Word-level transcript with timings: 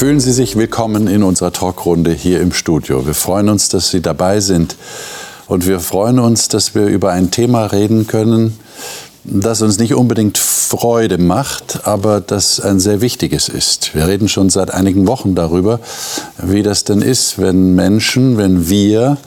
Fühlen 0.00 0.18
Sie 0.18 0.32
sich 0.32 0.56
willkommen 0.56 1.08
in 1.08 1.22
unserer 1.22 1.52
Talkrunde 1.52 2.10
hier 2.10 2.40
im 2.40 2.54
Studio. 2.54 3.06
Wir 3.06 3.12
freuen 3.12 3.50
uns, 3.50 3.68
dass 3.68 3.90
Sie 3.90 4.00
dabei 4.00 4.40
sind. 4.40 4.76
Und 5.46 5.66
wir 5.66 5.78
freuen 5.78 6.18
uns, 6.18 6.48
dass 6.48 6.74
wir 6.74 6.86
über 6.86 7.12
ein 7.12 7.30
Thema 7.30 7.66
reden 7.66 8.06
können, 8.06 8.58
das 9.24 9.60
uns 9.60 9.78
nicht 9.78 9.92
unbedingt 9.92 10.38
Freude 10.38 11.18
macht, 11.18 11.86
aber 11.86 12.22
das 12.22 12.60
ein 12.60 12.80
sehr 12.80 13.02
wichtiges 13.02 13.50
ist. 13.50 13.94
Wir 13.94 14.08
reden 14.08 14.30
schon 14.30 14.48
seit 14.48 14.70
einigen 14.70 15.06
Wochen 15.06 15.34
darüber, 15.34 15.80
wie 16.38 16.62
das 16.62 16.84
denn 16.84 17.02
ist, 17.02 17.38
wenn 17.38 17.74
Menschen, 17.74 18.38
wenn 18.38 18.70
wir 18.70 19.18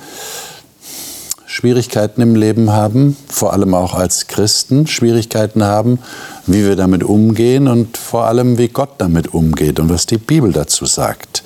Schwierigkeiten 1.54 2.20
im 2.20 2.34
Leben 2.34 2.72
haben, 2.72 3.16
vor 3.30 3.54
allem 3.54 3.76
auch 3.76 3.94
als 3.94 4.26
Christen 4.26 4.88
Schwierigkeiten 4.88 5.64
haben, 5.64 6.00
wie 6.48 6.66
wir 6.66 6.76
damit 6.76 7.04
umgehen 7.04 7.68
und 7.68 7.96
vor 7.96 8.26
allem, 8.26 8.58
wie 8.58 8.70
Gott 8.70 8.96
damit 8.98 9.36
umgeht 9.36 9.80
und 9.80 9.88
was 9.88 10.08
die 10.08 10.18
Bibel 10.18 10.52
dazu 10.52 10.88
sagt. 10.88 11.44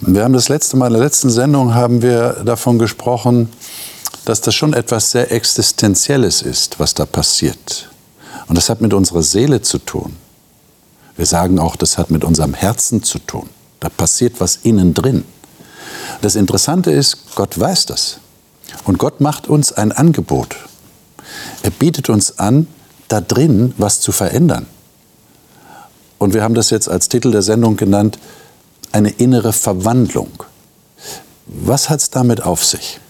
Wir 0.00 0.24
haben 0.24 0.32
das 0.32 0.48
letzte 0.48 0.76
Mal 0.76 0.88
in 0.88 0.94
der 0.94 1.04
letzten 1.04 1.30
Sendung 1.30 1.76
haben 1.76 2.02
wir 2.02 2.42
davon 2.44 2.80
gesprochen, 2.80 3.48
dass 4.24 4.40
das 4.40 4.56
schon 4.56 4.72
etwas 4.72 5.12
sehr 5.12 5.30
Existenzielles 5.30 6.42
ist, 6.42 6.80
was 6.80 6.94
da 6.94 7.06
passiert. 7.06 7.88
Und 8.48 8.58
das 8.58 8.68
hat 8.68 8.80
mit 8.80 8.92
unserer 8.92 9.22
Seele 9.22 9.62
zu 9.62 9.78
tun. 9.78 10.16
Wir 11.16 11.26
sagen 11.26 11.60
auch, 11.60 11.76
das 11.76 11.98
hat 11.98 12.10
mit 12.10 12.24
unserem 12.24 12.54
Herzen 12.54 13.04
zu 13.04 13.20
tun. 13.20 13.48
Da 13.78 13.90
passiert 13.90 14.40
was 14.40 14.56
innen 14.64 14.92
drin. 14.92 15.22
Das 16.20 16.34
Interessante 16.34 16.90
ist, 16.90 17.36
Gott 17.36 17.60
weiß 17.60 17.86
das. 17.86 18.18
Und 18.84 18.98
Gott 18.98 19.20
macht 19.20 19.48
uns 19.48 19.72
ein 19.72 19.92
Angebot. 19.92 20.56
Er 21.62 21.70
bietet 21.70 22.08
uns 22.08 22.38
an, 22.38 22.66
da 23.08 23.20
drin 23.20 23.74
was 23.76 24.00
zu 24.00 24.12
verändern. 24.12 24.66
Und 26.18 26.34
wir 26.34 26.42
haben 26.42 26.54
das 26.54 26.70
jetzt 26.70 26.88
als 26.88 27.08
Titel 27.08 27.30
der 27.30 27.42
Sendung 27.42 27.76
genannt, 27.76 28.18
eine 28.92 29.10
innere 29.10 29.52
Verwandlung. 29.52 30.44
Was 31.46 31.88
hat 31.88 32.00
es 32.00 32.10
damit 32.10 32.42
auf 32.42 32.64
sich? 32.64 33.00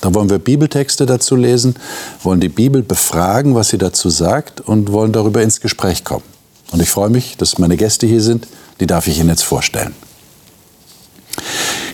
Da 0.00 0.14
wollen 0.14 0.30
wir 0.30 0.38
Bibeltexte 0.38 1.06
dazu 1.06 1.34
lesen, 1.36 1.74
wollen 2.22 2.40
die 2.40 2.48
Bibel 2.48 2.82
befragen, 2.82 3.54
was 3.54 3.68
sie 3.68 3.78
dazu 3.78 4.10
sagt 4.10 4.60
und 4.60 4.92
wollen 4.92 5.12
darüber 5.12 5.42
ins 5.42 5.60
Gespräch 5.60 6.04
kommen. 6.04 6.24
Und 6.70 6.80
ich 6.80 6.90
freue 6.90 7.10
mich, 7.10 7.36
dass 7.36 7.58
meine 7.58 7.76
Gäste 7.76 8.06
hier 8.06 8.22
sind, 8.22 8.46
die 8.80 8.86
darf 8.86 9.08
ich 9.08 9.18
Ihnen 9.18 9.30
jetzt 9.30 9.42
vorstellen. 9.42 9.94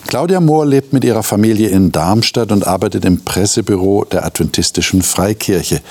Claudia 0.07 0.39
Mohr 0.39 0.65
lebt 0.65 0.93
mit 0.93 1.03
ihrer 1.03 1.23
Familie 1.23 1.69
in 1.69 1.91
Darmstadt 1.91 2.51
und 2.51 2.65
arbeitet 2.65 3.05
im 3.05 3.25
Pressebüro 3.25 4.05
der 4.05 4.25
Adventistischen 4.25 5.01
Freikirche. 5.01 5.81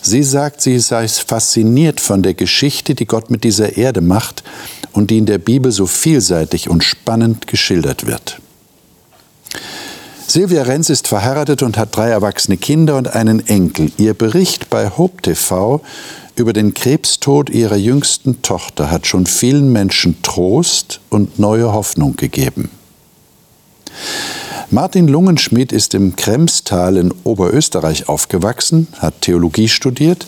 Sie 0.00 0.22
sagt, 0.22 0.60
sie 0.60 0.78
sei 0.78 1.08
fasziniert 1.08 2.00
von 2.00 2.22
der 2.22 2.34
Geschichte, 2.34 2.94
die 2.94 3.06
Gott 3.06 3.30
mit 3.30 3.44
dieser 3.44 3.76
Erde 3.76 4.00
macht 4.00 4.44
und 4.92 5.10
die 5.10 5.18
in 5.18 5.26
der 5.26 5.38
Bibel 5.38 5.72
so 5.72 5.86
vielseitig 5.86 6.70
und 6.70 6.84
spannend 6.84 7.46
geschildert 7.46 8.06
wird. 8.06 8.40
Silvia 10.26 10.62
Renz 10.62 10.88
ist 10.88 11.06
verheiratet 11.06 11.62
und 11.62 11.76
hat 11.76 11.94
drei 11.94 12.08
erwachsene 12.08 12.56
Kinder 12.56 12.96
und 12.96 13.14
einen 13.14 13.46
Enkel. 13.46 13.92
Ihr 13.98 14.14
Bericht 14.14 14.70
bei 14.70 14.88
Hope 14.88 15.20
TV 15.22 15.82
über 16.36 16.52
den 16.52 16.74
Krebstod 16.74 17.50
ihrer 17.50 17.76
jüngsten 17.76 18.42
Tochter 18.42 18.90
hat 18.90 19.06
schon 19.06 19.26
vielen 19.26 19.70
Menschen 19.70 20.22
Trost 20.22 21.00
und 21.10 21.38
neue 21.38 21.72
Hoffnung 21.72 22.16
gegeben. 22.16 22.70
Martin 24.70 25.08
Lungenschmidt 25.08 25.72
ist 25.72 25.94
im 25.94 26.16
Kremstal 26.16 26.96
in 26.96 27.12
Oberösterreich 27.24 28.08
aufgewachsen, 28.08 28.88
hat 28.98 29.20
Theologie 29.20 29.68
studiert 29.68 30.26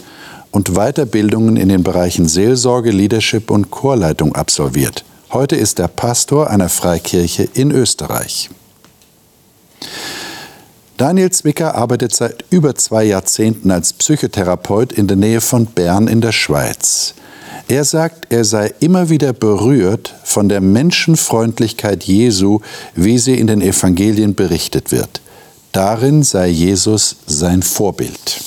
und 0.51 0.75
Weiterbildungen 0.75 1.57
in 1.57 1.69
den 1.69 1.83
Bereichen 1.83 2.29
Seelsorge, 2.29 2.91
Leadership 2.91 3.51
und 3.51 3.71
Chorleitung 3.71 4.35
absolviert. 4.35 5.05
Heute 5.33 5.57
ist 5.57 5.79
er 5.79 5.89
Pastor 5.89 6.49
einer 6.49 6.69
Freikirche 6.69 7.49
in 7.55 7.73
Österreich. 7.73 8.51
Daniel 10.97 11.31
Zwicker 11.31 11.75
arbeitet 11.75 12.15
seit 12.15 12.45
über 12.49 12.75
zwei 12.75 13.05
Jahrzehnten 13.05 13.71
als 13.71 13.93
Psychotherapeut 13.93 14.93
in 14.93 15.07
der 15.07 15.19
Nähe 15.19 15.43
von 15.43 15.67
Bern 15.67 16.09
in 16.09 16.23
der 16.23 16.33
Schweiz. 16.33 17.15
Er 17.69 17.85
sagt, 17.85 18.33
er 18.33 18.45
sei 18.45 18.73
immer 18.81 19.11
wieder 19.11 19.35
berührt 19.35 20.15
von 20.25 20.49
der 20.49 20.63
Menschenfreundlichkeit 20.63 22.05
Jesu, 22.05 22.61
wie 22.95 23.19
sie 23.19 23.35
in 23.35 23.47
den 23.47 23.61
Evangelien 23.61 24.35
berichtet 24.35 24.91
wird. 24.91 25.21
Darin 25.73 26.23
sei 26.23 26.49
Jesus 26.49 27.17
sein 27.27 27.63
Vorbild. 27.63 28.41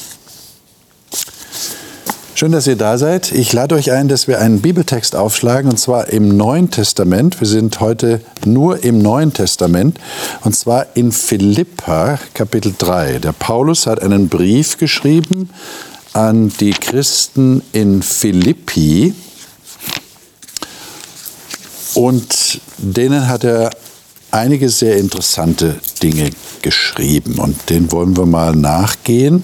Schön, 2.40 2.54
dass 2.54 2.68
ihr 2.68 2.78
da 2.78 2.98
seid. 2.98 3.34
Ich 3.34 3.52
lade 3.52 3.76
euch 3.76 3.92
ein, 3.92 4.08
dass 4.08 4.30
wir 4.30 4.40
einen 4.40 4.62
Bibeltext 4.62 5.14
aufschlagen, 5.14 5.70
und 5.72 5.78
zwar 5.78 6.08
im 6.08 6.38
Neuen 6.38 6.72
Testament. 6.72 7.42
Wir 7.42 7.48
sind 7.50 7.82
heute 7.82 8.22
nur 8.46 8.82
im 8.82 9.00
Neuen 9.00 9.34
Testament, 9.34 10.00
und 10.46 10.56
zwar 10.56 10.86
in 10.96 11.12
Philippa 11.12 12.18
Kapitel 12.34 12.74
3. 12.78 13.20
Der 13.20 13.34
Paulus 13.34 13.88
hat 13.88 14.02
einen 14.02 14.30
Brief 14.30 14.78
geschrieben 14.78 15.50
an 16.14 16.48
die 16.62 16.72
Christen 16.72 17.62
in 17.74 18.02
Philippi 18.02 19.14
und 21.94 22.62
denen 22.78 23.28
hat 23.28 23.44
er 23.44 23.70
einige 24.32 24.70
sehr 24.70 24.96
interessante 24.96 25.76
Dinge 26.02 26.30
geschrieben 26.62 27.38
und 27.40 27.70
den 27.70 27.92
wollen 27.92 28.16
wir 28.16 28.26
mal 28.26 28.56
nachgehen. 28.56 29.44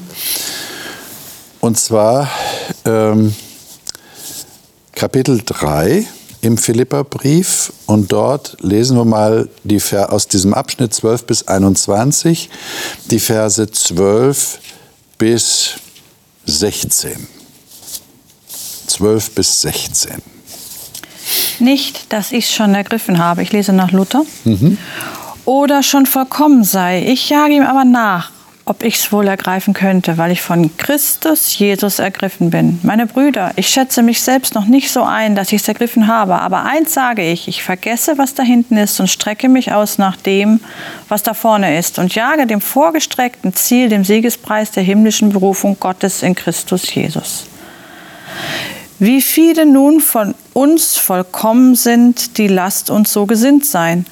Und 1.66 1.80
zwar 1.80 2.30
ähm, 2.86 3.34
Kapitel 4.94 5.42
3 5.44 6.06
im 6.42 6.60
Philipperbrief 6.60 7.74
und 7.88 8.12
dort 8.12 8.56
lesen 8.62 8.96
wir 8.96 9.04
mal 9.04 9.50
die 9.64 9.82
aus 9.96 10.28
diesem 10.28 10.54
Abschnitt 10.54 10.94
12 10.94 11.26
bis 11.26 11.48
21 11.48 12.52
die 13.10 13.20
Verse 13.20 13.68
12 13.68 14.60
bis 15.18 15.72
16. 16.46 17.28
12 18.86 19.32
bis 19.32 19.62
16. 19.62 20.22
Nicht, 21.58 22.14
dass 22.14 22.32
ich 22.32 22.46
es 22.46 22.54
schon 22.54 22.76
ergriffen 22.76 23.18
habe, 23.18 23.42
ich 23.42 23.52
lese 23.52 23.74
nach 23.74 23.92
Luther, 23.92 24.24
mhm. 24.44 24.78
oder 25.46 25.82
schon 25.82 26.06
vollkommen 26.06 26.64
sei, 26.64 27.08
ich 27.08 27.28
jage 27.28 27.56
ihm 27.56 27.64
aber 27.64 27.86
nach, 27.86 28.35
ob 28.68 28.84
ich 28.84 28.96
es 28.96 29.12
wohl 29.12 29.28
ergreifen 29.28 29.76
könnte, 29.76 30.18
weil 30.18 30.32
ich 30.32 30.42
von 30.42 30.76
Christus 30.78 31.58
Jesus 31.58 32.00
ergriffen 32.00 32.50
bin. 32.50 32.80
Meine 32.82 33.06
Brüder, 33.06 33.52
ich 33.58 33.68
schätze 33.68 34.02
mich 34.02 34.22
selbst 34.22 34.56
noch 34.56 34.66
nicht 34.66 34.92
so 34.92 35.04
ein, 35.04 35.36
dass 35.36 35.52
ich 35.52 35.62
es 35.62 35.68
ergriffen 35.68 36.08
habe, 36.08 36.42
aber 36.42 36.64
eins 36.64 36.94
sage 36.94 37.22
ich, 37.22 37.48
ich 37.48 37.62
vergesse, 37.62 38.18
was 38.18 38.34
da 38.34 38.42
hinten 38.42 38.78
ist 38.78 39.00
und 39.00 39.08
strecke 39.08 39.50
mich 39.50 39.72
aus 39.72 40.00
nach 40.00 40.16
dem, 40.16 40.60
was 41.10 41.22
da 41.22 41.36
vorne 41.36 41.78
ist 41.78 42.00
und 42.00 42.16
jage 42.16 42.48
dem 42.48 42.60
vorgestreckten 42.60 43.54
Ziel, 43.54 43.88
dem 43.88 44.04
Siegespreis 44.04 44.72
der 44.72 44.82
himmlischen 44.82 45.30
Berufung 45.30 45.78
Gottes 45.80 46.24
in 46.24 46.34
Christus 46.34 46.94
Jesus. 46.94 47.46
Wie 48.98 49.22
viele 49.22 49.68
nun 49.68 50.00
von 50.00 50.34
uns 50.54 50.98
vollkommen 50.98 51.76
sind, 51.76 52.40
die 52.40 52.48
lasst 52.48 52.90
uns 52.90 53.14
so 53.14 53.26
gesinnt 53.28 53.66
sein. 53.66 54.06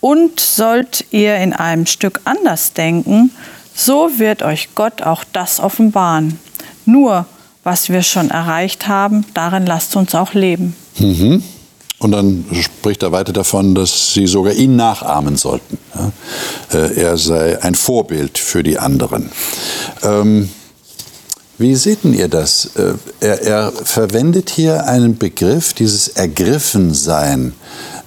Und 0.00 0.40
sollt 0.40 1.04
ihr 1.12 1.36
in 1.36 1.52
einem 1.52 1.86
Stück 1.86 2.20
anders 2.24 2.72
denken, 2.72 3.30
so 3.84 4.10
wird 4.18 4.42
euch 4.42 4.74
Gott 4.74 5.02
auch 5.02 5.24
das 5.32 5.60
offenbaren. 5.60 6.38
Nur, 6.84 7.26
was 7.64 7.88
wir 7.88 8.02
schon 8.02 8.30
erreicht 8.30 8.88
haben, 8.88 9.24
darin 9.34 9.66
lasst 9.66 9.96
uns 9.96 10.14
auch 10.14 10.34
leben. 10.34 10.74
Mhm. 10.98 11.42
Und 11.98 12.10
dann 12.10 12.44
spricht 12.52 13.04
er 13.04 13.12
weiter 13.12 13.32
davon, 13.32 13.76
dass 13.76 14.12
sie 14.12 14.26
sogar 14.26 14.54
ihn 14.54 14.74
nachahmen 14.74 15.36
sollten. 15.36 15.78
Äh, 16.72 17.00
er 17.00 17.16
sei 17.16 17.62
ein 17.62 17.76
Vorbild 17.76 18.38
für 18.38 18.64
die 18.64 18.76
anderen. 18.76 19.30
Ähm, 20.02 20.48
wie 21.58 21.76
seht 21.76 22.04
ihr 22.04 22.26
das? 22.26 22.70
Äh, 22.74 22.94
er, 23.20 23.42
er, 23.42 23.72
verwendet 23.72 24.50
hier 24.50 24.86
einen 24.86 25.16
Begriff, 25.16 25.74
dieses 25.74 26.08
Ergriffensein. 26.08 27.52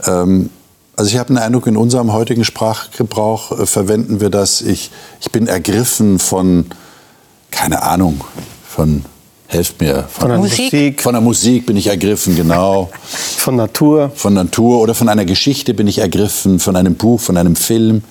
Ähm, 0.05 0.49
also 0.97 1.11
ich 1.11 1.17
habe 1.17 1.27
den 1.27 1.37
Eindruck, 1.37 1.67
in 1.67 1.77
unserem 1.77 2.13
heutigen 2.13 2.45
Sprachgebrauch 2.45 3.59
äh, 3.59 3.65
verwenden 3.65 4.21
wir 4.21 4.29
das, 4.29 4.61
ich, 4.61 4.91
ich 5.21 5.31
bin 5.31 5.47
ergriffen 5.47 6.19
von, 6.19 6.65
keine 7.51 7.83
Ahnung, 7.83 8.21
von, 8.67 9.03
helft 9.47 9.81
mir, 9.81 10.03
von, 10.03 10.21
von 10.21 10.29
der 10.29 10.39
Musik. 10.39 11.01
Von 11.01 11.13
der 11.13 11.21
Musik 11.21 11.65
bin 11.65 11.77
ich 11.77 11.87
ergriffen, 11.87 12.35
genau. 12.35 12.89
Von 13.09 13.57
Natur. 13.57 14.11
Von 14.15 14.33
Natur 14.33 14.81
oder 14.81 14.93
von 14.93 15.09
einer 15.09 15.25
Geschichte 15.25 15.73
bin 15.73 15.87
ich 15.87 15.99
ergriffen, 15.99 16.59
von 16.59 16.75
einem 16.75 16.95
Buch, 16.95 17.19
von 17.19 17.37
einem 17.37 17.55
Film. 17.55 18.03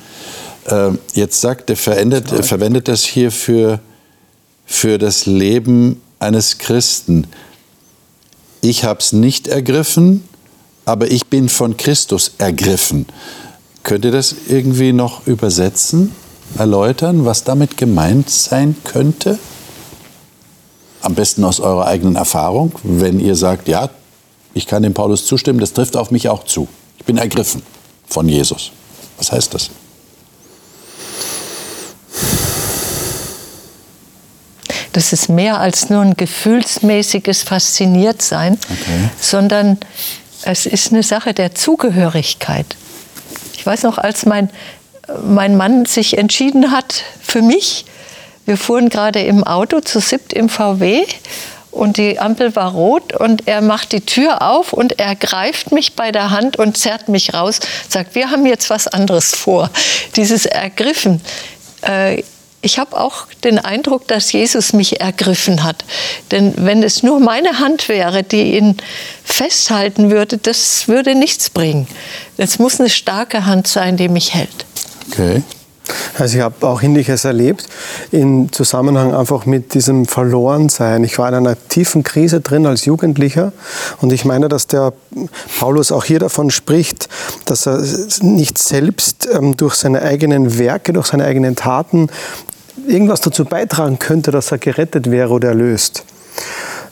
Äh, 0.67 0.91
jetzt 1.15 1.41
sagt 1.41 1.71
er, 1.71 1.77
verändert, 1.77 2.33
er 2.33 2.43
verwendet 2.43 2.89
das 2.89 3.03
hier 3.03 3.31
für, 3.31 3.81
für 4.67 4.99
das 4.99 5.27
Leben 5.27 6.01
eines 6.19 6.59
Christen. 6.59 7.27
Ich 8.61 8.85
habe 8.85 9.01
es 9.01 9.13
nicht 9.13 9.49
ergriffen, 9.49 10.25
aber 10.85 11.11
ich 11.11 11.27
bin 11.27 11.49
von 11.49 11.77
Christus 11.77 12.33
ergriffen. 12.39 13.07
Könnt 13.83 14.05
ihr 14.05 14.13
das 14.13 14.35
irgendwie 14.49 14.93
noch 14.93 15.27
übersetzen, 15.27 16.13
erläutern, 16.59 17.25
was 17.25 17.45
damit 17.45 17.77
gemeint 17.77 18.31
sein 18.31 18.77
könnte? 18.85 19.39
Am 21.03 21.15
besten 21.15 21.45
aus 21.45 21.61
eurer 21.61 21.87
eigenen 21.87 22.17
Erfahrung, 22.17 22.73
wenn 22.83 23.21
ihr 23.21 23.37
sagt, 23.37 23.69
ja, 23.69 23.91
ich 24.55 24.67
kann 24.67 24.83
dem 24.83 24.95
Paulus 24.95 25.27
zustimmen, 25.27 25.59
das 25.59 25.73
trifft 25.73 25.97
auf 25.97 26.11
mich 26.11 26.29
auch 26.29 26.45
zu. 26.45 26.69
Ich 26.99 27.05
bin 27.05 27.19
ergriffen 27.19 27.63
von 28.07 28.29
Jesus. 28.29 28.71
Was 29.19 29.33
heißt 29.33 29.53
das? 29.53 29.71
Das 34.93 35.13
ist 35.13 35.29
mehr 35.29 35.59
als 35.59 35.91
nur 35.91 36.03
ein 36.03 36.15
gefühlsmäßiges 36.15 37.43
Fasziniertsein, 37.43 38.57
okay. 38.71 39.11
sondern 39.21 39.79
es 40.44 40.67
ist 40.67 40.93
eine 40.93 41.02
Sache 41.02 41.35
der 41.35 41.55
Zugehörigkeit. 41.55 42.67
Ich 43.55 43.64
weiß 43.64 43.82
noch, 43.82 43.99
als 43.99 44.26
mein, 44.26 44.50
mein 45.26 45.56
Mann 45.56 45.87
sich 45.87 46.19
entschieden 46.19 46.70
hat 46.70 47.02
für 47.23 47.43
mich, 47.43 47.87
wir 48.46 48.58
fuhren 48.58 48.91
gerade 48.91 49.23
im 49.23 49.43
Auto 49.43 49.81
zu 49.81 50.00
siebt 50.00 50.35
im 50.35 50.50
VW 50.50 51.05
und 51.70 51.96
die 51.96 52.20
Ampel 52.20 52.55
war 52.55 52.73
rot 52.73 53.14
und 53.14 53.49
er 53.49 53.62
macht 53.62 53.93
die 53.93 54.02
Tür 54.02 54.43
auf 54.43 54.73
und 54.75 54.99
er 54.99 55.17
greift 55.17 55.73
mich 55.73 55.94
bei 55.94 56.12
der 56.12 56.31
Hand 56.31 56.58
und 56.58 56.76
zerrt 56.76 57.08
mich 57.08 57.32
raus, 57.32 57.61
sagt, 57.88 58.14
wir 58.14 58.31
haben 58.31 58.44
jetzt 58.44 58.69
was 58.69 58.87
anderes 58.87 59.35
vor. 59.35 59.70
Dieses 60.14 60.44
Ergriffen. 60.46 61.23
Äh, 61.82 62.23
ich 62.65 62.79
habe 62.79 62.99
auch 62.99 63.27
den 63.45 63.59
Eindruck, 63.59 64.09
dass 64.09 64.33
Jesus 64.33 64.73
mich 64.73 65.01
ergriffen 65.01 65.63
hat. 65.63 65.85
Denn 66.31 66.55
wenn 66.57 66.83
es 66.83 67.03
nur 67.03 67.21
meine 67.21 67.61
Hand 67.61 67.89
wäre, 67.89 68.23
die 68.23 68.57
ihn 68.57 68.77
festhalten 69.23 70.11
würde, 70.11 70.39
das 70.39 70.89
würde 70.89 71.15
nichts 71.15 71.51
bringen. 71.51 71.87
Es 72.37 72.59
muss 72.59 72.81
eine 72.81 72.91
starke 72.91 73.45
Hand 73.45 73.67
sein, 73.67 73.97
die 73.97 74.09
mich 74.09 74.35
hält. 74.35 74.65
Okay. 75.13 75.43
Also 76.19 76.39
ich 76.39 76.43
habe 76.43 76.67
auch 76.67 76.83
Ähnliches 76.83 77.25
erlebt 77.25 77.67
im 78.11 78.51
Zusammenhang 78.53 79.15
einfach 79.15 79.45
mit 79.45 79.75
diesem 79.75 80.07
Verlorensein. 80.07 81.05
Ich 81.05 81.19
war 81.19 81.29
in 81.29 81.35
einer 81.35 81.57
tiefen 81.69 82.03
Krise 82.03 82.41
drin 82.41 82.67
als 82.67 82.87
Jugendlicher 82.87 83.53
und 84.01 84.13
ich 84.13 84.25
meine, 84.25 84.49
dass 84.49 84.67
der 84.67 84.95
Paulus 85.59 85.93
auch 85.93 86.05
hier 86.05 86.21
davon 86.21 86.51
spricht, 86.51 87.09
dass 87.45 87.67
er 87.67 87.83
nicht 88.23 88.57
selbst 88.57 89.29
ähm, 89.31 89.57
durch 89.57 89.75
seine 89.75 90.01
eigenen 90.01 90.59
Werke, 90.59 90.95
durch 90.95 91.09
seine 91.09 91.25
eigenen 91.25 91.55
Taten 91.55 92.09
irgendwas 92.87 93.21
dazu 93.21 93.45
beitragen 93.45 93.99
könnte, 93.99 94.31
dass 94.31 94.53
er 94.53 94.59
gerettet 94.59 95.11
wäre 95.11 95.31
oder 95.31 95.49
erlöst. 95.49 96.05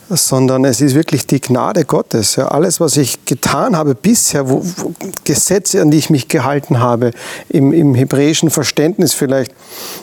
Sondern 0.09 0.65
es 0.65 0.81
ist 0.81 0.95
wirklich 0.95 1.25
die 1.25 1.39
Gnade 1.39 1.85
Gottes. 1.85 2.35
Ja, 2.35 2.49
alles, 2.49 2.79
was 2.79 2.97
ich 2.97 3.25
getan 3.25 3.75
habe 3.75 3.95
bisher, 3.95 4.49
wo, 4.49 4.61
wo 4.77 4.93
Gesetze, 5.23 5.81
an 5.81 5.91
die 5.91 5.97
ich 5.97 6.09
mich 6.09 6.27
gehalten 6.27 6.79
habe, 6.79 7.11
im, 7.49 7.71
im, 7.71 7.95
hebräischen 7.95 8.49
Verständnis 8.49 9.13
vielleicht, 9.13 9.53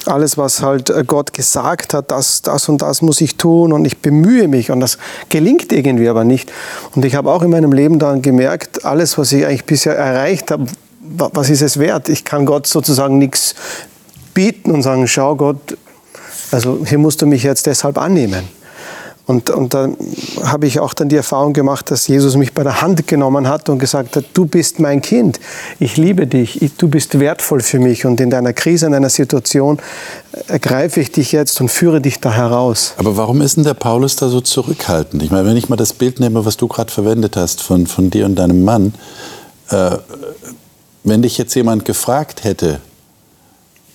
alles, 0.06 0.38
was 0.38 0.62
halt 0.62 0.92
Gott 1.06 1.34
gesagt 1.34 1.92
hat, 1.92 2.10
das, 2.10 2.40
das 2.42 2.68
und 2.68 2.80
das 2.80 3.02
muss 3.02 3.20
ich 3.20 3.36
tun 3.36 3.72
und 3.72 3.84
ich 3.84 3.98
bemühe 3.98 4.48
mich 4.48 4.70
und 4.70 4.80
das 4.80 4.96
gelingt 5.28 5.70
irgendwie 5.70 6.08
aber 6.08 6.24
nicht. 6.24 6.50
Und 6.94 7.04
ich 7.04 7.14
habe 7.14 7.30
auch 7.30 7.42
in 7.42 7.50
meinem 7.50 7.72
Leben 7.72 7.98
dann 7.98 8.22
gemerkt, 8.22 8.84
alles, 8.86 9.18
was 9.18 9.30
ich 9.32 9.44
eigentlich 9.44 9.66
bisher 9.66 9.96
erreicht 9.96 10.50
habe, 10.50 10.64
was 11.02 11.50
ist 11.50 11.62
es 11.62 11.78
wert? 11.78 12.08
Ich 12.08 12.24
kann 12.24 12.46
Gott 12.46 12.66
sozusagen 12.66 13.18
nichts 13.18 13.54
bieten 14.34 14.70
und 14.70 14.82
sagen, 14.82 15.06
schau 15.06 15.36
Gott, 15.36 15.76
also 16.50 16.84
hier 16.84 16.98
musst 16.98 17.22
du 17.22 17.26
mich 17.26 17.42
jetzt 17.42 17.66
deshalb 17.66 17.98
annehmen. 17.98 18.48
Und, 19.30 19.48
und 19.48 19.74
dann 19.74 19.96
habe 20.42 20.66
ich 20.66 20.80
auch 20.80 20.92
dann 20.92 21.08
die 21.08 21.14
Erfahrung 21.14 21.52
gemacht, 21.52 21.92
dass 21.92 22.08
Jesus 22.08 22.36
mich 22.36 22.52
bei 22.52 22.64
der 22.64 22.82
Hand 22.82 23.06
genommen 23.06 23.46
hat 23.46 23.68
und 23.68 23.78
gesagt 23.78 24.16
hat, 24.16 24.24
du 24.34 24.44
bist 24.44 24.80
mein 24.80 25.02
Kind, 25.02 25.38
ich 25.78 25.96
liebe 25.96 26.26
dich, 26.26 26.60
ich, 26.62 26.74
du 26.74 26.88
bist 26.88 27.20
wertvoll 27.20 27.60
für 27.60 27.78
mich 27.78 28.04
und 28.06 28.20
in 28.20 28.30
deiner 28.30 28.52
Krise, 28.52 28.86
in 28.86 28.92
deiner 28.92 29.08
Situation 29.08 29.78
ergreife 30.48 31.00
ich 31.00 31.12
dich 31.12 31.30
jetzt 31.30 31.60
und 31.60 31.68
führe 31.68 32.00
dich 32.00 32.18
da 32.18 32.32
heraus. 32.32 32.94
Aber 32.96 33.16
warum 33.16 33.40
ist 33.40 33.56
denn 33.56 33.62
der 33.62 33.74
Paulus 33.74 34.16
da 34.16 34.28
so 34.28 34.40
zurückhaltend? 34.40 35.22
Ich 35.22 35.30
meine, 35.30 35.46
wenn 35.46 35.56
ich 35.56 35.68
mal 35.68 35.76
das 35.76 35.92
Bild 35.92 36.18
nehme, 36.18 36.44
was 36.44 36.56
du 36.56 36.66
gerade 36.66 36.90
verwendet 36.90 37.36
hast 37.36 37.62
von, 37.62 37.86
von 37.86 38.10
dir 38.10 38.26
und 38.26 38.34
deinem 38.34 38.64
Mann, 38.64 38.94
äh, 39.68 39.92
wenn 41.04 41.22
dich 41.22 41.38
jetzt 41.38 41.54
jemand 41.54 41.84
gefragt 41.84 42.42
hätte, 42.42 42.80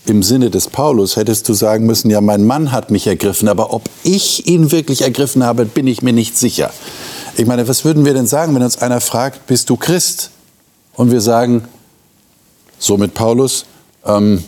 im 0.05 0.23
Sinne 0.23 0.49
des 0.49 0.67
Paulus 0.67 1.15
hättest 1.15 1.49
du 1.49 1.53
sagen 1.53 1.85
müssen, 1.85 2.09
ja, 2.09 2.21
mein 2.21 2.45
Mann 2.45 2.71
hat 2.71 2.91
mich 2.91 3.07
ergriffen, 3.07 3.47
aber 3.47 3.73
ob 3.73 3.89
ich 4.03 4.47
ihn 4.47 4.71
wirklich 4.71 5.01
ergriffen 5.01 5.43
habe, 5.43 5.65
bin 5.65 5.87
ich 5.87 6.01
mir 6.01 6.13
nicht 6.13 6.37
sicher. 6.37 6.71
Ich 7.37 7.45
meine, 7.45 7.67
was 7.67 7.83
würden 7.83 8.05
wir 8.05 8.13
denn 8.13 8.27
sagen, 8.27 8.55
wenn 8.55 8.61
uns 8.61 8.77
einer 8.77 9.01
fragt, 9.01 9.47
bist 9.47 9.69
du 9.69 9.77
Christ? 9.77 10.29
Und 10.93 11.11
wir 11.11 11.21
sagen, 11.21 11.65
so 12.79 12.97
mit 12.97 13.13
Paulus, 13.13 13.65
ähm, 14.05 14.43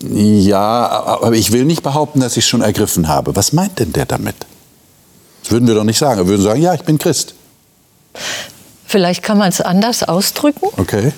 ja, 0.00 0.88
aber 1.20 1.32
ich 1.32 1.52
will 1.52 1.64
nicht 1.64 1.82
behaupten, 1.82 2.20
dass 2.20 2.36
ich 2.36 2.46
schon 2.46 2.62
ergriffen 2.62 3.08
habe. 3.08 3.36
Was 3.36 3.52
meint 3.52 3.78
denn 3.78 3.92
der 3.92 4.06
damit? 4.06 4.36
Das 5.42 5.50
würden 5.50 5.66
wir 5.66 5.74
doch 5.74 5.84
nicht 5.84 5.98
sagen. 5.98 6.20
Wir 6.20 6.28
würden 6.28 6.42
sagen, 6.42 6.62
ja, 6.62 6.74
ich 6.74 6.82
bin 6.82 6.98
Christ. 6.98 7.34
Vielleicht 8.86 9.22
kann 9.22 9.38
man 9.38 9.48
es 9.48 9.60
anders 9.60 10.02
ausdrücken. 10.02 10.66
Okay. 10.76 11.12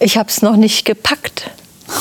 Ich 0.00 0.18
habe 0.18 0.28
es 0.28 0.42
noch 0.42 0.56
nicht 0.56 0.84
gepackt. 0.84 1.50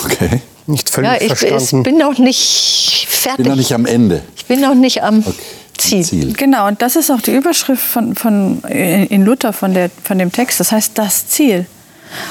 Okay 0.05 0.41
nicht 0.67 0.89
völlig 0.89 1.11
ja, 1.11 1.21
ich, 1.21 1.27
verstanden. 1.27 1.77
Ich 1.77 1.83
bin 1.83 1.97
noch 1.97 2.17
nicht 2.17 3.07
fertig. 3.09 3.39
Ich 3.39 3.43
bin 3.43 3.47
noch 3.47 3.55
nicht 3.55 3.73
am 3.73 3.85
Ende. 3.85 4.21
Ich 4.35 4.45
bin 4.45 4.61
noch 4.61 4.75
nicht 4.75 5.03
am 5.03 5.19
okay. 5.19 5.33
Ziel. 5.77 6.05
Ziel. 6.05 6.33
Genau, 6.33 6.67
und 6.67 6.81
das 6.81 6.95
ist 6.95 7.11
auch 7.11 7.21
die 7.21 7.35
Überschrift 7.35 7.83
von, 7.83 8.15
von, 8.15 8.61
in 8.63 9.25
Luther 9.25 9.53
von, 9.53 9.73
der, 9.73 9.89
von 10.03 10.17
dem 10.17 10.31
Text. 10.31 10.59
Das 10.59 10.71
heißt 10.71 10.91
das 10.95 11.27
Ziel. 11.27 11.65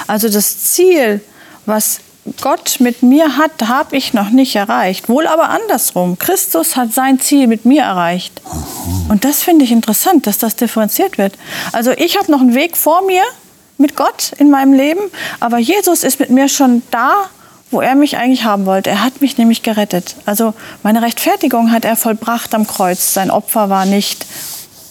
Also 0.07 0.29
das 0.29 0.59
Ziel, 0.73 1.21
was 1.67 2.01
Gott 2.41 2.77
mit 2.79 3.03
mir 3.03 3.37
hat, 3.37 3.69
habe 3.69 3.97
ich 3.97 4.15
noch 4.15 4.31
nicht 4.31 4.55
erreicht. 4.55 5.09
Wohl 5.09 5.27
aber 5.27 5.51
andersrum. 5.51 6.19
Christus 6.19 6.77
hat 6.77 6.93
sein 6.93 7.21
Ziel 7.21 7.49
mit 7.49 7.65
mir 7.65 7.83
erreicht. 7.83 8.41
Und 9.09 9.25
das 9.25 9.43
finde 9.43 9.65
ich 9.65 9.73
interessant, 9.73 10.27
dass 10.27 10.39
das 10.39 10.55
differenziert 10.55 11.19
wird. 11.19 11.35
Also 11.73 11.91
ich 11.91 12.17
habe 12.17 12.31
noch 12.31 12.41
einen 12.41 12.55
Weg 12.55 12.77
vor 12.77 13.05
mir 13.05 13.23
mit 13.77 13.97
Gott 13.97 14.33
in 14.39 14.51
meinem 14.51 14.73
Leben, 14.73 15.01
aber 15.41 15.59
Jesus 15.59 16.05
ist 16.05 16.21
mit 16.21 16.31
mir 16.31 16.49
schon 16.49 16.83
da 16.93 17.29
wo 17.73 17.81
er 17.81 17.95
mich 17.95 18.17
eigentlich 18.17 18.45
haben 18.45 18.67
wollte. 18.67 18.91
Er 18.91 19.03
hat 19.03 19.21
mich 19.21 19.39
nämlich 19.39 19.63
gerettet. 19.63 20.17
Also 20.27 20.55
meine 20.83 21.03
Rechtfertigung 21.03 21.73
hat 21.73 21.85
er 21.85 21.97
vollbracht 21.97 22.55
am 22.55 22.67
Kreuz. 22.67 23.15
Sein 23.15 23.31
Opfer 23.31 23.71
war 23.71 23.87
nicht 23.87 24.27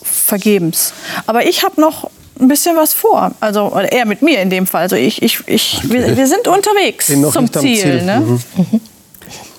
vergebens. 0.04 0.94
Aber 1.28 1.46
ich 1.46 1.64
habe 1.64 1.80
noch 1.80 2.10
ein 2.40 2.48
bisschen 2.48 2.76
was 2.76 2.94
vor. 2.94 3.32
Also 3.40 3.70
er 3.70 4.06
mit 4.06 4.22
mir 4.22 4.42
in 4.42 4.50
dem 4.50 4.68
Fall. 4.68 4.82
Also 4.82 4.96
ich, 4.96 5.22
ich, 5.22 5.40
ich, 5.48 5.82
okay. 5.84 5.94
wir, 5.94 6.18
wir, 6.18 6.28
sind 6.28 6.48
unterwegs 6.48 7.08
zum 7.08 7.54
Ziel. 7.54 7.78
Ziel. 7.78 8.02
Ne? 8.04 8.20
Mhm. 8.20 8.82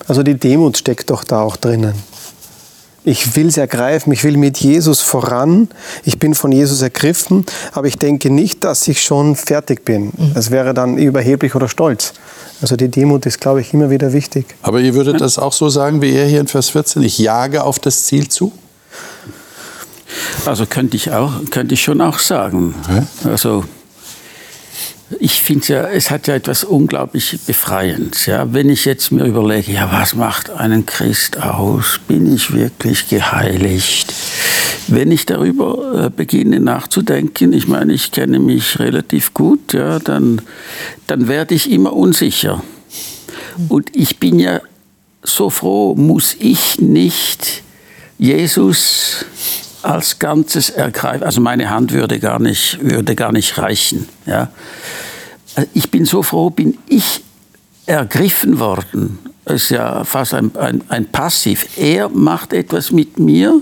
Also 0.08 0.22
die 0.22 0.34
Demut 0.34 0.76
steckt 0.76 1.10
doch 1.10 1.24
da 1.24 1.42
auch 1.42 1.56
drinnen. 1.56 1.94
Ich 3.04 3.34
will 3.34 3.48
es 3.48 3.56
ergreifen, 3.56 4.12
ich 4.12 4.22
will 4.22 4.36
mit 4.36 4.58
Jesus 4.58 5.00
voran, 5.00 5.68
ich 6.04 6.20
bin 6.20 6.34
von 6.36 6.52
Jesus 6.52 6.82
ergriffen, 6.82 7.44
aber 7.72 7.88
ich 7.88 7.98
denke 7.98 8.30
nicht, 8.30 8.62
dass 8.62 8.86
ich 8.86 9.02
schon 9.02 9.34
fertig 9.34 9.84
bin. 9.84 10.12
Mhm. 10.16 10.34
Das 10.34 10.52
wäre 10.52 10.72
dann 10.72 10.98
überheblich 10.98 11.56
oder 11.56 11.68
stolz. 11.68 12.12
Also 12.62 12.76
die 12.76 12.88
Demut 12.88 13.26
ist, 13.26 13.40
glaube 13.40 13.60
ich, 13.60 13.74
immer 13.74 13.90
wieder 13.90 14.12
wichtig. 14.12 14.46
Aber 14.62 14.80
ihr 14.80 14.94
würdet 14.94 15.20
das 15.20 15.38
auch 15.38 15.52
so 15.52 15.68
sagen 15.68 16.00
wie 16.00 16.12
er 16.12 16.26
hier 16.26 16.40
in 16.40 16.46
Vers 16.46 16.70
14, 16.70 17.02
ich 17.02 17.18
jage 17.18 17.64
auf 17.64 17.80
das 17.80 18.04
Ziel 18.04 18.28
zu? 18.28 18.52
Also 20.46 20.66
könnte 20.66 20.96
ich 20.96 21.10
auch, 21.10 21.32
könnte 21.50 21.74
ich 21.74 21.82
schon 21.82 22.00
auch 22.00 22.18
sagen. 22.20 22.74
Also 23.24 23.64
ich 25.20 25.42
finde 25.42 25.66
ja, 25.68 25.82
es 25.88 26.10
hat 26.10 26.26
ja 26.26 26.34
etwas 26.34 26.64
unglaublich 26.64 27.38
Befreiendes. 27.46 28.26
Ja? 28.26 28.52
Wenn 28.52 28.68
ich 28.68 28.84
jetzt 28.84 29.12
mir 29.12 29.24
überlege, 29.24 29.72
ja, 29.72 29.90
was 29.90 30.14
macht 30.14 30.50
einen 30.50 30.86
Christ 30.86 31.40
aus? 31.40 32.00
Bin 32.08 32.32
ich 32.32 32.52
wirklich 32.52 33.08
geheiligt? 33.08 34.12
Wenn 34.88 35.10
ich 35.10 35.26
darüber 35.26 36.06
äh, 36.06 36.10
beginne 36.10 36.60
nachzudenken, 36.60 37.52
ich 37.52 37.68
meine, 37.68 37.92
ich 37.92 38.10
kenne 38.10 38.38
mich 38.38 38.78
relativ 38.78 39.32
gut, 39.32 39.72
ja, 39.72 39.98
dann, 39.98 40.42
dann 41.06 41.28
werde 41.28 41.54
ich 41.54 41.70
immer 41.70 41.92
unsicher. 41.92 42.62
Und 43.68 43.94
ich 43.96 44.18
bin 44.18 44.38
ja 44.38 44.60
so 45.22 45.50
froh, 45.50 45.94
muss 45.94 46.36
ich 46.38 46.80
nicht 46.80 47.62
Jesus 48.18 49.24
als 49.82 50.18
Ganzes 50.18 50.70
ergreifen. 50.70 51.24
Also 51.24 51.40
meine 51.40 51.70
Hand 51.70 51.92
würde 51.92 52.18
gar 52.18 52.38
nicht, 52.38 52.78
würde 52.82 53.14
gar 53.14 53.32
nicht 53.32 53.58
reichen. 53.58 54.08
Ja. 54.26 54.50
Ich 55.74 55.90
bin 55.90 56.04
so 56.04 56.22
froh, 56.22 56.50
bin 56.50 56.78
ich 56.88 57.22
ergriffen 57.86 58.58
worden. 58.58 59.18
Das 59.44 59.64
ist 59.64 59.70
ja 59.70 60.04
fast 60.04 60.34
ein, 60.34 60.56
ein, 60.56 60.82
ein 60.88 61.06
Passiv. 61.06 61.76
Er 61.76 62.08
macht 62.08 62.52
etwas 62.52 62.92
mit 62.92 63.18
mir 63.18 63.60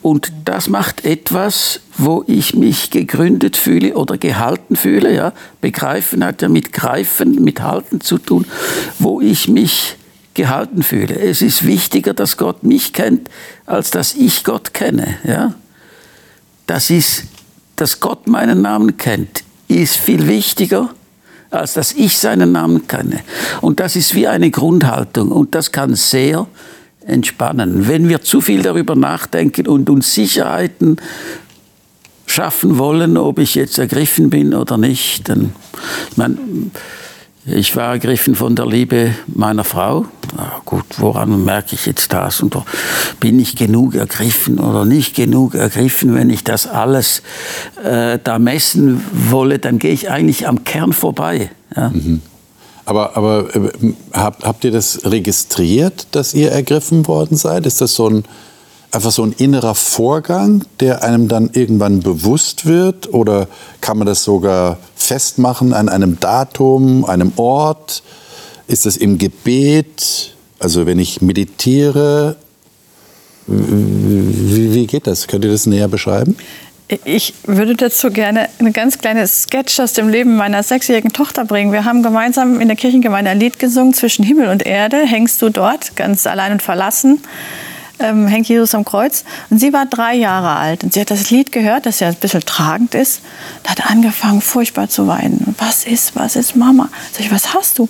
und 0.00 0.32
das 0.44 0.68
macht 0.68 1.04
etwas, 1.04 1.80
wo 1.98 2.24
ich 2.26 2.54
mich 2.54 2.90
gegründet 2.90 3.56
fühle 3.56 3.94
oder 3.94 4.16
gehalten 4.16 4.76
fühle. 4.76 5.14
Ja. 5.14 5.32
Begreifen 5.60 6.24
hat 6.24 6.42
ja 6.42 6.48
mit 6.48 6.72
Greifen, 6.72 7.42
mit 7.42 7.60
Halten 7.60 8.00
zu 8.00 8.18
tun, 8.18 8.46
wo 8.98 9.20
ich 9.20 9.48
mich 9.48 9.96
gehalten 10.34 10.82
fühle. 10.82 11.18
Es 11.18 11.42
ist 11.42 11.66
wichtiger, 11.66 12.14
dass 12.14 12.36
Gott 12.36 12.62
mich 12.62 12.92
kennt, 12.92 13.28
als 13.66 13.90
dass 13.90 14.14
ich 14.14 14.44
Gott 14.44 14.74
kenne. 14.74 15.16
Ja? 15.24 15.54
Das 16.66 16.90
ist, 16.90 17.24
dass 17.76 18.00
Gott 18.00 18.26
meinen 18.26 18.62
Namen 18.62 18.96
kennt, 18.96 19.44
ist 19.68 19.96
viel 19.96 20.26
wichtiger, 20.28 20.90
als 21.50 21.74
dass 21.74 21.92
ich 21.92 22.18
seinen 22.18 22.52
Namen 22.52 22.86
kenne. 22.86 23.20
Und 23.60 23.80
das 23.80 23.96
ist 23.96 24.14
wie 24.14 24.26
eine 24.26 24.50
Grundhaltung 24.50 25.30
und 25.30 25.54
das 25.54 25.72
kann 25.72 25.94
sehr 25.94 26.46
entspannen. 27.06 27.88
Wenn 27.88 28.08
wir 28.08 28.22
zu 28.22 28.40
viel 28.40 28.62
darüber 28.62 28.94
nachdenken 28.94 29.66
und 29.66 29.90
uns 29.90 30.14
Sicherheiten 30.14 30.96
schaffen 32.26 32.78
wollen, 32.78 33.16
ob 33.16 33.38
ich 33.38 33.54
jetzt 33.54 33.78
ergriffen 33.78 34.30
bin 34.30 34.54
oder 34.54 34.78
nicht. 34.78 35.28
Dann, 35.28 35.54
meine, 36.16 36.38
ich 37.44 37.74
war 37.74 37.92
ergriffen 37.92 38.36
von 38.36 38.54
der 38.54 38.66
Liebe 38.66 39.14
meiner 39.26 39.64
Frau. 39.64 40.06
Na 40.36 40.60
gut, 40.64 40.84
woran 40.98 41.44
merke 41.44 41.74
ich 41.74 41.86
jetzt 41.86 42.12
das? 42.12 42.40
Und 42.40 42.56
bin 43.18 43.40
ich 43.40 43.56
genug 43.56 43.96
ergriffen 43.96 44.60
oder 44.60 44.84
nicht 44.84 45.16
genug 45.16 45.54
ergriffen? 45.54 46.14
Wenn 46.14 46.30
ich 46.30 46.44
das 46.44 46.68
alles 46.68 47.22
äh, 47.82 48.18
da 48.22 48.38
messen 48.38 49.04
wolle, 49.12 49.58
dann 49.58 49.80
gehe 49.80 49.92
ich 49.92 50.08
eigentlich 50.08 50.46
am 50.46 50.62
Kern 50.64 50.92
vorbei. 50.92 51.50
Ja? 51.74 51.88
Mhm. 51.88 52.22
Aber, 52.84 53.16
aber 53.16 53.54
äh, 53.54 53.70
habt, 54.12 54.44
habt 54.44 54.64
ihr 54.64 54.70
das 54.70 55.04
registriert, 55.04 56.06
dass 56.12 56.34
ihr 56.34 56.52
ergriffen 56.52 57.06
worden 57.08 57.36
seid? 57.36 57.66
Ist 57.66 57.80
das 57.80 57.94
so 57.94 58.08
ein 58.08 58.24
einfach 58.92 59.10
so 59.10 59.24
ein 59.24 59.32
innerer 59.32 59.74
Vorgang, 59.74 60.64
der 60.80 61.02
einem 61.02 61.26
dann 61.26 61.50
irgendwann 61.52 62.00
bewusst 62.00 62.66
wird? 62.66 63.12
Oder 63.12 63.48
kann 63.80 63.98
man 63.98 64.06
das 64.06 64.22
sogar 64.22 64.78
festmachen 64.94 65.72
an 65.72 65.88
einem 65.88 66.20
Datum, 66.20 67.04
einem 67.04 67.32
Ort? 67.36 68.02
Ist 68.68 68.86
das 68.86 68.96
im 68.96 69.18
Gebet? 69.18 70.34
Also 70.58 70.86
wenn 70.86 70.98
ich 70.98 71.22
meditiere, 71.22 72.36
wie, 73.46 74.74
wie 74.74 74.86
geht 74.86 75.06
das? 75.06 75.26
Könnt 75.26 75.44
ihr 75.44 75.50
das 75.50 75.66
näher 75.66 75.88
beschreiben? 75.88 76.36
Ich 77.04 77.32
würde 77.46 77.74
dazu 77.74 78.10
gerne 78.10 78.50
eine 78.58 78.70
ganz 78.70 78.98
kleine 78.98 79.26
Sketch 79.26 79.80
aus 79.80 79.94
dem 79.94 80.10
Leben 80.10 80.36
meiner 80.36 80.62
sechsjährigen 80.62 81.14
Tochter 81.14 81.46
bringen. 81.46 81.72
Wir 81.72 81.86
haben 81.86 82.02
gemeinsam 82.02 82.60
in 82.60 82.68
der 82.68 82.76
Kirchengemeinde 82.76 83.30
ein 83.30 83.40
Lied 83.40 83.58
gesungen, 83.58 83.94
Zwischen 83.94 84.24
Himmel 84.24 84.48
und 84.48 84.66
Erde 84.66 84.98
hängst 84.98 85.40
du 85.40 85.48
dort, 85.48 85.96
ganz 85.96 86.26
allein 86.26 86.52
und 86.52 86.62
verlassen 86.62 87.22
ähm, 87.98 88.26
hängt 88.26 88.48
Jesus 88.48 88.74
am 88.74 88.84
Kreuz. 88.84 89.24
Und 89.50 89.58
sie 89.58 89.72
war 89.72 89.86
drei 89.86 90.14
Jahre 90.14 90.56
alt 90.56 90.84
und 90.84 90.92
sie 90.92 91.00
hat 91.00 91.10
das 91.10 91.30
Lied 91.30 91.52
gehört, 91.52 91.86
das 91.86 92.00
ja 92.00 92.08
ein 92.08 92.14
bisschen 92.16 92.40
tragend 92.40 92.94
ist, 92.94 93.20
und 93.62 93.70
hat 93.70 93.90
angefangen, 93.90 94.40
furchtbar 94.40 94.88
zu 94.88 95.06
weinen. 95.06 95.54
Was 95.58 95.84
ist, 95.84 96.16
was 96.16 96.36
ist, 96.36 96.56
Mama? 96.56 96.88
Sag 97.12 97.20
ich, 97.26 97.32
was 97.32 97.54
hast 97.54 97.78
du? 97.78 97.88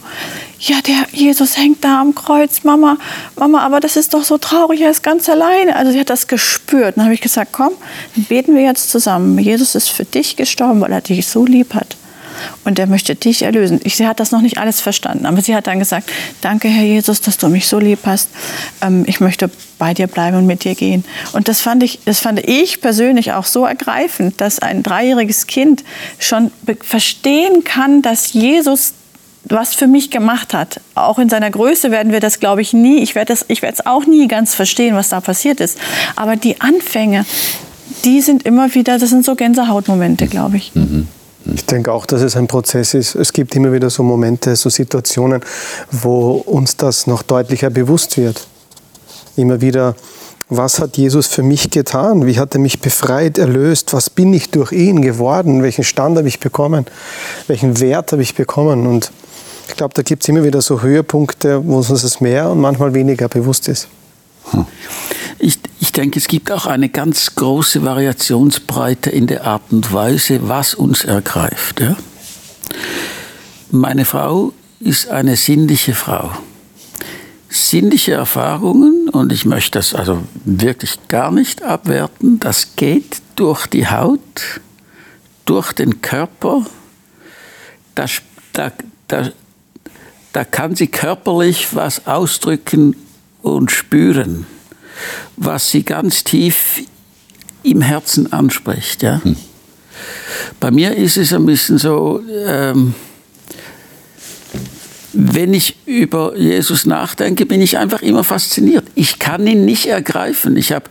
Ja, 0.58 0.76
der 0.80 1.06
Jesus 1.12 1.56
hängt 1.56 1.84
da 1.84 2.00
am 2.00 2.14
Kreuz, 2.14 2.62
Mama, 2.62 2.96
Mama, 3.36 3.60
aber 3.60 3.80
das 3.80 3.96
ist 3.96 4.14
doch 4.14 4.22
so 4.22 4.38
traurig, 4.38 4.80
er 4.80 4.90
ist 4.90 5.02
ganz 5.02 5.28
alleine. 5.28 5.74
Also 5.76 5.92
sie 5.92 6.00
hat 6.00 6.10
das 6.10 6.28
gespürt. 6.28 6.96
Dann 6.96 7.04
habe 7.04 7.14
ich 7.14 7.20
gesagt, 7.20 7.52
komm, 7.52 7.72
beten 8.28 8.54
wir 8.54 8.62
jetzt 8.62 8.90
zusammen. 8.90 9.38
Jesus 9.38 9.74
ist 9.74 9.88
für 9.88 10.04
dich 10.04 10.36
gestorben, 10.36 10.80
weil 10.80 10.92
er 10.92 11.00
dich 11.00 11.26
so 11.26 11.44
lieb 11.44 11.74
hat 11.74 11.96
und 12.64 12.78
er 12.78 12.86
möchte 12.86 13.14
dich 13.14 13.42
erlösen. 13.42 13.80
Sie 13.84 14.06
hat 14.06 14.20
das 14.20 14.30
noch 14.30 14.40
nicht 14.40 14.58
alles 14.58 14.80
verstanden, 14.80 15.26
aber 15.26 15.40
sie 15.40 15.54
hat 15.54 15.66
dann 15.66 15.78
gesagt, 15.78 16.10
danke 16.40 16.68
Herr 16.68 16.84
Jesus, 16.84 17.20
dass 17.20 17.38
du 17.38 17.48
mich 17.48 17.66
so 17.66 17.78
lieb 17.78 18.00
hast. 18.04 18.30
Ähm, 18.80 19.04
ich 19.06 19.20
möchte 19.20 19.50
bei 19.78 19.94
dir 19.94 20.06
bleiben 20.06 20.36
und 20.36 20.46
mit 20.46 20.64
dir 20.64 20.74
gehen. 20.74 21.04
Und 21.32 21.48
das 21.48 21.60
fand 21.60 21.82
ich, 21.82 21.98
das 22.04 22.20
fand 22.20 22.38
ich 22.48 22.80
persönlich 22.80 23.32
auch 23.32 23.46
so 23.46 23.64
ergreifend, 23.64 24.40
dass 24.40 24.60
ein 24.60 24.82
dreijähriges 24.82 25.46
Kind 25.46 25.82
schon 26.18 26.52
verstehen 26.82 27.64
kann, 27.64 28.02
dass 28.02 28.32
Jesus 28.32 28.94
was 29.44 29.74
für 29.74 29.86
mich 29.86 30.10
gemacht 30.10 30.54
hat. 30.54 30.80
Auch 30.94 31.18
in 31.18 31.28
seiner 31.28 31.50
Größe 31.50 31.90
werden 31.90 32.12
wir 32.12 32.20
das, 32.20 32.40
glaube 32.40 32.62
ich, 32.62 32.72
nie. 32.72 32.98
Ich 33.02 33.14
werde 33.14 33.32
es 33.32 33.86
auch 33.86 34.06
nie 34.06 34.28
ganz 34.28 34.54
verstehen, 34.54 34.94
was 34.94 35.08
da 35.08 35.20
passiert 35.20 35.60
ist. 35.60 35.78
Aber 36.16 36.36
die 36.36 36.60
Anfänge, 36.60 37.26
die 38.04 38.20
sind 38.20 38.44
immer 38.44 38.74
wieder, 38.74 38.98
das 38.98 39.10
sind 39.10 39.24
so 39.24 39.34
Gänsehautmomente, 39.34 40.26
glaube 40.26 40.58
ich. 40.58 40.72
Mhm. 40.74 41.08
Ich 41.44 41.66
denke 41.66 41.92
auch, 41.92 42.06
dass 42.06 42.22
es 42.22 42.36
ein 42.36 42.46
Prozess 42.46 42.94
ist. 42.94 43.14
Es 43.14 43.32
gibt 43.32 43.54
immer 43.56 43.72
wieder 43.72 43.90
so 43.90 44.02
Momente, 44.02 44.54
so 44.56 44.70
Situationen, 44.70 45.42
wo 45.90 46.32
uns 46.32 46.76
das 46.76 47.06
noch 47.06 47.22
deutlicher 47.22 47.70
bewusst 47.70 48.16
wird. 48.16 48.46
Immer 49.36 49.60
wieder, 49.60 49.96
was 50.48 50.78
hat 50.78 50.96
Jesus 50.96 51.26
für 51.26 51.42
mich 51.42 51.70
getan? 51.70 52.26
Wie 52.26 52.38
hat 52.38 52.54
er 52.54 52.60
mich 52.60 52.80
befreit, 52.80 53.38
erlöst? 53.38 53.92
Was 53.92 54.10
bin 54.10 54.32
ich 54.34 54.50
durch 54.50 54.72
ihn 54.72 55.02
geworden? 55.02 55.62
Welchen 55.62 55.84
Stand 55.84 56.18
habe 56.18 56.28
ich 56.28 56.40
bekommen? 56.40 56.86
Welchen 57.48 57.80
Wert 57.80 58.12
habe 58.12 58.22
ich 58.22 58.34
bekommen? 58.34 58.86
Und 58.86 59.10
ich 59.68 59.76
glaube, 59.76 59.94
da 59.94 60.02
gibt 60.02 60.22
es 60.22 60.28
immer 60.28 60.44
wieder 60.44 60.60
so 60.60 60.82
Höhepunkte, 60.82 61.66
wo 61.66 61.78
uns 61.78 61.88
das 61.88 62.20
mehr 62.20 62.50
und 62.50 62.60
manchmal 62.60 62.94
weniger 62.94 63.28
bewusst 63.28 63.68
ist. 63.68 63.88
Hm. 64.50 64.66
Ich, 65.38 65.58
ich 65.92 66.00
denke, 66.00 66.18
es 66.20 66.26
gibt 66.26 66.50
auch 66.50 66.64
eine 66.64 66.88
ganz 66.88 67.34
große 67.34 67.84
Variationsbreite 67.84 69.10
in 69.10 69.26
der 69.26 69.44
Art 69.44 69.60
und 69.72 69.92
Weise, 69.92 70.48
was 70.48 70.72
uns 70.72 71.04
ergreift. 71.04 71.82
Ja? 71.82 71.96
Meine 73.70 74.06
Frau 74.06 74.54
ist 74.80 75.10
eine 75.10 75.36
sinnliche 75.36 75.92
Frau. 75.92 76.30
Sinnliche 77.50 78.12
Erfahrungen, 78.12 79.10
und 79.10 79.32
ich 79.32 79.44
möchte 79.44 79.78
das 79.78 79.94
also 79.94 80.22
wirklich 80.46 80.96
gar 81.08 81.30
nicht 81.30 81.62
abwerten, 81.62 82.40
das 82.40 82.74
geht 82.76 83.20
durch 83.36 83.66
die 83.66 83.86
Haut, 83.86 84.62
durch 85.44 85.74
den 85.74 86.00
Körper, 86.00 86.64
da, 87.94 88.06
da, 88.54 88.72
da, 89.08 89.28
da 90.32 90.44
kann 90.46 90.74
sie 90.74 90.86
körperlich 90.86 91.76
was 91.76 92.06
ausdrücken 92.06 92.96
und 93.42 93.70
spüren 93.70 94.46
was 95.36 95.70
sie 95.70 95.82
ganz 95.82 96.24
tief 96.24 96.82
im 97.62 97.82
Herzen 97.82 98.32
anspricht. 98.32 99.02
Ja? 99.02 99.20
Hm. 99.22 99.36
Bei 100.60 100.70
mir 100.70 100.96
ist 100.96 101.16
es 101.16 101.32
ein 101.32 101.46
bisschen 101.46 101.78
so, 101.78 102.22
ähm, 102.46 102.94
wenn 105.14 105.52
ich 105.52 105.76
über 105.84 106.36
Jesus 106.36 106.86
nachdenke, 106.86 107.44
bin 107.44 107.60
ich 107.60 107.76
einfach 107.76 108.00
immer 108.00 108.24
fasziniert. 108.24 108.84
Ich 108.94 109.18
kann 109.18 109.46
ihn 109.46 109.64
nicht 109.64 109.86
ergreifen. 109.86 110.56
Ich 110.56 110.72
habe, 110.72 110.86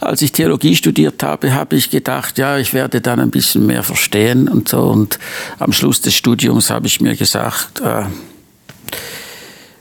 als 0.00 0.22
ich 0.22 0.30
Theologie 0.30 0.76
studiert 0.76 1.22
habe, 1.22 1.52
habe 1.52 1.74
ich 1.74 1.90
gedacht, 1.90 2.38
ja, 2.38 2.58
ich 2.58 2.72
werde 2.72 3.00
dann 3.00 3.18
ein 3.18 3.30
bisschen 3.30 3.66
mehr 3.66 3.82
verstehen 3.82 4.48
und 4.48 4.68
so. 4.68 4.82
Und 4.82 5.18
am 5.58 5.72
Schluss 5.72 6.00
des 6.00 6.14
Studiums 6.14 6.70
habe 6.70 6.86
ich 6.86 7.00
mir 7.00 7.16
gesagt, 7.16 7.80
äh, 7.80 8.04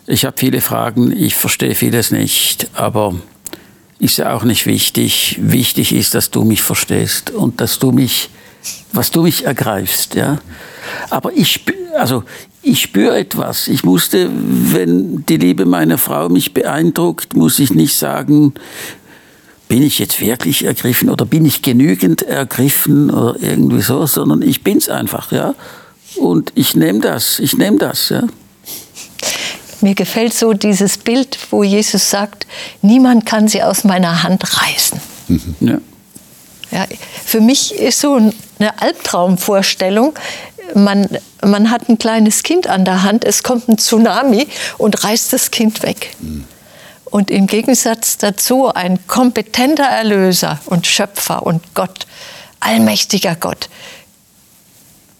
ich 0.07 0.25
habe 0.25 0.37
viele 0.37 0.61
Fragen, 0.61 1.11
ich 1.11 1.35
verstehe 1.35 1.75
vieles 1.75 2.11
nicht, 2.11 2.69
aber 2.73 3.13
ist 3.99 4.17
ja 4.17 4.33
auch 4.33 4.43
nicht 4.43 4.65
wichtig. 4.65 5.37
Wichtig 5.41 5.93
ist, 5.93 6.13
dass 6.13 6.31
du 6.31 6.43
mich 6.43 6.63
verstehst 6.63 7.31
und 7.31 7.61
dass 7.61 7.79
du 7.79 7.91
mich, 7.91 8.29
was 8.91 9.11
du 9.11 9.23
mich 9.23 9.45
ergreifst, 9.45 10.15
ja. 10.15 10.39
Aber 11.09 11.33
ich 11.33 11.65
also 11.97 12.23
ich 12.61 12.81
spüre 12.81 13.17
etwas. 13.17 13.67
Ich 13.67 13.83
musste, 13.83 14.29
wenn 14.31 15.25
die 15.25 15.37
Liebe 15.37 15.65
meiner 15.65 15.97
Frau 15.97 16.29
mich 16.29 16.53
beeindruckt, 16.53 17.35
muss 17.35 17.59
ich 17.59 17.73
nicht 17.73 17.95
sagen, 17.95 18.53
bin 19.67 19.83
ich 19.83 19.99
jetzt 19.99 20.21
wirklich 20.21 20.65
ergriffen 20.65 21.09
oder 21.09 21.25
bin 21.25 21.45
ich 21.45 21.61
genügend 21.61 22.21
ergriffen 22.21 23.09
oder 23.09 23.35
irgendwie 23.41 23.81
so, 23.81 24.05
sondern 24.05 24.41
ich 24.41 24.63
bin's 24.63 24.89
einfach, 24.89 25.31
ja. 25.31 25.55
Und 26.15 26.51
ich 26.55 26.75
nehme 26.75 26.99
das, 26.99 27.39
ich 27.39 27.57
nehme 27.57 27.77
das, 27.77 28.09
ja. 28.09 28.23
Mir 29.81 29.95
gefällt 29.95 30.33
so 30.33 30.53
dieses 30.53 30.97
Bild, 30.97 31.37
wo 31.51 31.63
Jesus 31.63 32.09
sagt, 32.09 32.47
niemand 32.81 33.25
kann 33.25 33.47
sie 33.47 33.61
aus 33.63 33.83
meiner 33.83 34.23
Hand 34.23 34.43
reißen. 34.61 34.99
Mhm. 35.27 35.55
Ja. 35.59 35.77
Ja, 36.69 36.85
für 37.23 37.39
mich 37.39 37.73
ist 37.73 38.01
so 38.01 38.15
eine 38.15 38.81
Albtraumvorstellung, 38.81 40.13
man, 40.73 41.07
man 41.41 41.71
hat 41.71 41.87
ein 41.89 41.97
kleines 41.97 42.43
Kind 42.43 42.67
an 42.67 42.85
der 42.85 43.03
Hand, 43.03 43.23
es 43.23 43.43
kommt 43.43 43.69
ein 43.69 43.77
Tsunami 43.77 44.47
und 44.77 45.03
reißt 45.03 45.31
das 45.33 45.51
Kind 45.51 45.83
weg. 45.83 46.15
Mhm. 46.19 46.43
Und 47.05 47.31
im 47.31 47.47
Gegensatz 47.47 48.17
dazu 48.17 48.67
ein 48.73 48.99
kompetenter 49.07 49.85
Erlöser 49.85 50.59
und 50.65 50.87
Schöpfer 50.87 51.45
und 51.45 51.73
Gott, 51.73 52.05
allmächtiger 52.59 53.35
Gott, 53.35 53.69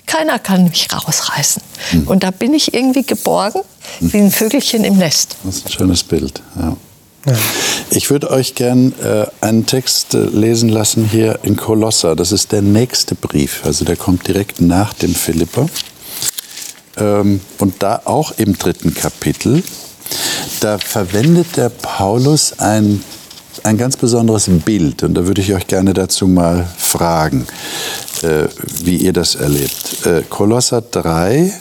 keiner 0.06 0.40
kann 0.40 0.66
mich 0.66 0.88
rausreißen. 0.92 1.62
Mhm. 1.92 2.08
Und 2.08 2.24
da 2.24 2.32
bin 2.32 2.54
ich 2.54 2.74
irgendwie 2.74 3.04
geborgen, 3.04 3.62
wie 4.00 4.18
ein 4.18 4.32
Vögelchen 4.32 4.84
im 4.84 4.98
Nest. 4.98 5.38
Das 5.44 5.58
ist 5.58 5.66
ein 5.68 5.72
schönes 5.72 6.04
Bild. 6.04 6.42
Ja. 6.60 6.76
Ich 7.90 8.10
würde 8.10 8.32
euch 8.32 8.56
gern 8.56 8.94
äh, 9.04 9.26
einen 9.42 9.66
Text 9.66 10.14
äh, 10.14 10.20
lesen 10.20 10.70
lassen 10.70 11.06
hier 11.06 11.40
in 11.44 11.58
Kolosser. 11.58 12.16
Das 12.16 12.32
ist 12.32 12.52
der 12.52 12.62
nächste 12.62 13.16
Brief. 13.16 13.62
Also 13.66 13.86
der 13.86 13.96
kommt 13.96 14.28
direkt 14.28 14.62
nach 14.62 14.94
dem 14.94 15.14
Philipper. 15.14 15.68
Ähm, 16.98 17.42
und 17.58 17.76
da 17.84 18.02
auch 18.06 18.32
im 18.38 18.58
dritten 18.58 18.94
Kapitel. 18.94 19.64
Da 20.62 20.78
verwendet 20.78 21.58
der 21.58 21.70
Paulus 21.70 22.60
ein, 22.60 23.04
ein 23.66 23.78
ganz 23.78 23.98
besonderes 23.98 24.50
Bild. 24.66 25.04
Und 25.04 25.16
da 25.16 25.26
würde 25.26 25.42
ich 25.42 25.54
euch 25.54 25.68
gerne 25.68 25.94
dazu 25.94 26.28
mal 26.28 26.68
fragen 26.78 27.46
äh, 28.24 28.48
wie 28.84 28.98
ihr 28.98 29.14
das 29.14 29.36
erlebt. 29.36 30.06
Äh, 30.06 30.24
Kolosser 30.30 30.82
3 30.82 31.52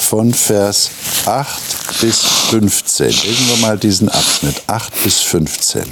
von 0.00 0.32
Vers 0.32 0.90
8 1.26 2.00
bis 2.00 2.20
15. 2.20 3.06
Lesen 3.06 3.48
wir 3.48 3.56
mal 3.66 3.78
diesen 3.78 4.08
Abschnitt, 4.08 4.62
8 4.66 5.02
bis 5.02 5.20
15. 5.20 5.82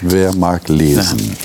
Wer 0.00 0.34
mag 0.34 0.68
lesen? 0.68 1.36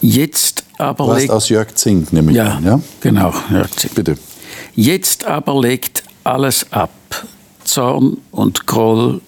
Jetzt 0.00 0.64
aber 0.78 1.16
legt... 1.16 1.30
aus 1.30 1.48
Jörg 1.48 1.74
Zink, 1.74 2.12
nehme 2.12 2.30
ich 2.32 2.36
ja, 2.36 2.54
an, 2.54 2.64
ja? 2.64 2.80
genau, 3.00 3.32
Jörg 3.50 3.70
Zink. 3.76 3.94
Bitte. 3.94 4.18
Jetzt 4.74 5.24
aber 5.24 5.60
legt 5.60 6.04
alles 6.24 6.66
ab. 6.72 6.90
Zorn 7.64 8.18
und 8.30 8.66
Groll 8.66 9.20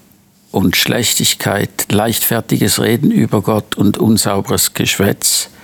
und 0.51 0.77
Schlechtigkeit, 0.77 1.87
leichtfertiges 1.91 2.81
Reden 2.81 3.11
über 3.11 3.43
Gott 3.43 3.77
und 3.77 3.99
unsauberes 3.99 4.75
Geschwätz– 4.75 5.51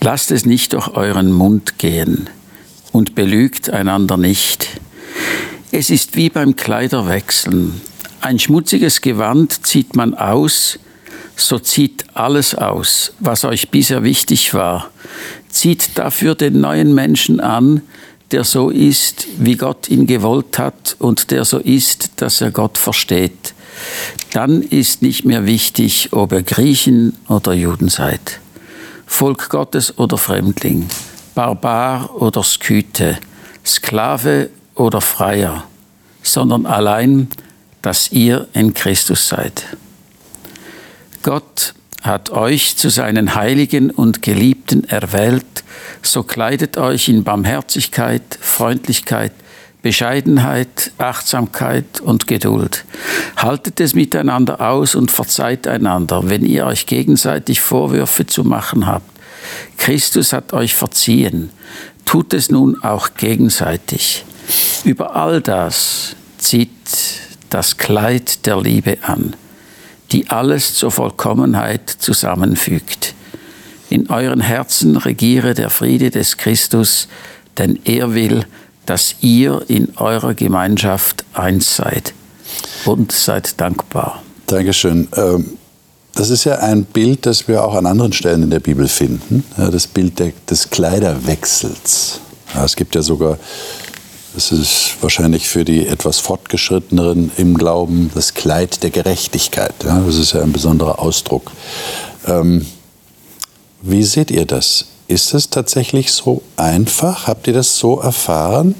lasst 0.00 0.30
es 0.30 0.46
nicht 0.46 0.72
durch 0.72 0.88
euren 0.88 1.32
Mund 1.32 1.78
gehen 1.78 2.28
und 2.92 3.14
belügt 3.14 3.70
einander 3.70 4.16
nicht. 4.16 4.80
Es 5.72 5.90
ist 5.90 6.16
wie 6.16 6.30
beim 6.30 6.56
Kleiderwechseln. 6.56 7.80
Ein 8.20 8.38
schmutziges 8.38 9.00
Gewand 9.00 9.66
zieht 9.66 9.96
man 9.96 10.14
aus, 10.14 10.78
so 11.36 11.58
zieht 11.58 12.04
alles 12.14 12.54
aus, 12.54 13.14
was 13.18 13.44
euch 13.44 13.70
bisher 13.70 14.02
wichtig 14.02 14.52
war. 14.52 14.90
Zieht 15.48 15.98
dafür 15.98 16.34
den 16.34 16.60
neuen 16.60 16.94
Menschen 16.94 17.40
an, 17.40 17.82
der 18.30 18.44
so 18.44 18.70
ist, 18.70 19.26
wie 19.38 19.56
Gott 19.56 19.88
ihn 19.88 20.06
gewollt 20.06 20.58
hat 20.58 20.96
und 20.98 21.30
der 21.30 21.44
so 21.44 21.58
ist, 21.58 22.10
dass 22.16 22.40
er 22.40 22.50
Gott 22.50 22.78
versteht. 22.78 23.54
Dann 24.32 24.62
ist 24.62 25.02
nicht 25.02 25.24
mehr 25.24 25.46
wichtig, 25.46 26.12
ob 26.12 26.32
ihr 26.32 26.42
Griechen 26.42 27.16
oder 27.28 27.52
Juden 27.52 27.88
seid, 27.88 28.40
Volk 29.06 29.48
Gottes 29.48 29.98
oder 29.98 30.18
Fremdling, 30.18 30.88
Barbar 31.34 32.14
oder 32.14 32.42
Skythe, 32.42 33.18
Sklave 33.64 34.50
oder 34.74 35.00
Freier, 35.00 35.64
sondern 36.22 36.66
allein, 36.66 37.28
dass 37.82 38.12
ihr 38.12 38.48
in 38.52 38.74
Christus 38.74 39.28
seid. 39.28 39.64
Gott 41.22 41.74
hat 42.02 42.30
euch 42.30 42.76
zu 42.76 42.88
seinen 42.88 43.34
Heiligen 43.34 43.90
und 43.90 44.22
Geliebten 44.22 44.84
erwählt, 44.84 45.64
so 46.02 46.22
kleidet 46.22 46.78
euch 46.78 47.08
in 47.08 47.24
Barmherzigkeit, 47.24 48.38
Freundlichkeit, 48.40 49.32
Bescheidenheit, 49.82 50.92
Achtsamkeit 50.98 52.00
und 52.00 52.26
Geduld. 52.26 52.84
Haltet 53.36 53.80
es 53.80 53.94
miteinander 53.94 54.60
aus 54.60 54.94
und 54.94 55.10
verzeiht 55.10 55.66
einander, 55.66 56.28
wenn 56.28 56.44
ihr 56.44 56.66
euch 56.66 56.86
gegenseitig 56.86 57.60
Vorwürfe 57.60 58.26
zu 58.26 58.44
machen 58.44 58.86
habt. 58.86 59.08
Christus 59.78 60.32
hat 60.32 60.52
euch 60.52 60.74
verziehen. 60.74 61.50
Tut 62.04 62.34
es 62.34 62.50
nun 62.50 62.82
auch 62.82 63.14
gegenseitig. 63.16 64.24
Über 64.84 65.16
all 65.16 65.40
das 65.40 66.16
zieht 66.38 66.70
das 67.50 67.76
Kleid 67.76 68.46
der 68.46 68.60
Liebe 68.60 68.98
an, 69.02 69.34
die 70.12 70.28
alles 70.28 70.74
zur 70.74 70.90
Vollkommenheit 70.90 71.88
zusammenfügt. 71.88 73.14
In 73.88 74.08
euren 74.08 74.40
Herzen 74.40 74.96
regiere 74.96 75.54
der 75.54 75.70
Friede 75.70 76.10
des 76.10 76.36
Christus, 76.36 77.08
denn 77.58 77.78
er 77.84 78.14
will, 78.14 78.44
dass 78.90 79.14
ihr 79.20 79.62
in 79.68 79.96
eurer 79.98 80.34
Gemeinschaft 80.34 81.24
eins 81.32 81.76
seid 81.76 82.12
und 82.84 83.12
seid 83.12 83.60
dankbar. 83.60 84.20
Dankeschön. 84.48 85.06
Ähm, 85.14 85.58
das 86.16 86.28
ist 86.28 86.42
ja 86.42 86.58
ein 86.58 86.86
Bild, 86.86 87.24
das 87.24 87.46
wir 87.46 87.62
auch 87.62 87.76
an 87.76 87.86
anderen 87.86 88.12
Stellen 88.12 88.42
in 88.42 88.50
der 88.50 88.58
Bibel 88.58 88.88
finden. 88.88 89.44
Das 89.56 89.86
Bild 89.86 90.20
des 90.50 90.70
Kleiderwechsels. 90.70 92.18
Es 92.64 92.74
gibt 92.74 92.96
ja 92.96 93.02
sogar, 93.02 93.38
das 94.34 94.50
ist 94.50 94.96
wahrscheinlich 95.00 95.48
für 95.48 95.64
die 95.64 95.86
etwas 95.86 96.18
fortgeschritteneren 96.18 97.30
im 97.36 97.56
Glauben, 97.56 98.10
das 98.16 98.34
Kleid 98.34 98.82
der 98.82 98.90
Gerechtigkeit. 98.90 99.72
Das 99.78 100.16
ist 100.16 100.32
ja 100.32 100.42
ein 100.42 100.52
besonderer 100.52 100.98
Ausdruck. 100.98 101.52
Ähm, 102.26 102.66
wie 103.82 104.02
seht 104.02 104.32
ihr 104.32 104.46
das? 104.46 104.86
Ist 105.10 105.34
es 105.34 105.50
tatsächlich 105.50 106.12
so 106.12 106.40
einfach? 106.56 107.26
Habt 107.26 107.48
ihr 107.48 107.52
das 107.52 107.76
so 107.76 107.98
erfahren? 107.98 108.76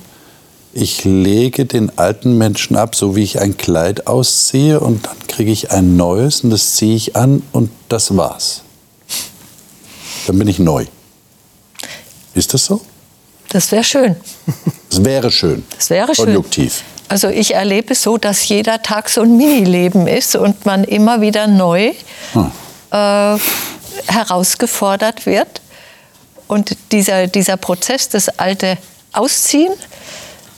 Ich 0.73 1.03
lege 1.03 1.67
den 1.67 1.99
alten 1.99 2.39
Menschen 2.39 2.77
ab, 2.77 2.95
so 2.95 3.17
wie 3.17 3.25
ich 3.25 3.41
ein 3.41 3.57
Kleid 3.57 4.07
ausziehe, 4.07 4.79
und 4.79 5.07
dann 5.07 5.17
kriege 5.27 5.51
ich 5.51 5.73
ein 5.73 5.97
neues 5.97 6.43
und 6.45 6.51
das 6.51 6.77
ziehe 6.77 6.95
ich 6.95 7.17
an 7.17 7.43
und 7.51 7.73
das 7.89 8.17
war's. 8.17 8.63
Dann 10.29 10.39
bin 10.39 10.47
ich 10.47 10.61
neu. 10.61 10.87
Ist 12.35 12.55
das 12.55 12.65
so? 12.65 12.81
Das 13.49 13.73
wäre 13.73 13.83
schön. 13.83 14.15
Das 14.89 15.05
wäre 15.05 15.33
schön. 15.33 15.65
Das 15.77 15.91
wäre 15.91 16.15
schön. 16.15 16.27
Konjunktiv. 16.27 16.85
Also 17.09 17.27
ich 17.27 17.55
erlebe 17.55 17.95
es 17.95 18.05
so, 18.05 18.19
dass 18.19 18.49
jeder 18.49 18.83
Tag 18.83 19.09
so 19.09 19.23
ein 19.23 19.37
Mini-Leben 19.37 20.07
ist 20.07 20.37
und 20.37 20.65
man 20.65 20.85
immer 20.85 21.21
wieder 21.23 21.49
neu 21.49 21.93
hm. 22.35 22.53
äh, 22.93 23.37
herausgefordert 24.07 25.27
wird. 25.27 25.61
Und 26.51 26.77
dieser, 26.91 27.29
dieser 27.29 27.57
Prozess, 27.57 28.09
das 28.09 28.29
alte 28.29 28.77
Ausziehen, 29.13 29.73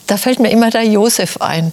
da 0.07 0.17
fällt 0.17 0.41
mir 0.41 0.51
immer 0.51 0.71
der 0.71 0.85
Josef 0.85 1.37
ein. 1.43 1.71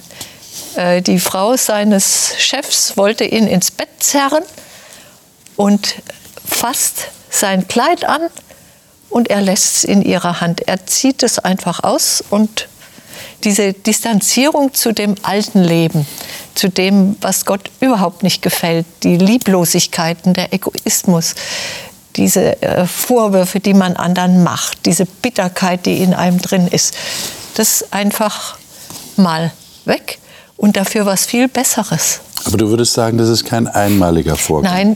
Äh, 0.75 1.01
die 1.01 1.19
Frau 1.19 1.55
seines 1.55 2.33
Chefs 2.37 2.97
wollte 2.97 3.23
ihn 3.23 3.47
ins 3.47 3.71
Bett 3.71 3.87
zerren 3.99 4.43
und 5.55 5.95
fasst 6.45 7.07
sein 7.29 7.69
Kleid 7.69 8.03
an 8.03 8.23
und 9.09 9.29
er 9.29 9.39
lässt 9.39 9.77
es 9.77 9.83
in 9.85 10.01
ihrer 10.01 10.41
Hand. 10.41 10.67
Er 10.67 10.85
zieht 10.85 11.23
es 11.23 11.39
einfach 11.39 11.85
aus 11.85 12.21
und 12.29 12.67
diese 13.45 13.71
Distanzierung 13.71 14.73
zu 14.73 14.91
dem 14.91 15.15
alten 15.21 15.63
Leben, 15.63 16.05
zu 16.55 16.67
dem, 16.67 17.15
was 17.21 17.45
Gott 17.45 17.71
überhaupt 17.79 18.23
nicht 18.23 18.41
gefällt, 18.41 18.85
die 19.03 19.15
Lieblosigkeiten, 19.15 20.33
der 20.33 20.51
Egoismus, 20.51 21.35
diese 22.15 22.61
äh, 22.61 22.85
Vorwürfe, 22.85 23.59
die 23.59 23.73
man 23.73 23.95
anderen 23.95 24.43
macht, 24.43 24.85
diese 24.85 25.05
Bitterkeit, 25.05 25.85
die 25.85 26.01
in 26.01 26.13
einem 26.13 26.39
drin 26.39 26.67
ist, 26.67 26.93
das 27.55 27.85
einfach 27.91 28.57
mal 29.15 29.51
weg 29.85 30.19
und 30.57 30.77
dafür 30.77 31.05
was 31.05 31.25
viel 31.25 31.47
Besseres. 31.47 32.21
Aber 32.45 32.57
du 32.57 32.69
würdest 32.69 32.93
sagen, 32.93 33.17
das 33.17 33.29
ist 33.29 33.45
kein 33.45 33.67
einmaliger 33.67 34.35
Vorgang? 34.35 34.73
Nein, 34.73 34.95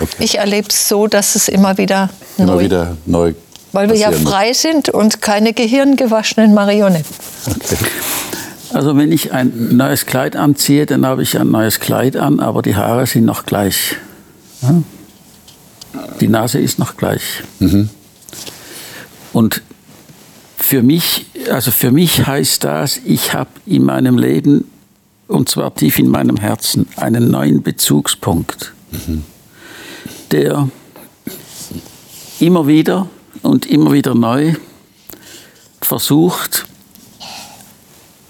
okay. 0.00 0.16
ich 0.18 0.38
erlebe 0.38 0.68
es 0.68 0.88
so, 0.88 1.06
dass 1.06 1.34
es 1.34 1.48
immer 1.48 1.78
wieder 1.78 2.10
immer 2.38 2.54
neu, 2.54 2.64
wieder 2.64 2.96
neu 3.06 3.34
weil 3.72 3.88
wir 3.88 3.96
ja 3.96 4.12
frei 4.12 4.48
muss. 4.48 4.62
sind 4.62 4.88
und 4.90 5.22
keine 5.22 5.52
gehirngewaschenen 5.52 6.54
Marionetten. 6.54 7.14
Okay. 7.46 7.76
Also 8.72 8.96
wenn 8.96 9.12
ich 9.12 9.32
ein 9.32 9.76
neues 9.76 10.06
Kleid 10.06 10.36
anziehe, 10.36 10.86
dann 10.86 11.04
habe 11.04 11.22
ich 11.22 11.38
ein 11.38 11.50
neues 11.50 11.80
Kleid 11.80 12.16
an, 12.16 12.40
aber 12.40 12.62
die 12.62 12.76
Haare 12.76 13.06
sind 13.06 13.24
noch 13.24 13.44
gleich. 13.44 13.96
Ja? 14.62 14.82
Die 16.20 16.28
Nase 16.28 16.58
ist 16.58 16.78
noch 16.78 16.96
gleich. 16.96 17.42
Mhm. 17.58 17.90
Und 19.32 19.62
für 20.56 20.82
mich, 20.82 21.26
also 21.50 21.70
für 21.70 21.90
mich 21.90 22.26
heißt 22.26 22.64
das, 22.64 23.00
ich 23.04 23.34
habe 23.34 23.50
in 23.66 23.84
meinem 23.84 24.18
Leben, 24.18 24.70
und 25.28 25.48
zwar 25.48 25.74
tief 25.74 25.98
in 25.98 26.08
meinem 26.08 26.36
Herzen, 26.36 26.86
einen 26.96 27.30
neuen 27.30 27.62
Bezugspunkt, 27.62 28.72
mhm. 28.90 29.24
der 30.30 30.68
immer 32.40 32.66
wieder 32.66 33.08
und 33.42 33.66
immer 33.66 33.92
wieder 33.92 34.14
neu 34.14 34.54
versucht, 35.80 36.66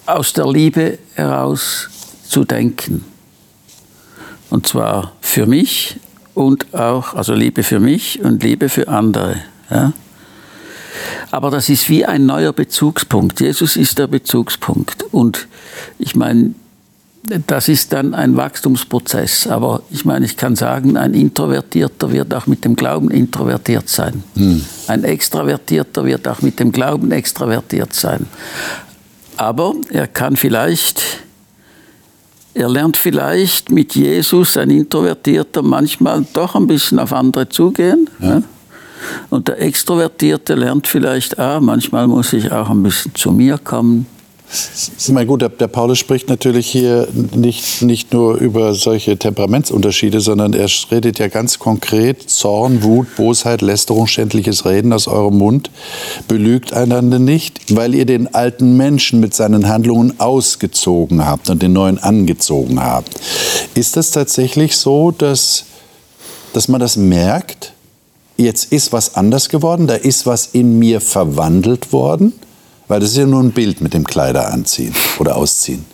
aus 0.06 0.32
der 0.32 0.46
Liebe 0.50 0.98
heraus 1.14 1.88
zu 2.28 2.44
denken. 2.44 3.04
Und 4.50 4.66
zwar 4.66 5.12
für 5.20 5.46
mich 5.46 5.96
und 6.34 6.74
auch, 6.74 7.14
also 7.14 7.34
Liebe 7.34 7.62
für 7.62 7.80
mich 7.80 8.20
und 8.22 8.42
Liebe 8.42 8.68
für 8.68 8.88
andere. 8.88 9.36
Ja? 9.70 9.92
Aber 11.30 11.50
das 11.50 11.68
ist 11.68 11.88
wie 11.88 12.04
ein 12.04 12.26
neuer 12.26 12.52
Bezugspunkt. 12.52 13.40
Jesus 13.40 13.76
ist 13.76 13.98
der 13.98 14.06
Bezugspunkt. 14.06 15.04
Und 15.12 15.48
ich 15.98 16.14
meine, 16.14 16.54
das 17.46 17.68
ist 17.68 17.92
dann 17.92 18.14
ein 18.14 18.36
Wachstumsprozess. 18.36 19.46
Aber 19.46 19.82
ich 19.90 20.04
meine, 20.04 20.26
ich 20.26 20.36
kann 20.36 20.56
sagen, 20.56 20.96
ein 20.96 21.14
Introvertierter 21.14 22.12
wird 22.12 22.34
auch 22.34 22.46
mit 22.46 22.64
dem 22.64 22.76
Glauben 22.76 23.10
introvertiert 23.10 23.88
sein. 23.88 24.22
Hm. 24.34 24.62
Ein 24.88 25.04
Extravertierter 25.04 26.04
wird 26.04 26.28
auch 26.28 26.42
mit 26.42 26.60
dem 26.60 26.72
Glauben 26.72 27.12
extravertiert 27.12 27.94
sein. 27.94 28.26
Aber 29.36 29.74
er 29.90 30.06
kann 30.06 30.36
vielleicht 30.36 31.02
er 32.54 32.68
lernt 32.68 32.96
vielleicht 32.96 33.70
mit 33.70 33.94
Jesus, 33.94 34.56
ein 34.56 34.70
Introvertierter, 34.70 35.62
manchmal 35.62 36.24
doch 36.32 36.54
ein 36.54 36.66
bisschen 36.66 36.98
auf 36.98 37.12
andere 37.12 37.48
zugehen. 37.48 38.08
Ja. 38.20 38.42
Und 39.30 39.48
der 39.48 39.60
Extrovertierte 39.60 40.54
lernt 40.54 40.86
vielleicht, 40.86 41.38
ah, 41.38 41.60
manchmal 41.60 42.06
muss 42.06 42.32
ich 42.32 42.52
auch 42.52 42.70
ein 42.70 42.82
bisschen 42.82 43.14
zu 43.14 43.32
mir 43.32 43.58
kommen. 43.58 44.06
Ich 44.98 45.08
meine, 45.08 45.26
gut, 45.26 45.40
der, 45.40 45.48
Paulus 45.48 45.98
spricht 45.98 46.28
natürlich 46.28 46.66
hier 46.66 47.08
nicht, 47.34 47.80
nicht 47.80 48.12
nur 48.12 48.34
über 48.34 48.74
solche 48.74 49.16
Temperamentsunterschiede, 49.16 50.20
sondern 50.20 50.52
er 50.52 50.68
redet 50.90 51.18
ja 51.18 51.28
ganz 51.28 51.58
konkret 51.58 52.28
Zorn, 52.28 52.82
Wut, 52.82 53.16
Bosheit, 53.16 53.62
Lästerung, 53.62 54.06
schändliches 54.06 54.66
Reden 54.66 54.92
aus 54.92 55.08
eurem 55.08 55.38
Mund. 55.38 55.70
Belügt 56.28 56.74
einander 56.74 57.18
nicht, 57.18 57.74
weil 57.74 57.94
ihr 57.94 58.04
den 58.04 58.34
alten 58.34 58.76
Menschen 58.76 59.20
mit 59.20 59.32
seinen 59.32 59.68
Handlungen 59.68 60.20
ausgezogen 60.20 61.24
habt 61.24 61.48
und 61.48 61.62
den 61.62 61.72
neuen 61.72 61.98
angezogen 61.98 62.78
habt. 62.82 63.20
Ist 63.74 63.96
das 63.96 64.10
tatsächlich 64.10 64.76
so, 64.76 65.12
dass, 65.12 65.64
dass 66.52 66.68
man 66.68 66.80
das 66.80 66.96
merkt? 66.96 67.72
Jetzt 68.36 68.70
ist 68.70 68.92
was 68.92 69.14
anders 69.14 69.48
geworden, 69.48 69.86
da 69.86 69.94
ist 69.94 70.26
was 70.26 70.46
in 70.52 70.78
mir 70.78 71.00
verwandelt 71.00 71.92
worden? 71.92 72.34
Weil 72.88 73.00
das 73.00 73.10
ist 73.10 73.16
ja 73.16 73.26
nur 73.26 73.42
ein 73.42 73.52
Bild 73.52 73.80
mit 73.80 73.94
dem 73.94 74.04
Kleider 74.04 74.52
anziehen 74.52 74.94
oder 75.18 75.36
ausziehen. 75.36 75.84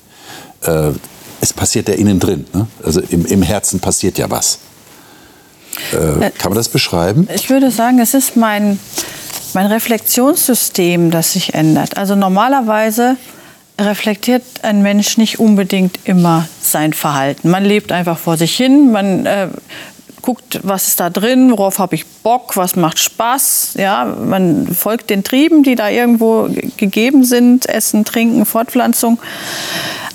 Äh, 0.63 0.93
es 1.41 1.53
passiert 1.53 1.89
ja 1.89 1.95
innen 1.95 2.19
drin. 2.19 2.47
Ne? 2.53 2.67
Also 2.83 3.01
im, 3.01 3.25
im 3.27 3.43
Herzen 3.43 3.81
passiert 3.81 4.19
ja 4.19 4.31
was. 4.31 4.59
Äh, 5.93 6.31
kann 6.31 6.51
man 6.51 6.55
das 6.55 6.69
beschreiben? 6.69 7.29
Ich 7.35 7.51
würde 7.51 7.71
sagen, 7.71 8.01
es 8.01 8.15
ist 8.15 8.37
mein, 8.37 8.79
mein 9.55 9.67
Reflexionssystem, 9.67 11.11
das 11.11 11.33
sich 11.33 11.55
ändert. 11.55 11.97
Also 11.97 12.17
normalerweise 12.17 13.17
reflektiert 13.81 14.43
ein 14.63 14.83
Mensch 14.83 15.19
nicht 15.19 15.39
unbedingt 15.39 16.01
immer 16.05 16.49
sein 16.61 16.93
Verhalten. 16.93 17.49
Man 17.49 17.65
lebt 17.65 17.93
einfach 17.93 18.19
vor 18.19 18.37
sich 18.37 18.57
hin, 18.57 18.91
man 18.91 19.25
äh, 19.25 19.49
guckt, 20.23 20.61
was 20.63 20.89
ist 20.89 21.01
da 21.01 21.11
drin, 21.11 21.51
worauf 21.51 21.79
habe 21.79 21.95
ich 21.95 22.07
Bock, 22.07 22.57
was 22.57 22.77
macht 22.77 22.99
Spaß. 22.99 23.75
Ja, 23.77 24.05
man 24.05 24.67
folgt 24.67 25.11
den 25.11 25.25
Trieben, 25.25 25.63
die 25.63 25.75
da 25.75 25.89
irgendwo 25.89 26.49
gegeben 26.77 27.25
sind, 27.25 27.69
Essen, 27.69 28.05
Trinken, 28.05 28.45
Fortpflanzung. 28.45 29.19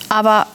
Aber 0.09 0.47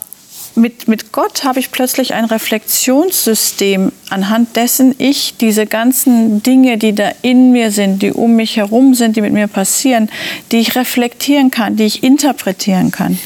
mit, 0.59 0.89
mit 0.89 1.13
Gott 1.13 1.45
habe 1.45 1.61
ich 1.61 1.71
plötzlich 1.71 2.15
ein 2.15 2.25
Reflexionssystem, 2.25 3.93
anhand 4.11 4.57
dessen 4.57 4.95
ich 4.99 5.37
diese 5.37 5.67
ganzen 5.67 6.43
Dinge, 6.43 6.79
die 6.79 6.95
da 6.95 7.11
in 7.23 7.53
mir 7.53 7.71
sind, 7.71 8.03
die 8.03 8.13
um 8.13 8.37
mich 8.37 8.57
herum 8.57 8.95
sind, 8.95 9.17
die 9.17 9.21
mit 9.21 9.33
mir 9.33 9.47
passieren, 9.47 10.11
die 10.53 10.59
ich 10.59 10.75
reflektieren 10.75 11.51
kann, 11.51 11.77
die 11.77 11.85
ich 11.85 12.03
interpretieren 12.03 12.91
kann. 12.91 13.19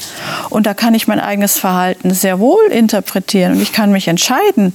Und 0.49 0.65
da 0.65 0.73
kann 0.73 0.93
ich 0.93 1.07
mein 1.07 1.19
eigenes 1.19 1.57
Verhalten 1.57 2.13
sehr 2.13 2.39
wohl 2.39 2.65
interpretieren 2.65 3.53
und 3.53 3.61
ich 3.61 3.73
kann 3.73 3.91
mich 3.91 4.07
entscheiden, 4.07 4.73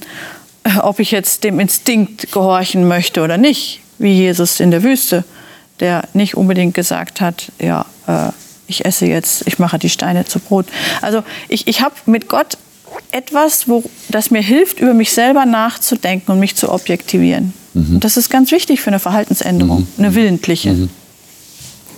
ob 0.83 0.99
ich 0.99 1.11
jetzt 1.11 1.43
dem 1.43 1.59
Instinkt 1.59 2.31
gehorchen 2.31 2.87
möchte 2.87 3.21
oder 3.21 3.37
nicht, 3.37 3.81
wie 3.97 4.13
Jesus 4.13 4.59
in 4.59 4.71
der 4.71 4.83
Wüste, 4.83 5.23
der 5.79 6.03
nicht 6.13 6.35
unbedingt 6.35 6.73
gesagt 6.73 7.21
hat, 7.21 7.51
ja, 7.59 7.85
äh, 8.07 8.29
ich 8.67 8.85
esse 8.85 9.07
jetzt, 9.07 9.47
ich 9.47 9.59
mache 9.59 9.79
die 9.79 9.89
Steine 9.89 10.25
zu 10.25 10.39
Brot. 10.39 10.67
Also 11.01 11.23
ich, 11.47 11.67
ich 11.67 11.81
habe 11.81 11.95
mit 12.05 12.29
Gott 12.29 12.57
etwas, 13.11 13.67
wo, 13.67 13.83
das 14.09 14.31
mir 14.31 14.41
hilft, 14.41 14.79
über 14.79 14.93
mich 14.93 15.11
selber 15.11 15.45
nachzudenken 15.45 16.31
und 16.31 16.39
mich 16.39 16.55
zu 16.55 16.71
objektivieren. 16.71 17.53
Mhm. 17.73 17.99
Das 17.99 18.17
ist 18.17 18.29
ganz 18.29 18.51
wichtig 18.51 18.81
für 18.81 18.89
eine 18.89 18.99
Verhaltensänderung, 18.99 19.79
mhm. 19.79 19.87
eine 19.97 20.15
willentliche. 20.15 20.71
Mhm. 20.71 20.89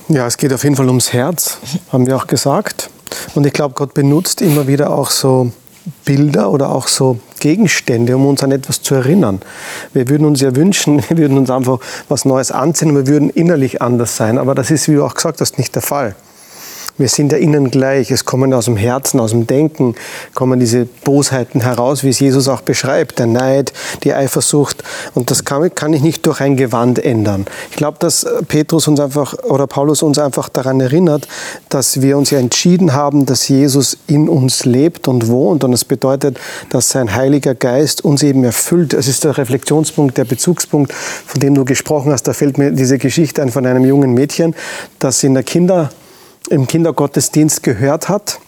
Ja, 0.10 0.28
es 0.28 0.38
geht 0.38 0.52
auf 0.54 0.64
jeden 0.64 0.76
Fall 0.76 0.88
ums 0.88 1.14
Herz, 1.14 1.58
haben 1.92 2.08
wir 2.08 2.16
auch 2.16 2.28
gesagt. 2.28 2.90
Und 3.36 3.46
ich 3.46 3.54
glaube, 3.54 3.76
Gott 3.76 3.94
benutzt 3.94 4.42
immer 4.42 4.68
wieder 4.68 4.92
auch 4.92 5.10
so 5.10 5.52
Bilder 6.06 6.52
oder 6.52 6.70
auch 6.70 6.88
so 6.88 7.20
Gegenstände, 7.40 8.16
um 8.16 8.26
uns 8.26 8.44
an 8.44 8.52
etwas 8.52 8.82
zu 8.82 8.96
erinnern. 8.96 9.42
Wir 9.94 10.08
würden 10.10 10.26
uns 10.26 10.42
ja 10.42 10.56
wünschen, 10.56 11.04
wir 11.10 11.18
würden 11.18 11.38
uns 11.38 11.50
einfach 11.50 11.80
was 12.10 12.26
Neues 12.26 12.52
anziehen 12.52 12.90
und 12.90 12.98
wir 12.98 13.08
würden 13.08 13.30
innerlich 13.30 13.82
anders 13.82 14.16
sein. 14.16 14.38
Aber 14.38 14.56
das 14.56 14.72
ist, 14.72 14.88
wie 14.88 14.96
du 14.96 15.06
auch 15.06 15.16
gesagt 15.16 15.42
hast, 15.42 15.58
nicht 15.58 15.76
der 15.76 15.82
Fall. 15.82 16.16
Wir 17.02 17.10
sind 17.10 17.32
ja 17.32 17.40
innen 17.40 17.72
gleich. 17.72 18.12
Es 18.12 18.26
kommen 18.26 18.54
aus 18.54 18.66
dem 18.66 18.78
Herzen, 18.78 19.20
aus 19.20 19.32
dem 19.32 19.48
Denken, 19.48 19.96
kommen 20.36 20.60
diese 20.60 20.86
Bosheiten 20.86 21.62
heraus, 21.62 22.04
wie 22.04 22.10
es 22.10 22.20
Jesus 22.20 22.48
auch 22.48 22.62
beschreibt. 22.62 23.18
Der 23.18 23.26
Neid, 23.26 23.74
die 24.04 24.14
Eifersucht. 24.14 24.84
Und 25.16 25.32
das 25.32 25.44
kann, 25.44 25.74
kann 25.74 25.94
ich 25.94 26.04
nicht 26.04 26.28
durch 26.28 26.42
ein 26.42 26.58
Gewand 26.58 27.04
ändern. 27.04 27.46
Ich 27.72 27.78
glaube, 27.78 27.98
dass 28.00 28.28
Petrus 28.48 28.88
uns 28.88 29.00
einfach 29.00 29.34
oder 29.46 29.66
Paulus 29.66 30.04
uns 30.04 30.20
einfach 30.20 30.48
daran 30.48 30.80
erinnert, 30.80 31.28
dass 31.70 32.04
wir 32.04 32.20
uns 32.20 32.30
ja 32.30 32.38
entschieden 32.38 32.94
haben, 32.94 33.26
dass 33.26 33.48
Jesus 33.48 33.98
in 34.06 34.30
uns 34.30 34.66
lebt 34.66 35.08
und 35.08 35.28
wohnt. 35.28 35.64
Und 35.64 35.72
das 35.72 35.86
bedeutet, 35.86 36.40
dass 36.70 36.90
sein 36.90 37.16
Heiliger 37.16 37.56
Geist 37.56 38.06
uns 38.06 38.22
eben 38.22 38.44
erfüllt. 38.44 38.94
Es 38.94 39.08
ist 39.08 39.24
der 39.24 39.40
Reflexionspunkt, 39.40 40.20
der 40.20 40.26
Bezugspunkt, 40.26 40.94
von 40.94 41.40
dem 41.40 41.56
du 41.56 41.66
gesprochen 41.66 42.12
hast. 42.12 42.28
Da 42.28 42.34
fällt 42.34 42.60
mir 42.60 42.70
diese 42.70 43.00
Geschichte 43.00 43.42
ein 43.42 43.50
von 43.50 43.66
einem 43.66 43.86
jungen 43.86 44.14
Mädchen, 44.14 44.54
das 45.00 45.24
in 45.24 45.34
der 45.34 45.42
Kinder 45.42 45.90
im 46.50 46.68
Kindergottesdienst 46.68 47.64
gehört 47.64 48.10
hat, 48.10 48.40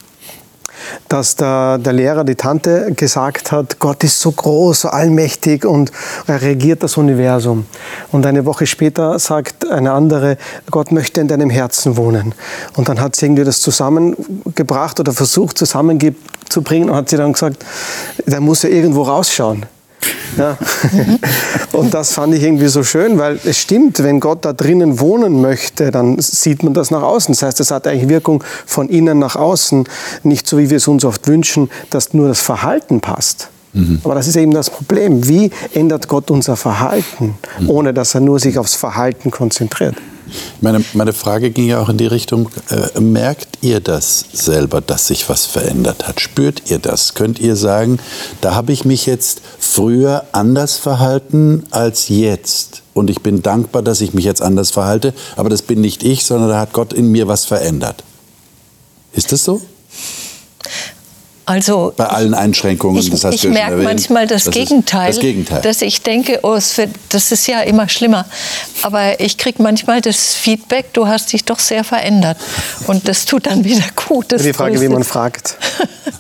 dass 1.08 1.36
der, 1.36 1.78
der 1.78 1.94
Lehrer, 1.94 2.24
die 2.24 2.36
Tante 2.36 2.92
gesagt 2.96 3.52
hat, 3.52 3.80
Gott 3.80 4.04
ist 4.04 4.20
so 4.20 4.32
groß, 4.32 4.82
so 4.82 4.88
allmächtig 4.90 5.66
und 5.66 5.92
er 6.28 6.42
regiert 6.42 6.84
das 6.84 6.98
Universum. 6.98 7.66
Und 8.12 8.26
eine 8.26 8.46
Woche 8.46 8.66
später 8.66 9.18
sagt 9.20 9.70
eine 9.70 9.92
andere, 9.92 10.38
Gott 10.72 10.92
möchte 10.92 11.22
in 11.22 11.28
deinem 11.28 11.50
Herzen 11.50 11.98
wohnen. 11.98 12.36
Und 12.76 12.90
dann 12.90 13.00
hat 13.00 13.16
sie 13.16 13.26
irgendwie 13.26 13.44
das 13.44 13.62
zusammengebracht 13.62 15.00
oder 15.00 15.14
versucht 15.14 15.58
zusammenzubringen 15.58 16.90
und 16.90 16.96
hat 16.96 17.10
sie 17.10 17.18
dann 17.18 17.34
gesagt, 17.34 17.64
da 18.26 18.40
muss 18.40 18.64
er 18.64 18.72
irgendwo 18.72 19.04
rausschauen. 19.04 19.66
Ja. 20.38 20.58
Und 21.74 21.94
das 21.94 22.14
fand 22.14 22.34
ich 22.36 22.44
irgendwie 22.44 22.68
so 22.68 22.84
schön, 22.84 23.18
weil 23.18 23.40
es 23.44 23.60
stimmt, 23.60 24.04
wenn 24.04 24.20
Gott 24.20 24.46
da 24.46 24.54
drinnen 24.54 25.00
wohnen 25.00 25.42
möchte, 25.42 25.92
dann 25.92 26.20
sieht 26.20 26.64
man 26.64 26.74
das 26.74 26.92
nach 26.92 27.04
außen. 27.04 27.34
Das 27.34 27.44
heißt, 27.44 27.60
es 27.60 27.72
hat 27.72 27.88
eigentlich 27.88 28.10
Wirkung 28.10 28.44
von 28.66 28.90
innen 28.90 29.20
nach 29.20 29.36
außen, 29.36 29.86
nicht 30.24 30.48
so 30.48 30.58
wie 30.58 30.70
wir 30.70 30.78
es 30.78 30.88
uns 30.88 31.06
oft 31.06 31.28
wünschen, 31.28 31.70
dass 31.90 32.14
nur 32.14 32.28
das 32.28 32.42
Verhalten 32.42 33.02
passt. 33.02 33.50
Mhm. 33.74 34.02
Aber 34.04 34.16
das 34.16 34.28
ist 34.28 34.36
eben 34.36 34.52
das 34.52 34.70
Problem. 34.70 35.28
Wie 35.28 35.52
ändert 35.74 36.08
Gott 36.08 36.32
unser 36.32 36.56
Verhalten, 36.56 37.36
mhm. 37.60 37.70
ohne 37.70 37.94
dass 37.94 38.16
er 38.16 38.22
nur 38.22 38.40
sich 38.40 38.58
aufs 38.58 38.76
Verhalten 38.76 39.32
konzentriert? 39.32 39.96
Meine, 40.62 40.84
meine 40.94 41.14
Frage 41.14 41.52
ging 41.52 41.68
ja 41.68 41.82
auch 41.82 41.90
in 41.90 41.98
die 41.98 42.08
Richtung, 42.08 42.50
äh, 42.70 43.00
merkt 43.00 43.60
ihr 43.62 43.80
das 43.80 44.26
selber, 44.32 44.82
dass 44.82 45.08
sich 45.08 45.30
was 45.30 45.46
verändert 45.46 46.08
hat? 46.08 46.22
Spürt 46.22 46.70
ihr 46.70 46.80
das? 46.80 47.14
Könnt 47.14 47.40
ihr 47.40 47.56
sagen, 47.56 48.00
da 48.42 48.56
habe 48.56 48.72
ich 48.72 48.86
mich 48.86 49.06
jetzt 49.06 49.42
früher 49.60 50.26
anders 50.32 50.78
verhalten 50.78 51.64
als 51.72 52.10
jetzt? 52.10 52.84
Und 52.94 53.10
ich 53.10 53.22
bin 53.22 53.42
dankbar, 53.42 53.82
dass 53.82 54.02
ich 54.02 54.14
mich 54.14 54.26
jetzt 54.26 54.42
anders 54.42 54.72
verhalte, 54.72 55.14
aber 55.36 55.50
das 55.50 55.64
bin 55.64 55.82
nicht 55.82 56.04
ich, 56.04 56.26
sondern 56.26 56.50
da 56.50 56.60
hat 56.60 56.74
Gott 56.74 56.94
in 56.94 57.08
mir 57.12 57.28
was 57.28 57.46
verändert. 57.46 58.04
Ist 59.14 59.32
das 59.32 59.44
so? 59.44 59.62
Also 61.46 61.94
bei 61.98 62.06
allen 62.06 62.34
Einschränkungen. 62.34 63.02
Ich, 63.02 63.10
das 63.10 63.36
ich 63.36 63.44
merke 63.44 63.78
manchmal 63.78 64.28
das, 64.28 64.46
das 64.46 64.54
Gegenteil, 64.54 65.08
das 65.08 65.20
Gegenteil, 65.20 65.62
dass 65.62 65.82
ich 65.82 66.02
denke, 66.02 66.40
oh, 66.44 66.58
wird, 66.76 66.90
das 67.10 67.32
ist 67.32 67.48
ja 67.48 67.62
immer 67.62 67.90
schlimmer. 67.90 68.26
Aber 68.82 69.20
ich 69.20 69.38
kriege 69.38 69.62
manchmal 69.62 70.00
das 70.00 70.36
Feedback, 70.36 70.94
du 70.94 71.08
hast 71.08 71.34
dich 71.34 71.44
doch 71.44 71.60
sehr 71.60 71.84
verändert. 71.84 72.38
Und 72.88 73.08
das 73.10 73.26
tut 73.26 73.48
dann 73.48 73.66
wieder 73.66 73.84
gut. 74.08 74.32
Das 74.32 74.42
die 74.42 74.54
Frage, 74.54 74.80
wie 74.80 74.88
man 74.88 75.04
fragt. 75.04 75.58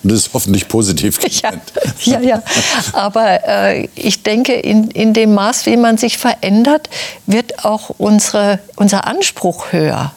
Das 0.03 0.13
ist 0.13 0.29
hoffentlich 0.33 0.67
positiv 0.67 1.19
gemeint. 1.41 1.62
Ja, 2.01 2.19
ja, 2.19 2.19
ja. 2.19 2.43
Aber 2.91 3.47
äh, 3.47 3.88
ich 3.95 4.23
denke, 4.23 4.53
in, 4.53 4.91
in 4.91 5.13
dem 5.13 5.33
Maß, 5.33 5.65
wie 5.65 5.77
man 5.77 5.97
sich 5.97 6.17
verändert, 6.17 6.89
wird 7.25 7.63
auch 7.63 7.91
unsere, 7.97 8.59
unser 8.75 9.07
Anspruch 9.07 9.71
höher. 9.71 10.13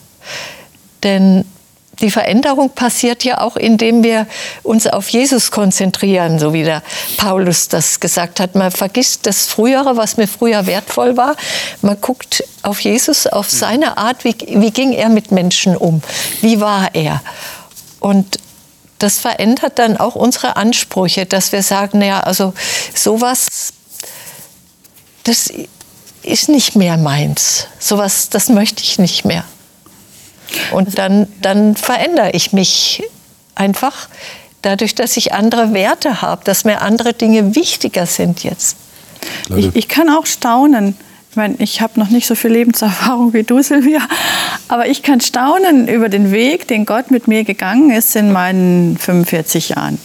Denn 1.04 1.44
die 2.00 2.10
Veränderung 2.10 2.70
passiert 2.70 3.24
ja 3.24 3.40
auch, 3.40 3.56
indem 3.56 4.02
wir 4.04 4.26
uns 4.62 4.86
auf 4.86 5.08
Jesus 5.08 5.50
konzentrieren, 5.50 6.38
so 6.38 6.52
wie 6.52 6.62
der 6.62 6.82
Paulus 7.16 7.68
das 7.68 8.00
gesagt 8.00 8.38
hat. 8.38 8.54
Man 8.54 8.70
vergisst 8.70 9.26
das 9.26 9.46
Frühere, 9.46 9.96
was 9.96 10.16
mir 10.16 10.28
früher 10.28 10.66
wertvoll 10.66 11.16
war. 11.16 11.36
Man 11.80 11.98
guckt 12.00 12.44
auf 12.62 12.80
Jesus, 12.80 13.26
auf 13.26 13.50
seine 13.50 13.96
Art, 13.96 14.24
wie, 14.24 14.36
wie 14.46 14.70
ging 14.70 14.92
er 14.92 15.08
mit 15.08 15.32
Menschen 15.32 15.76
um, 15.76 16.02
wie 16.42 16.60
war 16.60 16.94
er. 16.94 17.22
Und 18.00 18.38
das 18.98 19.18
verändert 19.18 19.78
dann 19.78 19.96
auch 19.96 20.14
unsere 20.14 20.56
Ansprüche, 20.56 21.26
dass 21.26 21.52
wir 21.52 21.62
sagen, 21.62 21.98
naja, 21.98 22.20
also 22.20 22.52
sowas, 22.94 23.72
das 25.24 25.50
ist 26.22 26.48
nicht 26.48 26.76
mehr 26.76 26.96
meins. 26.96 27.68
Sowas, 27.78 28.28
das 28.28 28.48
möchte 28.48 28.82
ich 28.82 28.98
nicht 28.98 29.24
mehr. 29.24 29.44
Und 30.72 30.98
dann, 30.98 31.28
dann 31.42 31.76
verändere 31.76 32.30
ich 32.32 32.52
mich 32.52 33.02
einfach 33.54 34.08
dadurch, 34.62 34.94
dass 34.94 35.16
ich 35.16 35.32
andere 35.32 35.74
Werte 35.74 36.22
habe, 36.22 36.44
dass 36.44 36.64
mir 36.64 36.82
andere 36.82 37.12
Dinge 37.14 37.54
wichtiger 37.54 38.06
sind 38.06 38.42
jetzt. 38.42 38.76
Ich, 39.56 39.74
ich 39.74 39.88
kann 39.88 40.10
auch 40.10 40.26
staunen. 40.26 40.96
Ich 41.30 41.36
meine, 41.36 41.56
ich 41.58 41.80
habe 41.80 42.00
noch 42.00 42.08
nicht 42.08 42.26
so 42.26 42.34
viel 42.34 42.52
Lebenserfahrung 42.52 43.32
wie 43.34 43.42
du, 43.42 43.62
Silvia, 43.62 44.00
aber 44.68 44.88
ich 44.88 45.02
kann 45.02 45.20
staunen 45.20 45.86
über 45.86 46.08
den 46.08 46.32
Weg, 46.32 46.66
den 46.68 46.86
Gott 46.86 47.10
mit 47.10 47.28
mir 47.28 47.44
gegangen 47.44 47.90
ist 47.90 48.16
in 48.16 48.32
meinen 48.32 48.96
45 48.96 49.70
Jahren. 49.70 49.98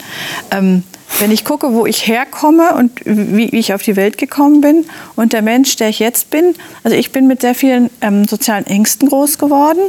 Ähm, 0.52 0.84
wenn 1.19 1.32
ich 1.32 1.45
gucke, 1.45 1.74
wo 1.74 1.86
ich 1.86 2.08
herkomme 2.08 2.76
und 2.76 2.91
wie 3.06 3.50
ich 3.50 3.74
auf 3.74 3.84
die 3.84 3.95
Welt 3.95 4.17
gekommen 4.17 4.62
bin 4.62 4.86
und 5.15 5.34
der 5.34 5.41
Mensch, 5.41 5.76
der 5.76 5.89
ich 5.89 6.00
jetzt 6.00 6.30
bin, 6.30 6.56
also 6.84 6.95
ich 6.95 7.12
bin 7.12 7.28
mit 7.28 7.41
sehr 7.41 7.56
vielen 7.56 7.89
ähm, 8.02 8.26
sozialen 8.26 8.65
Ängsten 8.65 9.10
groß 9.10 9.38
geworden 9.38 9.82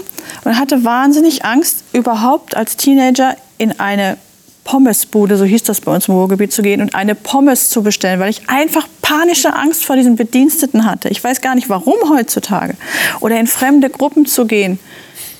und 0.44 0.58
hatte 0.58 0.84
wahnsinnig 0.84 1.44
Angst, 1.44 1.84
überhaupt 1.92 2.56
als 2.56 2.76
Teenager 2.76 3.36
in 3.58 3.78
eine 3.78 4.16
Pommesbude, 4.64 5.36
so 5.36 5.44
hieß 5.44 5.64
das 5.64 5.80
bei 5.80 5.92
uns 5.92 6.08
im 6.08 6.14
Ruhrgebiet, 6.14 6.52
zu 6.52 6.62
gehen 6.62 6.80
und 6.80 6.94
eine 6.94 7.14
Pommes 7.14 7.68
zu 7.68 7.82
bestellen, 7.82 8.20
weil 8.20 8.30
ich 8.30 8.48
einfach 8.48 8.86
panische 9.00 9.54
Angst 9.54 9.84
vor 9.84 9.96
diesen 9.96 10.16
Bediensteten 10.16 10.84
hatte. 10.84 11.08
Ich 11.08 11.22
weiß 11.22 11.40
gar 11.40 11.54
nicht, 11.54 11.68
warum 11.68 11.96
heutzutage. 12.08 12.74
Oder 13.20 13.40
in 13.40 13.46
fremde 13.48 13.90
Gruppen 13.90 14.24
zu 14.24 14.46
gehen 14.46 14.78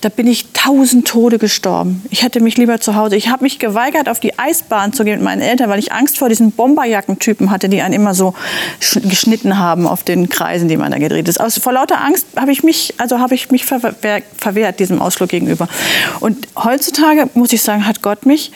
da 0.03 0.09
bin 0.09 0.27
ich 0.27 0.53
tausend 0.53 1.07
Tode 1.07 1.39
gestorben. 1.39 2.05
Ich 2.11 2.25
hätte 2.25 2.41
mich 2.41 2.57
lieber 2.57 2.81
zu 2.81 2.97
Hause. 2.97 3.15
Ich 3.15 3.29
habe 3.29 3.45
mich 3.45 3.61
geweigert, 3.61 4.09
auf 4.09 4.19
die 4.19 4.37
Eisbahn 4.37 4.93
zu 4.93 5.05
gehen 5.05 5.15
mit 5.15 5.23
meinen 5.23 5.41
Eltern, 5.41 5.71
weil 5.71 5.79
ich 5.79 5.93
Angst 5.93 6.19
vor 6.19 6.29
diesen 6.29 6.51
Bomberjackentypen 6.51 7.53
hatte, 7.53 7.69
die 7.69 7.83
einen 7.83 7.95
immer 7.95 8.13
so 8.13 8.35
geschnitten 8.81 9.59
haben 9.59 9.87
auf 9.87 10.03
den 10.03 10.29
Kreisen, 10.29 10.69
die 10.69 10.77
man 10.77 10.91
da 10.91 10.99
gedreht 10.99 11.29
ist. 11.29 11.41
Also 11.41 11.61
vor 11.61 11.73
lauter 11.73 12.01
Angst 12.01 12.27
habe 12.37 12.51
ich 12.51 12.65
mich, 12.65 12.95
also 12.99 13.21
habe 13.21 13.37
ich 13.37 13.53
mich 13.53 13.65
verwehrt 13.65 14.81
diesem 14.81 15.01
Ausflug 15.01 15.29
gegenüber. 15.29 15.69
Und 16.19 16.49
heutzutage 16.57 17.31
muss 17.35 17.53
ich 17.53 17.63
sagen, 17.63 17.87
hat 17.87 18.03
Gott 18.03 18.27
mich 18.27 18.51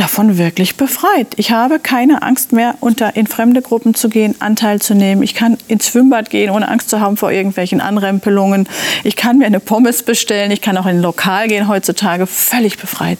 davon 0.00 0.38
wirklich 0.38 0.76
befreit. 0.76 1.28
Ich 1.36 1.50
habe 1.50 1.78
keine 1.78 2.22
Angst 2.22 2.52
mehr, 2.52 2.74
unter 2.80 3.16
in 3.16 3.26
fremde 3.26 3.62
Gruppen 3.62 3.94
zu 3.94 4.08
gehen, 4.08 4.34
Anteil 4.38 4.80
zu 4.80 4.94
nehmen. 4.94 5.22
Ich 5.22 5.34
kann 5.34 5.58
ins 5.66 5.88
Schwimmbad 5.88 6.30
gehen, 6.30 6.50
ohne 6.50 6.68
Angst 6.68 6.90
zu 6.90 7.00
haben 7.00 7.16
vor 7.16 7.32
irgendwelchen 7.32 7.80
Anrempelungen. 7.80 8.68
Ich 9.04 9.16
kann 9.16 9.38
mir 9.38 9.46
eine 9.46 9.60
Pommes 9.60 10.02
bestellen. 10.02 10.50
Ich 10.50 10.60
kann 10.60 10.76
auch 10.76 10.86
in 10.86 10.96
ein 10.96 11.02
Lokal 11.02 11.48
gehen 11.48 11.68
heutzutage. 11.68 12.26
Völlig 12.26 12.78
befreit. 12.78 13.18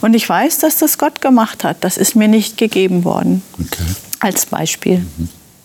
Und 0.00 0.14
ich 0.14 0.28
weiß, 0.28 0.58
dass 0.58 0.78
das 0.78 0.98
Gott 0.98 1.20
gemacht 1.20 1.64
hat. 1.64 1.78
Das 1.80 1.96
ist 1.96 2.14
mir 2.14 2.28
nicht 2.28 2.56
gegeben 2.56 3.04
worden. 3.04 3.42
Okay. 3.54 3.82
Als 4.20 4.46
Beispiel. 4.46 5.04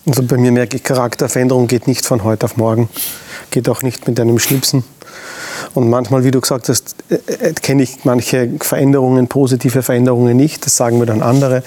Also 0.06 0.22
bei 0.22 0.38
mir 0.38 0.52
merke 0.52 0.76
ich, 0.76 0.82
Charakterveränderung 0.82 1.66
geht 1.66 1.86
nicht 1.86 2.04
von 2.04 2.24
heute 2.24 2.46
auf 2.46 2.56
morgen. 2.56 2.88
Geht 3.50 3.68
auch 3.68 3.82
nicht 3.82 4.08
mit 4.08 4.18
einem 4.18 4.38
Schnipsen. 4.38 4.82
Und 5.74 5.88
manchmal, 5.90 6.24
wie 6.24 6.30
du 6.30 6.40
gesagt 6.40 6.68
hast, 6.68 6.96
äh, 7.08 7.14
äh, 7.14 7.52
kenne 7.52 7.82
ich 7.82 8.04
manche 8.04 8.50
Veränderungen, 8.60 9.28
positive 9.28 9.82
Veränderungen 9.82 10.36
nicht. 10.36 10.64
Das 10.64 10.76
sagen 10.76 10.98
mir 10.98 11.06
dann 11.06 11.22
andere, 11.22 11.62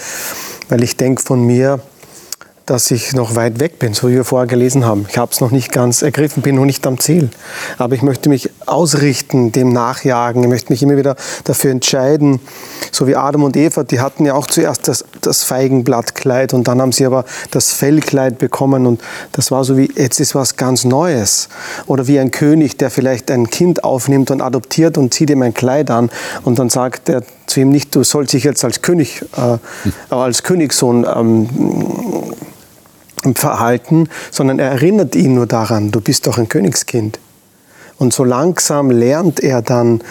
weil 0.69 0.83
ich 0.83 0.97
denke 0.97 1.21
von 1.21 1.45
mir, 1.45 1.79
dass 2.65 2.91
ich 2.91 3.13
noch 3.13 3.35
weit 3.35 3.59
weg 3.59 3.79
bin, 3.79 3.93
so 3.93 4.09
wie 4.09 4.13
wir 4.13 4.23
vorher 4.23 4.47
gelesen 4.47 4.85
haben. 4.85 5.05
Ich 5.09 5.17
habe 5.17 5.31
es 5.31 5.41
noch 5.41 5.51
nicht 5.51 5.71
ganz 5.71 6.01
ergriffen, 6.01 6.43
bin 6.43 6.55
noch 6.55 6.65
nicht 6.65 6.85
am 6.85 6.99
Ziel. 6.99 7.29
Aber 7.77 7.95
ich 7.95 8.01
möchte 8.01 8.29
mich 8.29 8.49
ausrichten, 8.65 9.51
dem 9.51 9.73
nachjagen. 9.73 10.43
Ich 10.43 10.49
möchte 10.49 10.71
mich 10.71 10.83
immer 10.83 10.97
wieder 10.97 11.15
dafür 11.43 11.71
entscheiden, 11.71 12.39
so 12.91 13.07
wie 13.07 13.15
Adam 13.15 13.43
und 13.43 13.57
Eva, 13.57 13.83
die 13.83 13.99
hatten 13.99 14.25
ja 14.25 14.33
auch 14.33 14.47
zuerst 14.47 14.87
das, 14.87 15.05
das 15.21 15.43
Feigenblattkleid 15.43 16.53
und 16.53 16.67
dann 16.67 16.81
haben 16.81 16.91
sie 16.91 17.05
aber 17.05 17.25
das 17.51 17.71
Fellkleid 17.73 18.37
bekommen 18.37 18.85
und 18.85 19.01
das 19.31 19.51
war 19.51 19.63
so 19.63 19.77
wie, 19.77 19.91
jetzt 19.95 20.19
ist 20.19 20.35
was 20.35 20.55
ganz 20.55 20.83
Neues. 20.83 21.49
Oder 21.87 22.07
wie 22.07 22.19
ein 22.19 22.31
König, 22.31 22.77
der 22.77 22.89
vielleicht 22.89 23.31
ein 23.31 23.49
Kind 23.49 23.83
aufnimmt 23.83 24.31
und 24.31 24.41
adoptiert 24.41 24.97
und 24.97 25.13
zieht 25.13 25.29
ihm 25.29 25.41
ein 25.41 25.53
Kleid 25.53 25.89
an 25.89 26.09
und 26.43 26.59
dann 26.59 26.69
sagt 26.69 27.09
er 27.09 27.23
zu 27.47 27.61
ihm 27.61 27.69
nicht, 27.69 27.95
du 27.95 28.03
sollst 28.03 28.33
dich 28.33 28.43
jetzt 28.43 28.63
als 28.63 28.81
König, 28.81 29.23
äh, 29.37 29.57
als 30.13 30.43
Königssohn 30.43 31.05
ähm, 31.05 31.49
Verhalten, 33.35 34.09
sondern 34.31 34.59
er 34.59 34.71
erinnert 34.71 35.15
ihn 35.15 35.35
nur 35.35 35.47
daran, 35.47 35.91
du 35.91 36.01
bist 36.01 36.27
doch 36.27 36.37
ein 36.37 36.49
Königskind. 36.49 37.19
Und 38.01 38.13
so 38.13 38.23
langsam 38.23 38.89
lernt 38.89 39.41
er 39.41 39.61
dann, 39.61 40.01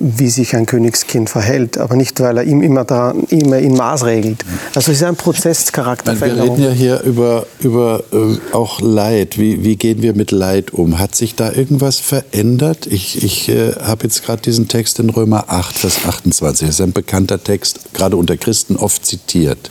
wie 0.00 0.30
sich 0.30 0.56
ein 0.56 0.66
Königskind 0.66 1.30
verhält, 1.30 1.78
aber 1.78 1.94
nicht, 1.94 2.18
weil 2.18 2.38
er 2.38 2.42
ihm 2.42 2.60
immer, 2.60 2.84
daran, 2.84 3.22
immer 3.30 3.58
in 3.58 3.74
Maß 3.74 4.04
regelt. 4.04 4.44
Also 4.74 4.90
es 4.90 4.98
ist 4.98 5.04
ein 5.04 5.14
Prozess 5.14 5.70
Charakterveränderung. 5.70 6.58
Wir 6.58 6.70
reden 6.70 6.76
ja 6.76 6.76
hier 6.76 7.02
über, 7.02 7.46
über 7.60 8.02
äh, 8.12 8.52
auch 8.52 8.80
Leid. 8.80 9.38
Wie, 9.38 9.62
wie 9.62 9.76
gehen 9.76 10.02
wir 10.02 10.16
mit 10.16 10.32
Leid 10.32 10.74
um? 10.74 10.98
Hat 10.98 11.14
sich 11.14 11.36
da 11.36 11.52
irgendwas 11.52 12.00
verändert? 12.00 12.88
Ich, 12.88 13.22
ich 13.22 13.48
äh, 13.48 13.74
habe 13.74 14.02
jetzt 14.02 14.24
gerade 14.24 14.42
diesen 14.42 14.66
Text 14.66 14.98
in 14.98 15.08
Römer 15.08 15.44
8, 15.46 15.78
Vers 15.78 16.00
28. 16.04 16.66
Das 16.66 16.74
ist 16.74 16.80
ein 16.80 16.92
bekannter 16.92 17.40
Text, 17.40 17.94
gerade 17.94 18.16
unter 18.16 18.36
Christen 18.36 18.74
oft 18.74 19.06
zitiert. 19.06 19.70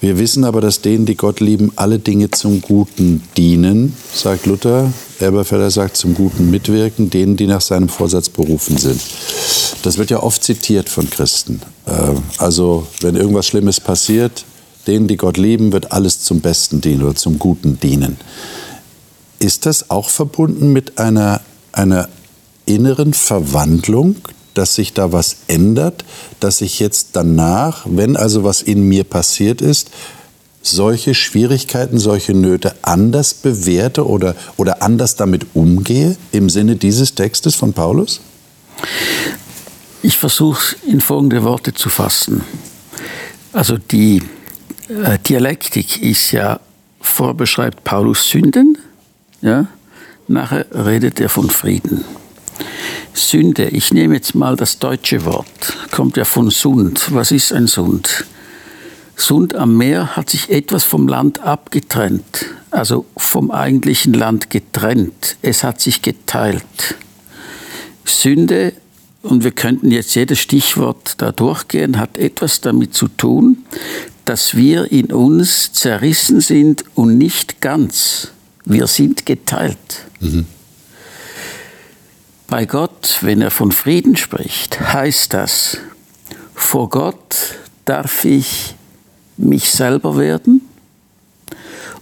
Wir 0.00 0.18
wissen 0.18 0.44
aber, 0.44 0.60
dass 0.60 0.82
denen, 0.82 1.06
die 1.06 1.16
Gott 1.16 1.40
lieben, 1.40 1.72
alle 1.76 1.98
Dinge 1.98 2.30
zum 2.30 2.60
Guten 2.60 3.22
dienen, 3.36 3.94
sagt 4.12 4.46
Luther. 4.46 4.92
Elberfelder 5.18 5.70
sagt 5.70 5.96
zum 5.96 6.14
Guten 6.14 6.50
mitwirken, 6.50 7.08
denen, 7.08 7.36
die 7.36 7.46
nach 7.46 7.62
seinem 7.62 7.88
Vorsatz 7.88 8.28
berufen 8.28 8.76
sind. 8.76 9.00
Das 9.82 9.96
wird 9.96 10.10
ja 10.10 10.22
oft 10.22 10.42
zitiert 10.42 10.88
von 10.88 11.08
Christen. 11.08 11.62
Äh, 11.86 11.92
also, 12.38 12.86
wenn 13.00 13.16
irgendwas 13.16 13.46
Schlimmes 13.46 13.80
passiert, 13.80 14.44
denen, 14.86 15.08
die 15.08 15.16
Gott 15.16 15.36
lieben, 15.36 15.72
wird 15.72 15.92
alles 15.92 16.20
zum 16.20 16.40
Besten 16.40 16.80
dienen 16.80 17.02
oder 17.02 17.14
zum 17.14 17.38
Guten 17.38 17.80
dienen. 17.80 18.16
Ist 19.38 19.66
das 19.66 19.90
auch 19.90 20.08
verbunden 20.08 20.72
mit 20.72 20.98
einer, 20.98 21.40
einer 21.72 22.08
inneren 22.66 23.14
Verwandlung, 23.14 24.16
dass 24.54 24.74
sich 24.74 24.92
da 24.92 25.12
was 25.12 25.36
ändert, 25.48 26.04
dass 26.40 26.60
ich 26.60 26.80
jetzt 26.80 27.10
danach, 27.12 27.84
wenn 27.88 28.16
also 28.16 28.44
was 28.44 28.62
in 28.62 28.88
mir 28.88 29.04
passiert 29.04 29.60
ist, 29.60 29.90
solche 30.62 31.14
Schwierigkeiten, 31.14 31.98
solche 31.98 32.32
Nöte 32.32 32.74
anders 32.82 33.34
bewerte 33.34 34.06
oder, 34.06 34.34
oder 34.56 34.82
anders 34.82 35.16
damit 35.16 35.46
umgehe 35.54 36.16
im 36.32 36.48
Sinne 36.48 36.76
dieses 36.76 37.14
Textes 37.14 37.54
von 37.54 37.72
Paulus? 37.74 38.20
Ich 40.02 40.16
versuche 40.16 40.76
es 40.76 40.90
in 40.90 41.00
folgende 41.00 41.44
Worte 41.44 41.74
zu 41.74 41.90
fassen. 41.90 42.42
Also 43.52 43.76
die 43.76 44.22
äh, 44.88 45.18
Dialektik 45.18 46.02
ist 46.02 46.32
ja, 46.32 46.60
vorbeschreibt 47.00 47.84
Paulus 47.84 48.28
Sünden, 48.28 48.78
ja, 49.42 49.66
nachher 50.26 50.66
redet 50.72 51.20
er 51.20 51.28
von 51.28 51.50
Frieden. 51.50 52.04
Sünde, 53.12 53.68
ich 53.68 53.92
nehme 53.92 54.14
jetzt 54.14 54.34
mal 54.34 54.56
das 54.56 54.78
deutsche 54.78 55.24
Wort, 55.24 55.76
kommt 55.90 56.16
ja 56.16 56.24
von 56.24 56.50
Sund. 56.50 57.12
Was 57.14 57.30
ist 57.30 57.52
ein 57.52 57.66
Sund? 57.66 58.24
Sund 59.16 59.54
am 59.54 59.76
Meer 59.76 60.16
hat 60.16 60.30
sich 60.30 60.50
etwas 60.50 60.84
vom 60.84 61.06
Land 61.06 61.40
abgetrennt, 61.40 62.46
also 62.70 63.06
vom 63.16 63.50
eigentlichen 63.50 64.12
Land 64.12 64.50
getrennt. 64.50 65.36
Es 65.42 65.62
hat 65.62 65.80
sich 65.80 66.02
geteilt. 66.02 66.96
Sünde, 68.04 68.72
und 69.22 69.44
wir 69.44 69.52
könnten 69.52 69.90
jetzt 69.90 70.14
jedes 70.14 70.38
Stichwort 70.40 71.14
da 71.18 71.32
durchgehen, 71.32 71.98
hat 71.98 72.18
etwas 72.18 72.60
damit 72.60 72.94
zu 72.94 73.08
tun, 73.08 73.64
dass 74.24 74.56
wir 74.56 74.90
in 74.90 75.06
uns 75.06 75.72
zerrissen 75.72 76.40
sind 76.40 76.84
und 76.94 77.16
nicht 77.16 77.60
ganz. 77.60 78.32
Wir 78.64 78.86
sind 78.86 79.26
geteilt. 79.26 80.06
Mhm. 80.20 80.46
Bei 82.46 82.66
Gott, 82.66 83.18
wenn 83.22 83.40
er 83.40 83.50
von 83.50 83.72
Frieden 83.72 84.16
spricht, 84.16 84.80
heißt 84.80 85.32
das, 85.32 85.78
vor 86.54 86.90
Gott 86.90 87.56
darf 87.84 88.24
ich 88.24 88.74
mich 89.36 89.70
selber 89.70 90.16
werden 90.16 90.60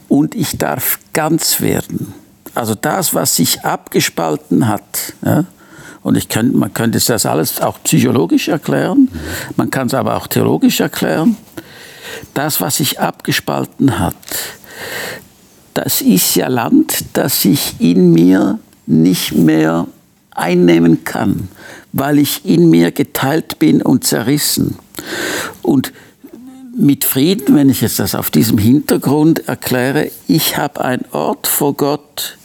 und 0.09 0.35
ich 0.35 0.59
darf 0.59 0.99
ganz 1.13 1.61
werden. 1.61 2.13
Also 2.55 2.75
das, 2.75 3.15
was 3.15 3.37
sich 3.37 3.65
abgespalten 3.65 4.69
hat. 4.69 5.15
Ja, 5.25 5.45
und 6.03 6.17
ich 6.17 6.29
könnte, 6.29 6.57
man 6.57 6.75
könnte 6.75 6.99
das 6.99 7.25
alles 7.25 7.61
auch 7.61 7.79
psychologisch 7.85 8.49
erklären, 8.49 9.09
man 9.57 9.71
kann 9.71 9.87
es 9.87 9.95
aber 9.95 10.17
auch 10.17 10.27
theologisch 10.27 10.81
erklären. 10.81 11.37
Das, 12.35 12.61
was 12.61 12.77
sich 12.77 13.01
abgespalten 13.01 13.99
hat, 13.99 14.15
das 15.75 16.01
ist 16.01 16.35
ja 16.35 16.49
Land, 16.49 17.05
das 17.15 17.43
sich 17.43 17.77
in 17.79 18.13
mir 18.13 18.59
nicht 18.87 19.33
mehr 19.33 19.87
einnehmen 20.35 21.05
kann, 21.05 21.49
weil 21.93 22.19
ich 22.19 22.45
in 22.45 22.71
mir 22.71 22.91
geteilt 22.91 23.59
bin 23.59 23.83
und 23.83 24.05
zerrissen. 24.05 24.77
Und 25.63 25.93
mit 26.75 27.05
Frieden, 27.05 27.55
wenn 27.55 27.69
ich 27.69 27.83
jetzt 27.83 27.99
das 27.99 28.15
auf 28.15 28.31
diesem 28.31 28.59
Hintergrund 28.59 29.49
erkläre, 29.49 30.11
ich 30.27 30.57
habe 30.57 30.83
einen 30.83 31.05
Ort 31.13 31.47
vor 31.47 31.75
Gott, 31.75 32.39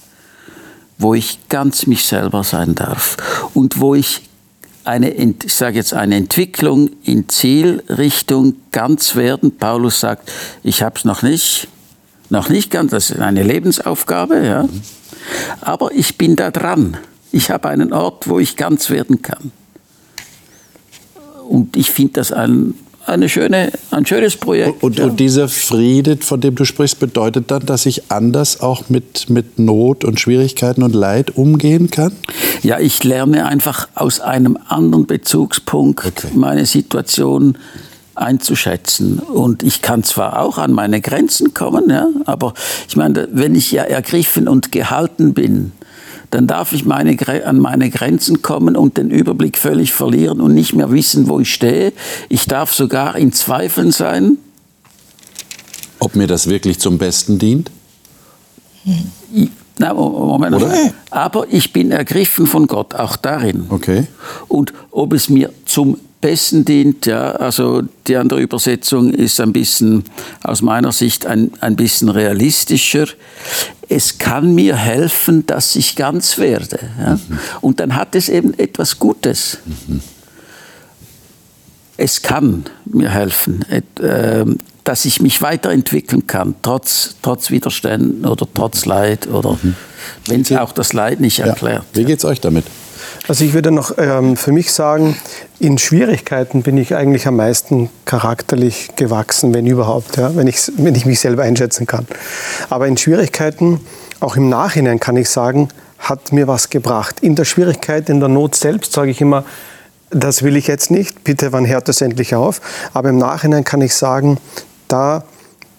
wo 0.97 1.13
ich 1.13 1.39
ganz 1.49 1.87
mich 1.87 2.05
selber 2.05 2.43
sein 2.43 2.75
darf 2.75 3.17
und 3.53 3.79
wo 3.79 3.95
ich 3.95 4.21
eine, 4.83 5.11
ich 5.11 5.53
sage 5.53 5.77
jetzt 5.77 5.93
eine 5.93 6.15
Entwicklung 6.15 6.89
in 7.03 7.27
Zielrichtung 7.27 8.55
ganz 8.71 9.15
werden. 9.15 9.57
Paulus 9.57 9.99
sagt, 9.99 10.31
ich 10.63 10.81
habe 10.81 10.97
es 10.97 11.05
noch 11.05 11.23
nicht, 11.23 11.67
noch 12.29 12.49
nicht 12.49 12.71
ganz, 12.71 12.91
das 12.91 13.09
ist 13.09 13.19
eine 13.19 13.43
Lebensaufgabe, 13.43 14.45
ja. 14.45 14.69
aber 15.61 15.91
ich 15.93 16.17
bin 16.17 16.35
da 16.35 16.51
dran. 16.51 16.97
Ich 17.31 17.49
habe 17.49 17.69
einen 17.69 17.93
Ort, 17.93 18.27
wo 18.27 18.39
ich 18.39 18.55
ganz 18.55 18.89
werden 18.89 19.21
kann. 19.21 19.51
Und 21.47 21.77
ich 21.77 21.91
finde 21.91 22.13
das 22.13 22.31
ein, 22.31 22.73
eine 23.05 23.29
schöne, 23.29 23.71
ein 23.91 24.05
schönes 24.05 24.35
Projekt. 24.35 24.83
Und, 24.83 24.99
ja. 24.99 25.05
und, 25.05 25.19
dieser 25.19 25.47
Friede, 25.47 26.17
von 26.17 26.41
dem 26.41 26.55
du 26.55 26.65
sprichst, 26.65 26.99
bedeutet 26.99 27.51
dann, 27.51 27.65
dass 27.65 27.85
ich 27.85 28.11
anders 28.11 28.59
auch 28.59 28.89
mit, 28.89 29.29
mit 29.29 29.59
Not 29.59 30.03
und 30.03 30.19
Schwierigkeiten 30.19 30.83
und 30.83 30.93
Leid 30.93 31.37
umgehen 31.37 31.89
kann? 31.89 32.11
Ja, 32.63 32.79
ich 32.79 33.03
lerne 33.03 33.45
einfach 33.45 33.87
aus 33.95 34.19
einem 34.19 34.57
anderen 34.67 35.05
Bezugspunkt 35.05 36.05
okay. 36.05 36.27
meine 36.35 36.65
Situation 36.65 37.57
einzuschätzen. 38.17 39.19
Und 39.19 39.63
ich 39.63 39.81
kann 39.81 40.03
zwar 40.03 40.41
auch 40.41 40.57
an 40.57 40.73
meine 40.73 41.01
Grenzen 41.01 41.53
kommen, 41.53 41.89
ja, 41.89 42.07
aber 42.25 42.53
ich 42.89 42.95
meine, 42.95 43.27
wenn 43.31 43.55
ich 43.55 43.71
ja 43.71 43.83
ergriffen 43.83 44.47
und 44.47 44.71
gehalten 44.71 45.33
bin, 45.33 45.71
dann 46.31 46.47
darf 46.47 46.73
ich 46.73 46.85
meine, 46.85 47.17
an 47.45 47.59
meine 47.59 47.89
Grenzen 47.89 48.41
kommen 48.41 48.75
und 48.75 48.97
den 48.97 49.09
Überblick 49.09 49.57
völlig 49.57 49.93
verlieren 49.93 50.41
und 50.41 50.53
nicht 50.53 50.73
mehr 50.73 50.91
wissen, 50.91 51.27
wo 51.27 51.39
ich 51.39 51.53
stehe. 51.53 51.93
Ich 52.29 52.45
darf 52.45 52.73
sogar 52.73 53.15
in 53.17 53.31
Zweifeln 53.31 53.91
sein. 53.91 54.37
Ob 55.99 56.15
mir 56.15 56.27
das 56.27 56.47
wirklich 56.47 56.79
zum 56.79 56.97
Besten 56.97 57.39
dient? 57.39 57.71
Na, 59.77 59.93
Moment. 59.93 60.55
Oder? 60.55 60.91
Aber 61.11 61.45
ich 61.49 61.71
bin 61.71 61.91
ergriffen 61.91 62.47
von 62.47 62.67
Gott, 62.67 62.95
auch 62.95 63.15
darin. 63.15 63.65
Okay. 63.69 64.07
Und 64.47 64.73
ob 64.91 65.13
es 65.13 65.29
mir 65.29 65.51
zum 65.65 65.97
Besten 66.19 66.65
dient, 66.65 67.05
ja, 67.05 67.31
also 67.31 67.83
die 68.07 68.15
andere 68.15 68.41
Übersetzung 68.41 69.13
ist 69.13 69.39
ein 69.39 69.53
bisschen, 69.53 70.03
aus 70.43 70.63
meiner 70.63 70.91
Sicht, 70.91 71.27
ein, 71.27 71.51
ein 71.59 71.75
bisschen 71.75 72.09
realistischer. 72.09 73.07
Es 73.89 74.17
kann 74.17 74.53
mir 74.53 74.75
helfen, 74.75 75.45
dass 75.45 75.75
ich 75.75 75.95
ganz 75.95 76.37
werde. 76.37 76.79
Ja? 76.99 77.15
Mhm. 77.15 77.39
Und 77.61 77.79
dann 77.79 77.95
hat 77.95 78.15
es 78.15 78.29
eben 78.29 78.53
etwas 78.57 78.99
Gutes. 78.99 79.59
Mhm. 79.65 80.01
es 81.97 82.21
kann 82.21 82.65
mir 82.85 83.09
helfen, 83.09 83.65
ähm, 84.01 84.59
dass 84.83 85.03
ich 85.05 85.19
mich 85.19 85.41
weiterentwickeln 85.41 86.27
kann, 86.27 86.55
trotz, 86.61 87.15
trotz 87.21 87.49
Widerständen 87.49 88.25
oder 88.25 88.47
trotz 88.53 88.85
Leid 88.85 89.27
oder 89.27 89.57
mhm. 89.61 89.75
wenn 90.27 90.41
es 90.41 90.51
auch 90.51 90.71
das 90.71 90.93
Leid 90.93 91.19
nicht 91.19 91.39
erklärt. 91.39 91.83
Ja. 91.93 91.99
Wie 91.99 92.05
geht 92.05 92.19
es 92.19 92.25
euch 92.25 92.39
damit? 92.39 92.65
Also 93.27 93.43
ich 93.43 93.53
würde 93.53 93.71
noch 93.71 93.97
ähm, 93.97 94.35
für 94.35 94.51
mich 94.51 94.71
sagen, 94.71 95.17
in 95.59 95.77
Schwierigkeiten 95.77 96.63
bin 96.63 96.77
ich 96.77 96.95
eigentlich 96.95 97.27
am 97.27 97.35
meisten 97.35 97.89
charakterlich 98.05 98.89
gewachsen, 98.95 99.53
wenn 99.53 99.65
überhaupt, 99.65 100.17
ja, 100.17 100.35
wenn, 100.35 100.47
ich, 100.47 100.71
wenn 100.77 100.95
ich 100.95 101.05
mich 101.05 101.19
selber 101.19 101.43
einschätzen 101.43 101.87
kann. 101.87 102.07
Aber 102.69 102.87
in 102.87 102.97
Schwierigkeiten, 102.97 103.79
auch 104.19 104.35
im 104.35 104.49
Nachhinein 104.49 104.99
kann 104.99 105.17
ich 105.17 105.29
sagen, 105.29 105.69
hat 105.99 106.31
mir 106.31 106.47
was 106.47 106.69
gebracht. 106.69 107.19
In 107.21 107.35
der 107.35 107.45
Schwierigkeit, 107.45 108.09
in 108.09 108.19
der 108.19 108.29
Not 108.29 108.55
selbst 108.55 108.93
sage 108.93 109.11
ich 109.11 109.21
immer, 109.21 109.43
das 110.09 110.43
will 110.43 110.55
ich 110.55 110.67
jetzt 110.67 110.91
nicht, 110.91 111.23
bitte 111.23 111.51
wann 111.51 111.67
hört 111.67 111.87
das 111.87 112.01
endlich 112.01 112.35
auf? 112.35 112.61
Aber 112.93 113.09
im 113.09 113.17
Nachhinein 113.17 113.63
kann 113.63 113.81
ich 113.81 113.93
sagen, 113.93 114.37
da 114.87 115.23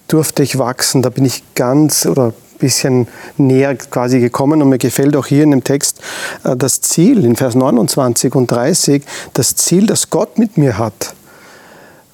durfte 0.07 0.43
ich 0.43 0.57
wachsen, 0.57 1.01
da 1.01 1.09
bin 1.09 1.25
ich 1.25 1.43
ganz 1.55 2.05
oder 2.05 2.33
bisschen 2.59 3.07
näher 3.37 3.75
quasi 3.75 4.19
gekommen 4.19 4.61
und 4.61 4.69
mir 4.69 4.77
gefällt 4.77 5.15
auch 5.15 5.25
hier 5.25 5.43
in 5.43 5.51
dem 5.51 5.63
Text 5.63 6.01
äh, 6.43 6.55
das 6.55 6.81
Ziel 6.81 7.25
in 7.25 7.35
Vers 7.35 7.55
29 7.55 8.35
und 8.35 8.51
30, 8.51 9.03
das 9.33 9.55
Ziel, 9.55 9.85
das 9.85 10.09
Gott 10.09 10.37
mit 10.37 10.57
mir 10.57 10.77
hat. 10.77 11.13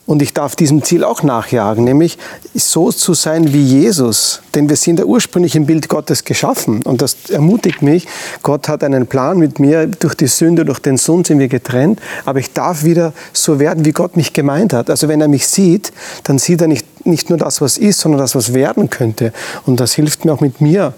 Und 0.07 0.21
ich 0.21 0.33
darf 0.33 0.55
diesem 0.55 0.83
Ziel 0.83 1.03
auch 1.03 1.23
nachjagen, 1.23 1.83
nämlich 1.83 2.19
so 2.53 2.91
zu 2.91 3.15
sein 3.15 3.53
wie 3.53 3.63
Jesus. 3.63 4.41
Denn 4.53 4.69
wir 4.69 4.75
sind 4.75 4.99
ja 4.99 5.05
ursprünglich 5.05 5.55
im 5.55 5.65
Bild 5.65 5.89
Gottes 5.89 6.23
geschaffen. 6.23 6.83
Und 6.83 7.01
das 7.01 7.31
ermutigt 7.31 7.81
mich. 7.81 8.07
Gott 8.43 8.67
hat 8.67 8.83
einen 8.83 9.07
Plan 9.07 9.39
mit 9.39 9.59
mir. 9.59 9.87
Durch 9.87 10.13
die 10.13 10.27
Sünde, 10.27 10.63
durch 10.63 10.77
den 10.77 10.97
Sohn 10.97 11.23
sind 11.23 11.39
wir 11.39 11.47
getrennt. 11.47 11.99
Aber 12.23 12.37
ich 12.37 12.53
darf 12.53 12.83
wieder 12.83 13.13
so 13.33 13.59
werden, 13.59 13.83
wie 13.83 13.93
Gott 13.93 14.15
mich 14.15 14.33
gemeint 14.33 14.73
hat. 14.73 14.91
Also 14.91 15.07
wenn 15.07 15.21
er 15.21 15.27
mich 15.27 15.47
sieht, 15.47 15.91
dann 16.23 16.37
sieht 16.37 16.61
er 16.61 16.67
nicht, 16.67 16.85
nicht 17.05 17.29
nur 17.29 17.37
das, 17.37 17.61
was 17.61 17.77
ist, 17.77 17.99
sondern 17.99 18.19
das, 18.19 18.35
was 18.35 18.53
werden 18.53 18.89
könnte. 18.89 19.33
Und 19.65 19.79
das 19.79 19.93
hilft 19.93 20.25
mir 20.25 20.33
auch 20.33 20.41
mit 20.41 20.61
mir 20.61 20.93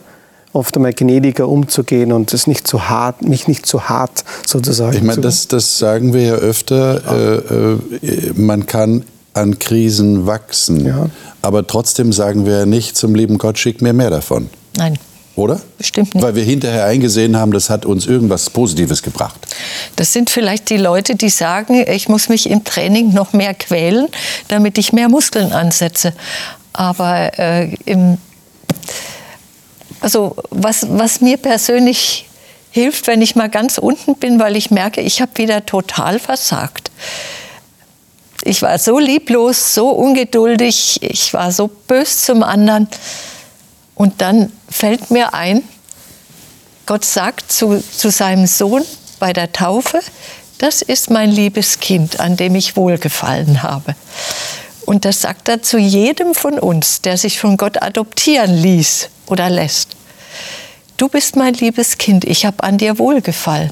oft 0.54 0.76
einmal 0.76 0.94
gnädiger 0.94 1.48
umzugehen 1.48 2.12
und 2.12 2.34
es 2.34 2.48
nicht 2.48 2.68
zu 2.68 2.90
hart, 2.90 3.22
mich 3.22 3.48
nicht 3.48 3.66
zu 3.66 3.90
hart 3.90 4.24
sozusagen. 4.46 4.96
Ich 4.96 5.04
meine, 5.04 5.22
das, 5.22 5.48
das 5.48 5.78
sagen 5.78 6.14
wir 6.14 6.22
ja 6.22 6.36
öfter. 6.36 7.44
Äh, 7.52 8.06
äh, 8.06 8.34
man 8.36 8.66
kann 8.66 9.04
an 9.34 9.60
Krisen 9.60 10.26
wachsen, 10.26 10.86
ja. 10.86 11.10
aber 11.44 11.68
trotzdem 11.68 12.12
sagen 12.12 12.46
wir 12.46 12.60
ja 12.60 12.66
nicht 12.66 12.98
zum 12.98 13.14
lieben 13.14 13.38
Gott, 13.38 13.60
schick 13.60 13.82
mir 13.82 13.94
mehr 13.94 14.10
davon. 14.10 14.50
Nein. 14.76 14.98
Oder? 15.38 15.62
Bestimmt 15.78 16.16
nicht. 16.16 16.24
Weil 16.24 16.36
wir 16.36 16.44
hinterher 16.44 16.86
eingesehen 16.86 17.38
haben, 17.38 17.52
das 17.52 17.70
hat 17.70 17.86
uns 17.86 18.08
irgendwas 18.08 18.50
Positives 18.50 19.04
gebracht. 19.04 19.40
Das 19.96 20.12
sind 20.12 20.30
vielleicht 20.32 20.70
die 20.70 20.78
Leute, 20.78 21.16
die 21.16 21.30
sagen, 21.30 21.86
ich 21.88 22.10
muss 22.10 22.28
mich 22.28 22.50
im 22.50 22.64
Training 22.64 23.14
noch 23.14 23.34
mehr 23.34 23.54
quälen, 23.54 24.08
damit 24.48 24.78
ich 24.80 24.94
mehr 24.94 25.10
Muskeln 25.10 25.54
ansetze. 25.54 26.14
Aber 26.74 27.38
äh, 27.38 27.74
im 27.86 28.18
also 30.00 30.36
was, 30.50 30.88
was 30.90 31.22
mir 31.22 31.38
persönlich 31.38 32.28
hilft, 32.72 33.08
wenn 33.08 33.22
ich 33.22 33.36
mal 33.36 33.50
ganz 33.50 33.78
unten 33.78 34.16
bin, 34.16 34.40
weil 34.40 34.56
ich 34.56 34.72
merke, 34.72 35.02
ich 35.02 35.22
habe 35.22 35.32
wieder 35.36 35.66
total 35.66 36.20
versagt. 36.20 36.92
Ich 38.44 38.62
war 38.62 38.78
so 38.80 39.00
lieblos, 39.00 39.74
so 39.74 39.90
ungeduldig, 39.90 41.00
ich 41.02 41.34
war 41.34 41.52
so 41.52 41.68
bös 41.68 42.24
zum 42.24 42.44
anderen. 42.44 42.88
Und 43.98 44.22
dann 44.22 44.52
fällt 44.70 45.10
mir 45.10 45.34
ein, 45.34 45.64
Gott 46.86 47.04
sagt 47.04 47.52
zu, 47.52 47.84
zu 47.84 48.12
seinem 48.12 48.46
Sohn 48.46 48.84
bei 49.20 49.34
der 49.34 49.52
Taufe, 49.52 50.00
das 50.60 50.82
ist 50.82 51.10
mein 51.10 51.32
liebes 51.32 51.80
Kind, 51.80 52.20
an 52.20 52.38
dem 52.38 52.56
ich 52.56 52.76
wohlgefallen 52.76 53.64
habe. 53.64 53.96
Und 54.86 55.04
das 55.04 55.22
sagt 55.22 55.50
er 55.50 55.62
zu 55.62 55.78
jedem 55.78 56.34
von 56.34 56.60
uns, 56.60 57.02
der 57.02 57.18
sich 57.18 57.40
von 57.40 57.58
Gott 57.58 57.82
adoptieren 57.82 58.56
ließ 58.56 59.10
oder 59.26 59.50
lässt. 59.50 59.90
Du 60.96 61.10
bist 61.10 61.36
mein 61.36 61.56
liebes 61.56 61.98
Kind, 61.98 62.24
ich 62.24 62.46
habe 62.46 62.64
an 62.64 62.78
dir 62.78 62.98
wohlgefallen. 62.98 63.72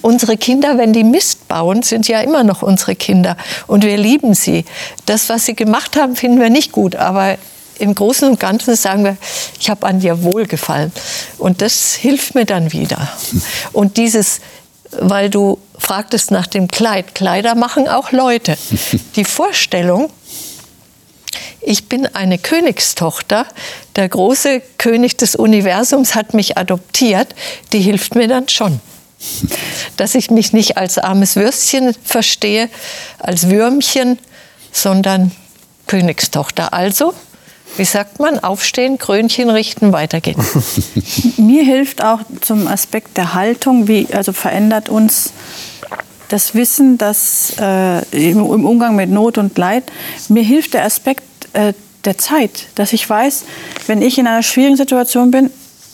Unsere 0.00 0.36
Kinder, 0.36 0.78
wenn 0.78 0.92
die 0.92 1.02
Mist 1.02 1.48
bauen, 1.48 1.82
sind 1.82 2.06
ja 2.08 2.20
immer 2.20 2.44
noch 2.44 2.62
unsere 2.62 2.94
Kinder 2.94 3.36
und 3.66 3.84
wir 3.84 3.96
lieben 3.96 4.34
sie. 4.34 4.64
Das, 5.06 5.28
was 5.28 5.46
sie 5.46 5.54
gemacht 5.54 5.96
haben, 5.96 6.14
finden 6.14 6.40
wir 6.40 6.50
nicht 6.50 6.72
gut, 6.72 6.94
aber 6.94 7.36
im 7.78 7.94
Großen 7.94 8.28
und 8.28 8.40
Ganzen 8.40 8.76
sagen 8.76 9.04
wir, 9.04 9.16
ich 9.60 9.70
habe 9.70 9.86
an 9.86 10.00
dir 10.00 10.22
wohlgefallen. 10.22 10.92
Und 11.38 11.62
das 11.62 11.94
hilft 11.94 12.34
mir 12.34 12.44
dann 12.44 12.72
wieder. 12.72 13.08
Und 13.72 13.96
dieses, 13.96 14.40
weil 14.90 15.30
du 15.30 15.58
fragtest 15.78 16.30
nach 16.30 16.46
dem 16.46 16.68
Kleid, 16.68 17.14
Kleider 17.14 17.54
machen 17.54 17.88
auch 17.88 18.12
Leute. 18.12 18.56
Die 19.16 19.24
Vorstellung, 19.24 20.10
ich 21.60 21.88
bin 21.88 22.06
eine 22.06 22.38
Königstochter, 22.38 23.46
der 23.96 24.08
große 24.08 24.62
König 24.78 25.16
des 25.16 25.34
Universums 25.34 26.14
hat 26.14 26.34
mich 26.34 26.56
adoptiert, 26.56 27.34
die 27.72 27.80
hilft 27.80 28.14
mir 28.14 28.28
dann 28.28 28.48
schon. 28.48 28.80
Dass 29.96 30.14
ich 30.14 30.30
mich 30.30 30.52
nicht 30.52 30.76
als 30.76 30.96
armes 30.96 31.34
Würstchen 31.34 31.94
verstehe, 32.04 32.70
als 33.18 33.50
Würmchen, 33.50 34.18
sondern 34.70 35.32
Königstochter. 35.88 36.72
Also, 36.72 37.14
wie 37.76 37.84
sagt 37.84 38.18
man, 38.18 38.38
aufstehen, 38.38 38.98
Krönchen 38.98 39.50
richten, 39.50 39.92
weitergehen. 39.92 40.36
Mir 41.36 41.64
hilft 41.64 42.02
auch 42.02 42.20
zum 42.40 42.66
Aspekt 42.66 43.16
der 43.16 43.34
Haltung, 43.34 43.88
wie 43.88 44.08
also 44.12 44.32
verändert 44.32 44.88
uns 44.88 45.32
das 46.28 46.54
Wissen, 46.54 46.98
dass 46.98 47.54
äh, 47.58 48.00
im, 48.10 48.38
im, 48.38 48.64
Umgang 48.64 48.96
mit 48.96 49.10
Not 49.10 49.38
und 49.38 49.56
Leid, 49.56 49.84
mir 50.28 50.42
hilft 50.42 50.74
der 50.74 50.84
Aspekt 50.84 51.24
äh, 51.54 51.72
der 52.04 52.18
Zeit, 52.18 52.66
dass 52.74 52.92
ich 52.92 53.08
weiß, 53.08 53.44
wenn 53.86 54.02
ich 54.02 54.18
in 54.18 54.26
einer 54.26 54.42
schwierigen 54.42 54.76
Situation 54.76 55.30
bin, 55.30 55.50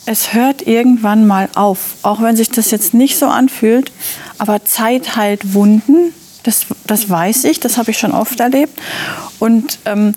es 0.07 0.35
hört 0.35 0.67
irgendwann 0.67 1.27
mal 1.27 1.49
auf. 1.55 1.97
Auch 2.03 2.21
wenn 2.21 2.37
sich 2.37 2.51
das 2.51 2.71
jetzt 2.71 2.95
nicht 2.95 3.17
so 3.19 3.27
anfühlt, 3.27 3.91
aber 4.39 4.65
Zeit 4.65 5.17
heilt 5.17 5.55
Wunden, 5.55 6.13
das, 6.43 6.67
das 6.87 7.09
weiß 7.09 7.45
ich, 7.45 7.61
das 7.61 7.79
habe 7.79 7.91
ich 7.91 7.99
schon 7.99 8.13
oft 8.13 8.39
erlebt. 8.41 8.79
Und 9.39 9.79
ähm, 9.87 10.15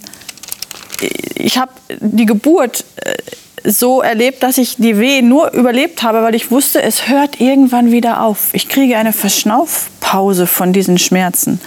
ich 1.36 1.58
habe 1.58 1.72
die 2.00 2.26
Geburt 2.26 2.86
äh, 2.98 3.16
so 3.64 4.02
erlebt, 4.02 4.44
dass 4.44 4.58
ich 4.58 4.76
die 4.78 4.98
Wehen 4.98 5.28
nur 5.28 5.52
überlebt 5.52 6.04
habe, 6.04 6.24
weil 6.24 6.36
ich 6.36 6.52
wusste, 6.52 6.82
es 6.82 7.10
hört 7.10 7.42
irgendwann 7.42 7.92
wieder 7.92 8.22
auf. 8.22 8.54
Ich 8.54 8.70
kriege 8.70 8.98
eine 8.98 9.14
Verschnaufpause 9.14 10.48
von 10.48 10.74
diesen 10.74 10.98
Schmerzen. 10.98 11.60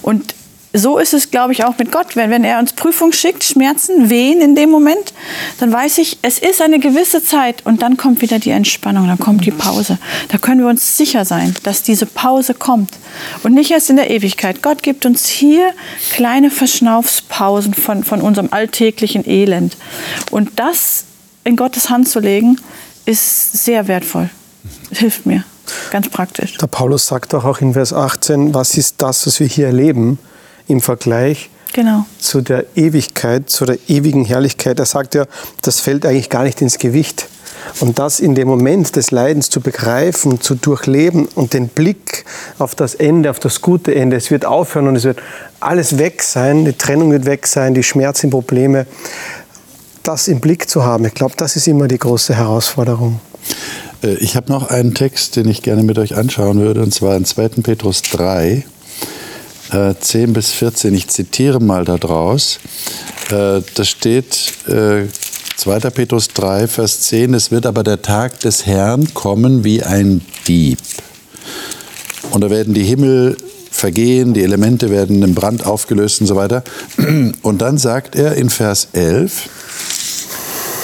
Und 0.00 0.34
so 0.72 0.98
ist 0.98 1.12
es, 1.12 1.30
glaube 1.30 1.52
ich, 1.52 1.64
auch 1.64 1.76
mit 1.78 1.92
Gott. 1.92 2.16
Wenn, 2.16 2.30
wenn 2.30 2.44
er 2.44 2.58
uns 2.58 2.72
Prüfung 2.72 3.12
schickt, 3.12 3.44
Schmerzen, 3.44 4.08
Wehen 4.08 4.40
in 4.40 4.54
dem 4.54 4.70
Moment, 4.70 5.12
dann 5.58 5.72
weiß 5.72 5.98
ich, 5.98 6.18
es 6.22 6.38
ist 6.38 6.62
eine 6.62 6.78
gewisse 6.78 7.22
Zeit 7.22 7.64
und 7.66 7.82
dann 7.82 7.96
kommt 7.96 8.22
wieder 8.22 8.38
die 8.38 8.50
Entspannung, 8.50 9.06
dann 9.06 9.18
kommt 9.18 9.44
die 9.44 9.50
Pause. 9.50 9.98
Da 10.28 10.38
können 10.38 10.60
wir 10.60 10.68
uns 10.68 10.96
sicher 10.96 11.24
sein, 11.24 11.54
dass 11.62 11.82
diese 11.82 12.06
Pause 12.06 12.54
kommt 12.54 12.90
und 13.42 13.52
nicht 13.52 13.70
erst 13.70 13.90
in 13.90 13.96
der 13.96 14.10
Ewigkeit. 14.10 14.62
Gott 14.62 14.82
gibt 14.82 15.04
uns 15.04 15.26
hier 15.26 15.72
kleine 16.10 16.50
Verschnaufspausen 16.50 17.74
von, 17.74 18.04
von 18.04 18.22
unserem 18.22 18.48
alltäglichen 18.50 19.28
Elend. 19.28 19.76
Und 20.30 20.58
das 20.58 21.04
in 21.44 21.56
Gottes 21.56 21.90
Hand 21.90 22.08
zu 22.08 22.20
legen, 22.20 22.56
ist 23.04 23.64
sehr 23.64 23.88
wertvoll. 23.88 24.30
Hilft 24.90 25.26
mir. 25.26 25.44
Ganz 25.90 26.08
praktisch. 26.08 26.56
Der 26.58 26.66
Paulus 26.66 27.06
sagt 27.06 27.34
auch 27.34 27.60
in 27.60 27.74
Vers 27.74 27.92
18, 27.92 28.54
was 28.54 28.76
ist 28.76 28.96
das, 28.98 29.26
was 29.26 29.40
wir 29.40 29.46
hier 29.46 29.66
erleben? 29.66 30.18
Im 30.68 30.80
Vergleich 30.80 31.50
genau. 31.72 32.06
zu 32.18 32.40
der 32.40 32.64
Ewigkeit, 32.76 33.50
zu 33.50 33.64
der 33.64 33.78
ewigen 33.88 34.24
Herrlichkeit. 34.24 34.78
Er 34.78 34.86
sagt 34.86 35.14
ja, 35.14 35.26
das 35.62 35.80
fällt 35.80 36.06
eigentlich 36.06 36.30
gar 36.30 36.44
nicht 36.44 36.60
ins 36.60 36.78
Gewicht. 36.78 37.26
Und 37.80 37.98
das 37.98 38.20
in 38.20 38.34
dem 38.34 38.48
Moment 38.48 38.96
des 38.96 39.12
Leidens 39.12 39.48
zu 39.48 39.60
begreifen, 39.60 40.40
zu 40.40 40.56
durchleben 40.56 41.28
und 41.34 41.54
den 41.54 41.68
Blick 41.68 42.24
auf 42.58 42.74
das 42.74 42.94
Ende, 42.94 43.30
auf 43.30 43.38
das 43.38 43.60
gute 43.60 43.94
Ende, 43.94 44.16
es 44.16 44.30
wird 44.30 44.44
aufhören 44.44 44.88
und 44.88 44.96
es 44.96 45.04
wird 45.04 45.20
alles 45.60 45.98
weg 45.98 46.22
sein, 46.22 46.64
die 46.64 46.72
Trennung 46.72 47.12
wird 47.12 47.24
weg 47.24 47.46
sein, 47.46 47.72
die 47.72 47.84
Schmerzen, 47.84 48.30
Probleme, 48.30 48.86
das 50.02 50.26
im 50.26 50.40
Blick 50.40 50.68
zu 50.68 50.82
haben, 50.82 51.04
ich 51.04 51.14
glaube, 51.14 51.34
das 51.36 51.54
ist 51.54 51.68
immer 51.68 51.86
die 51.86 51.98
große 51.98 52.34
Herausforderung. 52.34 53.20
Äh, 54.02 54.14
ich 54.14 54.36
habe 54.36 54.50
noch 54.50 54.68
einen 54.68 54.94
Text, 54.94 55.36
den 55.36 55.48
ich 55.48 55.62
gerne 55.62 55.82
mit 55.82 55.98
euch 55.98 56.16
anschauen 56.16 56.60
würde, 56.60 56.82
und 56.82 56.92
zwar 56.92 57.16
in 57.16 57.24
2. 57.24 57.48
Petrus 57.62 58.02
3. 58.02 58.64
10 59.72 60.22
äh, 60.22 60.26
bis 60.32 60.50
14. 60.52 60.94
Ich 60.94 61.08
zitiere 61.08 61.60
mal 61.60 61.84
daraus. 61.84 62.58
Äh, 63.30 63.62
da 63.74 63.84
steht 63.84 64.52
äh, 64.68 65.06
2. 65.56 65.80
Petrus 65.90 66.28
3, 66.28 66.66
Vers 66.66 67.00
10, 67.02 67.34
es 67.34 67.50
wird 67.50 67.66
aber 67.66 67.82
der 67.82 68.02
Tag 68.02 68.40
des 68.40 68.66
Herrn 68.66 69.14
kommen 69.14 69.64
wie 69.64 69.82
ein 69.82 70.20
Dieb. 70.46 70.78
Und 72.32 72.42
da 72.42 72.50
werden 72.50 72.74
die 72.74 72.84
Himmel 72.84 73.36
vergehen, 73.70 74.34
die 74.34 74.42
Elemente 74.42 74.90
werden 74.90 75.22
im 75.22 75.34
Brand 75.34 75.66
aufgelöst 75.66 76.20
und 76.20 76.26
so 76.26 76.36
weiter. 76.36 76.62
Und 77.42 77.62
dann 77.62 77.78
sagt 77.78 78.14
er 78.14 78.34
in 78.36 78.50
Vers 78.50 78.88
11, 78.92 79.48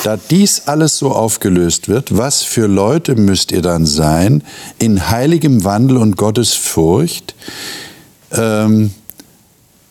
da 0.04 0.16
dies 0.16 0.62
alles 0.66 0.96
so 0.96 1.12
aufgelöst 1.12 1.88
wird, 1.88 2.16
was 2.16 2.42
für 2.42 2.66
Leute 2.66 3.14
müsst 3.14 3.52
ihr 3.52 3.62
dann 3.62 3.84
sein, 3.84 4.42
in 4.78 5.10
heiligem 5.10 5.64
Wandel 5.64 5.96
und 5.96 6.16
Gottes 6.16 6.54
Furcht, 6.54 7.34
Ähm, 8.32 8.92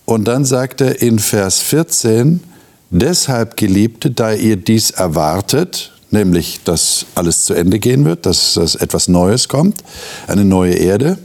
und 0.05 0.25
dann 0.25 0.45
sagt 0.45 0.81
er 0.81 1.01
in 1.01 1.19
Vers 1.19 1.59
14, 1.59 2.41
deshalb 2.89 3.57
Geliebte, 3.57 4.11
da 4.11 4.33
ihr 4.33 4.55
dies 4.55 4.91
erwartet, 4.91 5.91
nämlich 6.11 6.61
dass 6.63 7.05
alles 7.15 7.43
zu 7.45 7.53
Ende 7.53 7.79
gehen 7.79 8.05
wird, 8.05 8.25
dass, 8.25 8.53
dass 8.53 8.75
etwas 8.75 9.07
Neues 9.07 9.47
kommt, 9.47 9.83
eine 10.27 10.45
neue 10.45 10.73
Erde, 10.73 11.17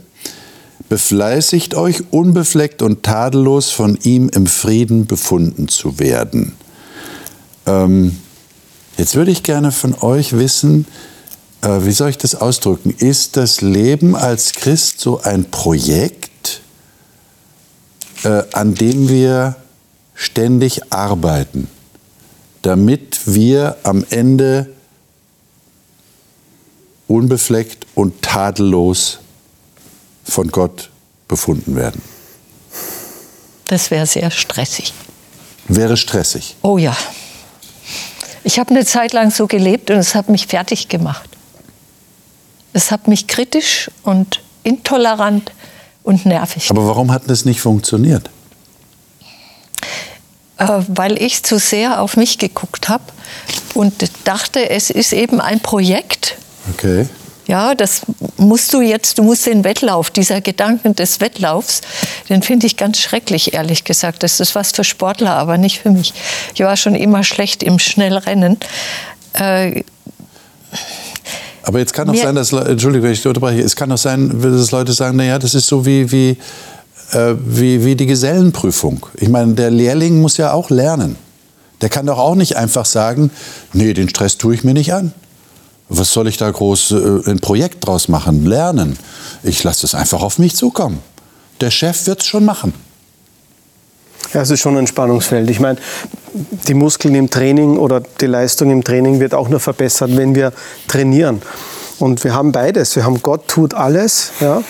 befleißigt 0.89 1.75
euch, 1.75 2.03
unbefleckt 2.11 2.81
und 2.81 3.03
tadellos 3.03 3.71
von 3.71 3.97
ihm 4.03 4.29
im 4.29 4.47
Frieden 4.47 5.05
befunden 5.05 5.67
zu 5.67 5.99
werden. 5.99 6.53
Ähm, 7.65 8.19
jetzt 8.97 9.15
würde 9.15 9.31
ich 9.31 9.43
gerne 9.43 9.71
von 9.71 9.95
euch 10.01 10.37
wissen, 10.37 10.85
äh, 11.61 11.85
wie 11.85 11.91
soll 11.91 12.09
ich 12.09 12.17
das 12.17 12.35
ausdrücken? 12.35 12.93
Ist 12.97 13.37
das 13.37 13.61
Leben 13.61 14.15
als 14.15 14.53
Christ 14.53 14.99
so 14.99 15.21
ein 15.21 15.49
Projekt, 15.49 16.29
äh, 18.23 18.43
an 18.53 18.75
dem 18.75 19.09
wir 19.09 19.55
ständig 20.15 20.93
arbeiten, 20.93 21.67
damit 22.61 23.21
wir 23.25 23.77
am 23.83 24.05
Ende 24.09 24.69
unbefleckt 27.07 27.85
und 27.95 28.21
tadellos 28.21 29.19
von 30.23 30.49
Gott 30.49 30.89
befunden 31.27 31.75
werden? 31.75 32.01
Das 33.67 33.91
wäre 33.91 34.05
sehr 34.05 34.31
stressig. 34.31 34.93
Wäre 35.67 35.97
stressig. 35.97 36.55
Oh 36.61 36.77
ja. 36.77 36.95
Ich 38.43 38.59
habe 38.59 38.71
eine 38.71 38.85
Zeit 38.85 39.13
lang 39.13 39.31
so 39.31 39.47
gelebt 39.47 39.89
und 39.89 39.97
es 39.97 40.15
hat 40.15 40.29
mich 40.29 40.47
fertig 40.47 40.89
gemacht. 40.89 41.29
Es 42.73 42.91
hat 42.91 43.07
mich 43.07 43.27
kritisch 43.27 43.89
und 44.03 44.41
intolerant 44.63 45.51
und 46.03 46.25
nervig. 46.25 46.69
Aber 46.69 46.87
warum 46.87 47.11
hat 47.11 47.23
das 47.27 47.45
nicht 47.45 47.61
funktioniert? 47.61 48.29
Äh, 50.57 50.67
weil 50.87 51.21
ich 51.21 51.43
zu 51.43 51.57
sehr 51.57 52.01
auf 52.01 52.17
mich 52.17 52.37
geguckt 52.37 52.89
habe 52.89 53.03
und 53.73 53.93
dachte, 54.23 54.69
es 54.69 54.89
ist 54.89 55.13
eben 55.13 55.41
ein 55.41 55.59
Projekt. 55.59 56.37
Okay. 56.73 57.07
Ja, 57.45 57.75
das 57.75 58.03
musst 58.37 58.73
du 58.73 58.79
jetzt, 58.79 59.17
du 59.17 59.23
musst 59.23 59.45
den 59.45 59.65
Wettlauf, 59.65 60.09
dieser 60.09 60.39
Gedanken 60.39 60.95
des 60.95 61.19
Wettlaufs, 61.19 61.81
den 62.29 62.41
finde 62.41 62.67
ich 62.67 62.77
ganz 62.77 62.99
schrecklich, 62.99 63.53
ehrlich 63.53 63.83
gesagt. 63.83 64.23
Das 64.23 64.39
ist 64.39 64.55
was 64.55 64.71
für 64.71 64.85
Sportler, 64.85 65.31
aber 65.31 65.57
nicht 65.57 65.79
für 65.79 65.89
mich. 65.89 66.13
Ich 66.53 66.61
war 66.61 66.77
schon 66.77 66.95
immer 66.95 67.23
schlecht 67.23 67.61
im 67.61 67.79
Schnellrennen. 67.79 68.57
Äh, 69.33 69.83
aber 71.63 71.79
jetzt 71.79 71.93
kann 71.93 72.09
auch 72.09 72.15
sein, 72.15 72.35
dass, 72.35 72.51
Entschuldigung, 72.51 73.05
wenn 73.05 73.13
ich 73.13 73.25
unterbreche, 73.25 73.61
es 73.61 73.75
kann 73.75 73.91
auch 73.91 73.97
sein, 73.97 74.41
dass 74.41 74.71
Leute 74.71 74.91
sagen, 74.91 75.15
naja, 75.15 75.39
das 75.39 75.55
ist 75.55 75.67
so 75.67 75.85
wie, 75.85 76.11
wie, 76.11 76.37
äh, 77.13 77.35
wie, 77.45 77.83
wie 77.85 77.95
die 77.95 78.05
Gesellenprüfung. 78.05 79.05
Ich 79.15 79.29
meine, 79.29 79.53
der 79.53 79.71
Lehrling 79.71 80.21
muss 80.21 80.35
ja 80.37 80.51
auch 80.51 80.69
lernen. 80.69 81.15
Der 81.81 81.87
kann 81.89 82.05
doch 82.05 82.17
auch 82.17 82.35
nicht 82.35 82.57
einfach 82.57 82.85
sagen, 82.85 83.31
nee, 83.71 83.93
den 83.93 84.09
Stress 84.09 84.37
tue 84.37 84.53
ich 84.55 84.65
mir 84.65 84.73
nicht 84.73 84.93
an. 84.93 85.13
Was 85.87 86.11
soll 86.11 86.27
ich 86.27 86.35
da 86.35 86.51
groß 86.51 86.91
äh, 86.91 87.29
ein 87.31 87.39
Projekt 87.39 87.85
draus 87.85 88.09
machen? 88.09 88.45
Lernen. 88.45 88.97
Ich 89.41 89.63
lasse 89.63 89.85
es 89.85 89.95
einfach 89.95 90.21
auf 90.21 90.39
mich 90.39 90.55
zukommen. 90.55 90.99
Der 91.61 91.71
Chef 91.71 92.07
wird 92.07 92.21
es 92.21 92.27
schon 92.27 92.43
machen. 92.43 92.73
Ja, 94.33 94.41
es 94.41 94.49
ist 94.49 94.59
schon 94.59 94.77
ein 94.77 94.87
Spannungsfeld. 94.87 95.49
Ich 95.49 95.59
meine, 95.61 95.79
die 96.33 96.73
Muskeln 96.73 97.15
im 97.15 97.29
Training 97.29 97.77
oder 97.77 98.01
die 98.21 98.25
Leistung 98.25 98.71
im 98.71 98.83
Training 98.83 99.19
wird 99.19 99.33
auch 99.33 99.49
nur 99.49 99.59
verbessert, 99.59 100.15
wenn 100.15 100.35
wir 100.35 100.51
trainieren. 100.87 101.41
Und 101.99 102.23
wir 102.23 102.33
haben 102.33 102.51
beides. 102.51 102.95
Wir 102.95 103.05
haben 103.05 103.21
Gott 103.21 103.47
tut 103.47 103.73
alles. 103.73 104.31
Ja. 104.39 104.63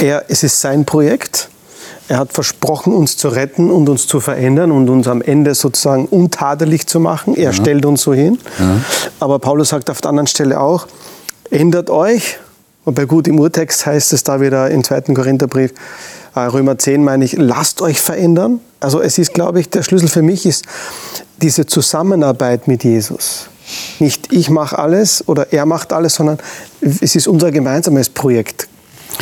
Er, 0.00 0.24
es 0.28 0.42
ist 0.42 0.60
sein 0.60 0.84
Projekt. 0.84 1.48
Er 2.08 2.18
hat 2.18 2.32
versprochen, 2.32 2.92
uns 2.92 3.16
zu 3.16 3.28
retten 3.28 3.70
und 3.70 3.88
uns 3.88 4.06
zu 4.06 4.18
verändern 4.20 4.72
und 4.72 4.88
uns 4.88 5.06
am 5.06 5.22
Ende 5.22 5.54
sozusagen 5.54 6.06
untadelig 6.06 6.86
zu 6.86 6.98
machen. 6.98 7.36
Er 7.36 7.44
ja. 7.44 7.52
stellt 7.52 7.86
uns 7.86 8.02
so 8.02 8.12
hin. 8.12 8.38
Ja. 8.58 8.80
Aber 9.20 9.38
Paulus 9.38 9.68
sagt 9.68 9.90
auf 9.90 10.00
der 10.00 10.10
anderen 10.10 10.26
Stelle 10.26 10.60
auch, 10.60 10.86
ändert 11.50 11.90
euch. 11.90 12.38
Und 12.84 12.94
bei 12.94 13.04
gut 13.04 13.28
im 13.28 13.38
Urtext 13.38 13.86
heißt 13.86 14.12
es 14.12 14.24
da 14.24 14.40
wieder 14.40 14.70
im 14.70 14.82
zweiten 14.82 15.14
Korintherbrief, 15.14 15.72
Römer 16.36 16.78
10 16.78 17.02
meine 17.02 17.24
ich, 17.24 17.32
lasst 17.32 17.82
euch 17.82 18.00
verändern. 18.00 18.60
Also 18.80 19.00
es 19.00 19.18
ist, 19.18 19.34
glaube 19.34 19.60
ich, 19.60 19.68
der 19.68 19.82
Schlüssel 19.82 20.08
für 20.08 20.22
mich 20.22 20.46
ist 20.46 20.64
diese 21.42 21.66
Zusammenarbeit 21.66 22.68
mit 22.68 22.84
Jesus. 22.84 23.48
Nicht 23.98 24.32
ich 24.32 24.50
mache 24.50 24.78
alles 24.78 25.26
oder 25.28 25.52
er 25.52 25.66
macht 25.66 25.92
alles, 25.92 26.14
sondern 26.14 26.38
es 26.80 27.14
ist 27.14 27.28
unser 27.28 27.52
gemeinsames 27.52 28.08
Projekt. 28.08 28.68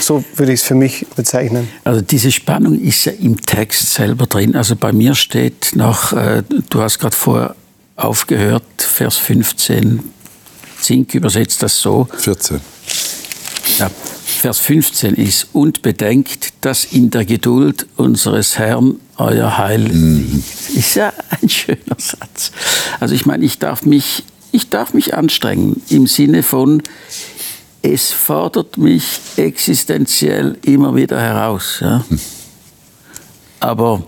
So 0.01 0.25
würde 0.37 0.53
ich 0.53 0.61
es 0.61 0.67
für 0.67 0.75
mich 0.75 1.07
bezeichnen. 1.17 1.69
Also 1.85 2.01
diese 2.01 2.31
Spannung 2.31 2.79
ist 2.79 3.05
ja 3.05 3.13
im 3.13 3.41
Text 3.41 3.95
selber 3.95 4.27
drin. 4.27 4.55
Also 4.55 4.77
bei 4.77 4.93
mir 4.93 5.15
steht 5.15 5.73
noch, 5.75 6.13
äh, 6.13 6.43
du 6.71 6.81
hast 6.81 6.99
gerade 6.99 7.17
vorher 7.17 7.57
aufgehört, 7.97 8.63
Vers 8.79 9.17
15, 9.17 10.01
Zink 10.81 11.15
übersetzt 11.15 11.63
das 11.63 11.81
so. 11.81 12.09
14. 12.17 12.61
Ja, 13.79 13.91
Vers 14.29 14.59
15 14.59 15.15
ist, 15.15 15.49
und 15.53 15.83
bedenkt, 15.83 16.53
dass 16.61 16.85
in 16.85 17.11
der 17.11 17.25
Geduld 17.25 17.87
unseres 17.97 18.59
Herrn 18.59 19.01
euer 19.17 19.59
Heil 19.59 19.89
mhm. 19.89 20.43
Ist 20.75 20.95
ja 20.95 21.13
ein 21.31 21.49
schöner 21.49 21.97
Satz. 21.99 22.53
Also 23.01 23.15
ich 23.15 23.27
meine, 23.27 23.45
ich 23.45 23.59
darf 23.59 23.85
mich, 23.85 24.25
ich 24.53 24.69
darf 24.69 24.95
mich 24.95 25.15
anstrengen 25.15 25.83
im 25.89 26.07
Sinne 26.07 26.43
von, 26.43 26.83
es 27.83 28.13
fordert 28.13 28.77
mich 28.77 29.05
existenziell 29.37 30.59
immer 30.63 30.95
wieder 30.95 31.21
heraus. 31.21 31.79
Ja? 31.81 32.05
Aber 33.61 34.05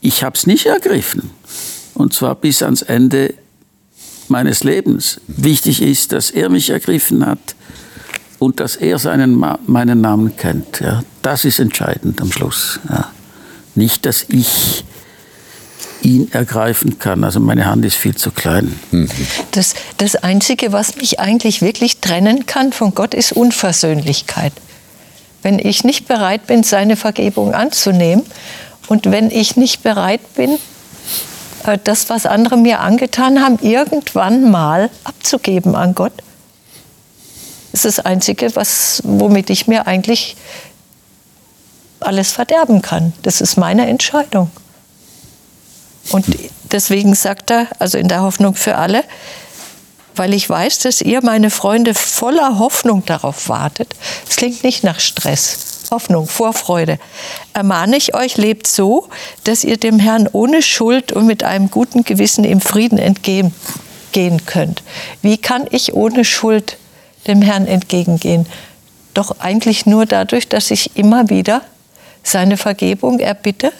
ich 0.00 0.22
habe 0.22 0.36
es 0.36 0.46
nicht 0.46 0.66
ergriffen. 0.66 1.30
Und 1.94 2.12
zwar 2.12 2.34
bis 2.34 2.62
ans 2.62 2.82
Ende 2.82 3.34
meines 4.28 4.64
Lebens. 4.64 5.20
Wichtig 5.26 5.82
ist, 5.82 6.12
dass 6.12 6.30
er 6.30 6.48
mich 6.48 6.70
ergriffen 6.70 7.24
hat 7.26 7.54
und 8.42 8.58
dass 8.58 8.76
er 8.76 8.98
seinen, 8.98 9.44
meinen 9.66 10.00
Namen 10.00 10.36
kennt. 10.36 10.80
Ja? 10.80 11.02
Das 11.22 11.44
ist 11.44 11.60
entscheidend 11.60 12.20
am 12.20 12.32
Schluss. 12.32 12.80
Ja? 12.88 13.10
Nicht, 13.74 14.04
dass 14.04 14.24
ich 14.28 14.84
ihn 16.02 16.30
ergreifen 16.32 16.98
kann. 16.98 17.22
Also 17.22 17.38
meine 17.38 17.66
Hand 17.66 17.84
ist 17.84 17.94
viel 17.94 18.16
zu 18.16 18.32
klein. 18.32 18.78
Das, 19.52 19.74
das 19.98 20.16
Einzige, 20.16 20.72
was 20.72 20.96
mich 20.96 21.20
eigentlich 21.20 21.62
wirklich 21.62 21.98
trennen 21.98 22.44
kann 22.46 22.72
von 22.72 22.94
Gott, 22.94 23.14
ist 23.14 23.32
Unversöhnlichkeit. 23.32 24.52
Wenn 25.42 25.60
ich 25.60 25.84
nicht 25.84 26.08
bereit 26.08 26.48
bin, 26.48 26.64
seine 26.64 26.96
Vergebung 26.96 27.54
anzunehmen 27.54 28.24
und 28.88 29.10
wenn 29.10 29.30
ich 29.30 29.56
nicht 29.56 29.84
bereit 29.84 30.34
bin, 30.34 30.58
äh, 31.64 31.78
das, 31.82 32.10
was 32.10 32.26
andere 32.26 32.56
mir 32.56 32.80
angetan 32.80 33.40
haben, 33.40 33.58
irgendwann 33.62 34.50
mal 34.50 34.90
abzugeben 35.04 35.76
an 35.76 35.94
Gott, 35.94 36.12
ist 37.72 37.84
das 37.84 37.98
Einzige, 38.00 38.54
was, 38.54 39.00
womit 39.04 39.50
ich 39.50 39.66
mir 39.66 39.86
eigentlich 39.86 40.36
alles 42.00 42.32
verderben 42.32 42.82
kann. 42.82 43.12
Das 43.22 43.40
ist 43.40 43.56
meine 43.56 43.86
Entscheidung. 43.86 44.50
Und 46.10 46.26
deswegen 46.70 47.14
sagt 47.14 47.50
er, 47.50 47.68
also 47.78 47.98
in 47.98 48.08
der 48.08 48.22
Hoffnung 48.22 48.54
für 48.54 48.76
alle, 48.76 49.04
weil 50.14 50.34
ich 50.34 50.48
weiß, 50.48 50.80
dass 50.80 51.00
ihr, 51.00 51.22
meine 51.22 51.50
Freunde, 51.50 51.94
voller 51.94 52.58
Hoffnung 52.58 53.04
darauf 53.06 53.48
wartet. 53.48 53.94
Es 54.28 54.36
klingt 54.36 54.62
nicht 54.62 54.84
nach 54.84 55.00
Stress. 55.00 55.88
Hoffnung, 55.90 56.26
Vorfreude. 56.26 56.98
Ermahne 57.52 57.96
ich 57.96 58.14
euch, 58.14 58.36
lebt 58.36 58.66
so, 58.66 59.08
dass 59.44 59.62
ihr 59.62 59.76
dem 59.76 59.98
Herrn 59.98 60.28
ohne 60.32 60.62
Schuld 60.62 61.12
und 61.12 61.26
mit 61.26 61.44
einem 61.44 61.70
guten 61.70 62.02
Gewissen 62.02 62.44
im 62.44 62.60
Frieden 62.60 62.98
entgehen 62.98 63.52
könnt. 64.46 64.82
Wie 65.20 65.38
kann 65.38 65.66
ich 65.70 65.94
ohne 65.94 66.24
Schuld 66.24 66.78
dem 67.26 67.42
Herrn 67.42 67.66
entgegengehen? 67.66 68.46
Doch 69.14 69.38
eigentlich 69.40 69.86
nur 69.86 70.06
dadurch, 70.06 70.48
dass 70.48 70.70
ich 70.70 70.96
immer 70.96 71.28
wieder 71.28 71.62
seine 72.22 72.56
Vergebung 72.56 73.18
erbitte 73.18 73.72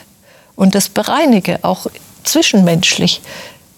und 0.56 0.74
das 0.74 0.88
bereinige, 0.88 1.58
auch 1.62 1.86
zwischenmenschlich, 2.24 3.20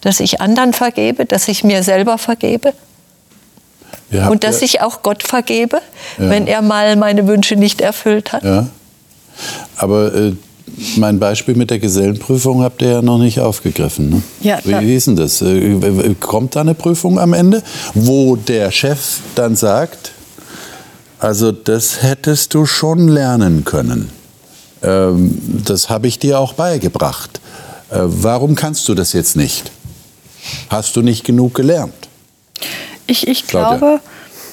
dass 0.01 0.19
ich 0.19 0.41
anderen 0.41 0.73
vergebe, 0.73 1.25
dass 1.25 1.47
ich 1.47 1.63
mir 1.63 1.83
selber 1.83 2.17
vergebe 2.17 2.73
und 4.29 4.43
dass 4.43 4.61
ich 4.61 4.81
auch 4.81 5.01
Gott 5.01 5.23
vergebe, 5.23 5.81
ja. 6.17 6.29
wenn 6.29 6.47
er 6.47 6.61
mal 6.61 6.95
meine 6.95 7.27
Wünsche 7.27 7.55
nicht 7.55 7.81
erfüllt 7.81 8.33
hat. 8.33 8.43
Ja. 8.43 8.67
Aber 9.77 10.13
äh, 10.13 10.33
mein 10.97 11.19
Beispiel 11.19 11.55
mit 11.55 11.69
der 11.69 11.79
Gesellenprüfung 11.79 12.63
habt 12.63 12.81
ihr 12.81 12.89
ja 12.89 13.01
noch 13.01 13.17
nicht 13.17 13.39
aufgegriffen. 13.39 14.09
Ne? 14.09 14.21
Ja, 14.41 14.59
wie, 14.63 14.87
wie 14.87 14.95
ist 14.95 15.07
denn 15.07 15.15
das? 15.15 15.41
Äh, 15.41 16.15
kommt 16.19 16.55
da 16.55 16.61
eine 16.61 16.73
Prüfung 16.73 17.19
am 17.19 17.33
Ende, 17.33 17.63
wo 17.93 18.35
der 18.35 18.71
Chef 18.71 19.19
dann 19.35 19.55
sagt, 19.55 20.11
also 21.19 21.51
das 21.51 22.01
hättest 22.03 22.53
du 22.53 22.65
schon 22.65 23.07
lernen 23.07 23.63
können. 23.63 24.09
Ähm, 24.81 25.41
das 25.65 25.89
habe 25.89 26.07
ich 26.07 26.19
dir 26.19 26.39
auch 26.39 26.53
beigebracht. 26.53 27.39
Äh, 27.89 27.99
warum 28.01 28.55
kannst 28.55 28.87
du 28.89 28.95
das 28.95 29.13
jetzt 29.13 29.35
nicht? 29.35 29.71
Hast 30.69 30.95
du 30.95 31.01
nicht 31.01 31.23
genug 31.23 31.53
gelernt? 31.53 31.93
Ich, 33.07 33.27
ich 33.27 33.47
glaube, 33.47 33.99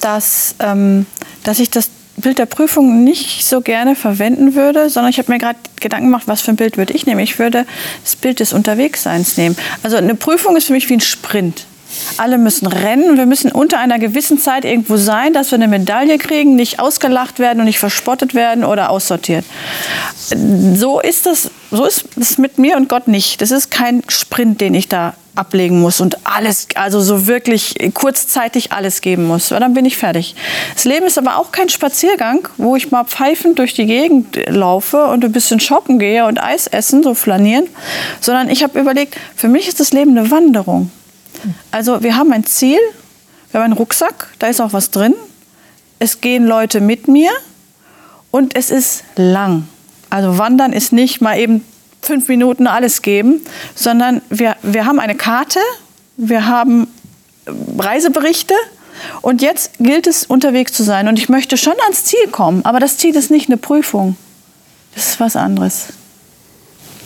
dass, 0.00 0.54
ähm, 0.58 1.06
dass 1.42 1.58
ich 1.58 1.70
das 1.70 1.88
Bild 2.16 2.38
der 2.38 2.46
Prüfung 2.46 3.04
nicht 3.04 3.44
so 3.44 3.60
gerne 3.60 3.96
verwenden 3.96 4.54
würde, 4.54 4.90
sondern 4.90 5.10
ich 5.10 5.18
habe 5.18 5.32
mir 5.32 5.38
gerade 5.38 5.58
Gedanken 5.80 6.06
gemacht, 6.06 6.24
was 6.26 6.42
für 6.42 6.52
ein 6.52 6.56
Bild 6.56 6.76
würde 6.76 6.92
ich 6.92 7.06
nehmen. 7.06 7.20
Ich 7.20 7.38
würde 7.38 7.66
das 8.04 8.16
Bild 8.16 8.40
des 8.40 8.52
Unterwegsseins 8.52 9.36
nehmen. 9.36 9.56
Also 9.82 9.96
eine 9.96 10.14
Prüfung 10.14 10.56
ist 10.56 10.66
für 10.66 10.72
mich 10.72 10.88
wie 10.88 10.94
ein 10.94 11.00
Sprint. 11.00 11.66
Alle 12.16 12.38
müssen 12.38 12.66
rennen. 12.66 13.18
Wir 13.18 13.26
müssen 13.26 13.52
unter 13.52 13.78
einer 13.78 13.98
gewissen 13.98 14.38
Zeit 14.38 14.64
irgendwo 14.64 14.96
sein, 14.96 15.32
dass 15.32 15.50
wir 15.50 15.56
eine 15.56 15.68
Medaille 15.68 16.18
kriegen, 16.18 16.56
nicht 16.56 16.80
ausgelacht 16.80 17.38
werden 17.38 17.60
und 17.60 17.66
nicht 17.66 17.78
verspottet 17.78 18.34
werden 18.34 18.64
oder 18.64 18.90
aussortiert. 18.90 19.44
So 20.74 21.00
ist 21.00 21.26
das, 21.26 21.50
so 21.70 21.84
ist 21.84 22.04
es 22.18 22.38
mit 22.38 22.58
mir 22.58 22.76
und 22.76 22.88
Gott 22.88 23.08
nicht. 23.08 23.42
Das 23.42 23.50
ist 23.50 23.70
kein 23.70 24.02
Sprint, 24.08 24.60
den 24.60 24.74
ich 24.74 24.88
da 24.88 25.14
ablegen 25.34 25.80
muss 25.80 26.00
und 26.00 26.26
alles, 26.26 26.68
also 26.74 27.00
so 27.00 27.26
wirklich 27.26 27.74
kurzzeitig 27.94 28.72
alles 28.72 29.00
geben 29.00 29.26
muss. 29.26 29.50
Weil 29.50 29.60
dann 29.60 29.72
bin 29.74 29.84
ich 29.84 29.96
fertig. 29.96 30.34
Das 30.74 30.84
Leben 30.84 31.06
ist 31.06 31.16
aber 31.16 31.38
auch 31.38 31.52
kein 31.52 31.68
Spaziergang, 31.68 32.48
wo 32.58 32.76
ich 32.76 32.90
mal 32.90 33.04
pfeifend 33.04 33.58
durch 33.58 33.74
die 33.74 33.86
Gegend 33.86 34.38
laufe 34.48 35.06
und 35.06 35.24
ein 35.24 35.32
bisschen 35.32 35.60
shoppen 35.60 35.98
gehe 35.98 36.26
und 36.26 36.42
Eis 36.42 36.66
essen, 36.66 37.02
so 37.02 37.14
flanieren, 37.14 37.66
sondern 38.20 38.50
ich 38.50 38.62
habe 38.62 38.78
überlegt, 38.78 39.16
für 39.34 39.48
mich 39.48 39.68
ist 39.68 39.80
das 39.80 39.92
Leben 39.92 40.16
eine 40.16 40.30
Wanderung. 40.30 40.90
Also 41.70 42.02
wir 42.02 42.16
haben 42.16 42.32
ein 42.32 42.44
Ziel, 42.44 42.78
wir 43.50 43.60
haben 43.60 43.64
einen 43.66 43.78
Rucksack, 43.78 44.28
da 44.38 44.48
ist 44.48 44.60
auch 44.60 44.72
was 44.72 44.90
drin. 44.90 45.14
Es 45.98 46.20
gehen 46.20 46.46
Leute 46.46 46.80
mit 46.80 47.08
mir 47.08 47.30
und 48.30 48.54
es 48.56 48.70
ist 48.70 49.04
lang. 49.16 49.66
Also 50.10 50.36
Wandern 50.36 50.72
ist 50.72 50.92
nicht 50.92 51.22
mal 51.22 51.38
eben 51.38 51.64
fünf 52.02 52.28
Minuten 52.28 52.66
alles 52.66 53.02
geben, 53.02 53.40
sondern 53.74 54.20
wir, 54.28 54.56
wir 54.62 54.86
haben 54.86 54.98
eine 54.98 55.14
Karte, 55.14 55.60
wir 56.16 56.46
haben 56.46 56.88
Reiseberichte 57.78 58.54
und 59.20 59.42
jetzt 59.42 59.72
gilt 59.78 60.06
es, 60.06 60.24
unterwegs 60.24 60.72
zu 60.72 60.82
sein. 60.82 61.08
Und 61.08 61.18
ich 61.18 61.28
möchte 61.28 61.56
schon 61.56 61.74
ans 61.84 62.04
Ziel 62.04 62.28
kommen, 62.30 62.64
aber 62.64 62.80
das 62.80 62.98
Ziel 62.98 63.16
ist 63.16 63.30
nicht 63.30 63.48
eine 63.48 63.56
Prüfung. 63.56 64.16
Das 64.94 65.08
ist 65.10 65.20
was 65.20 65.36
anderes. 65.36 65.86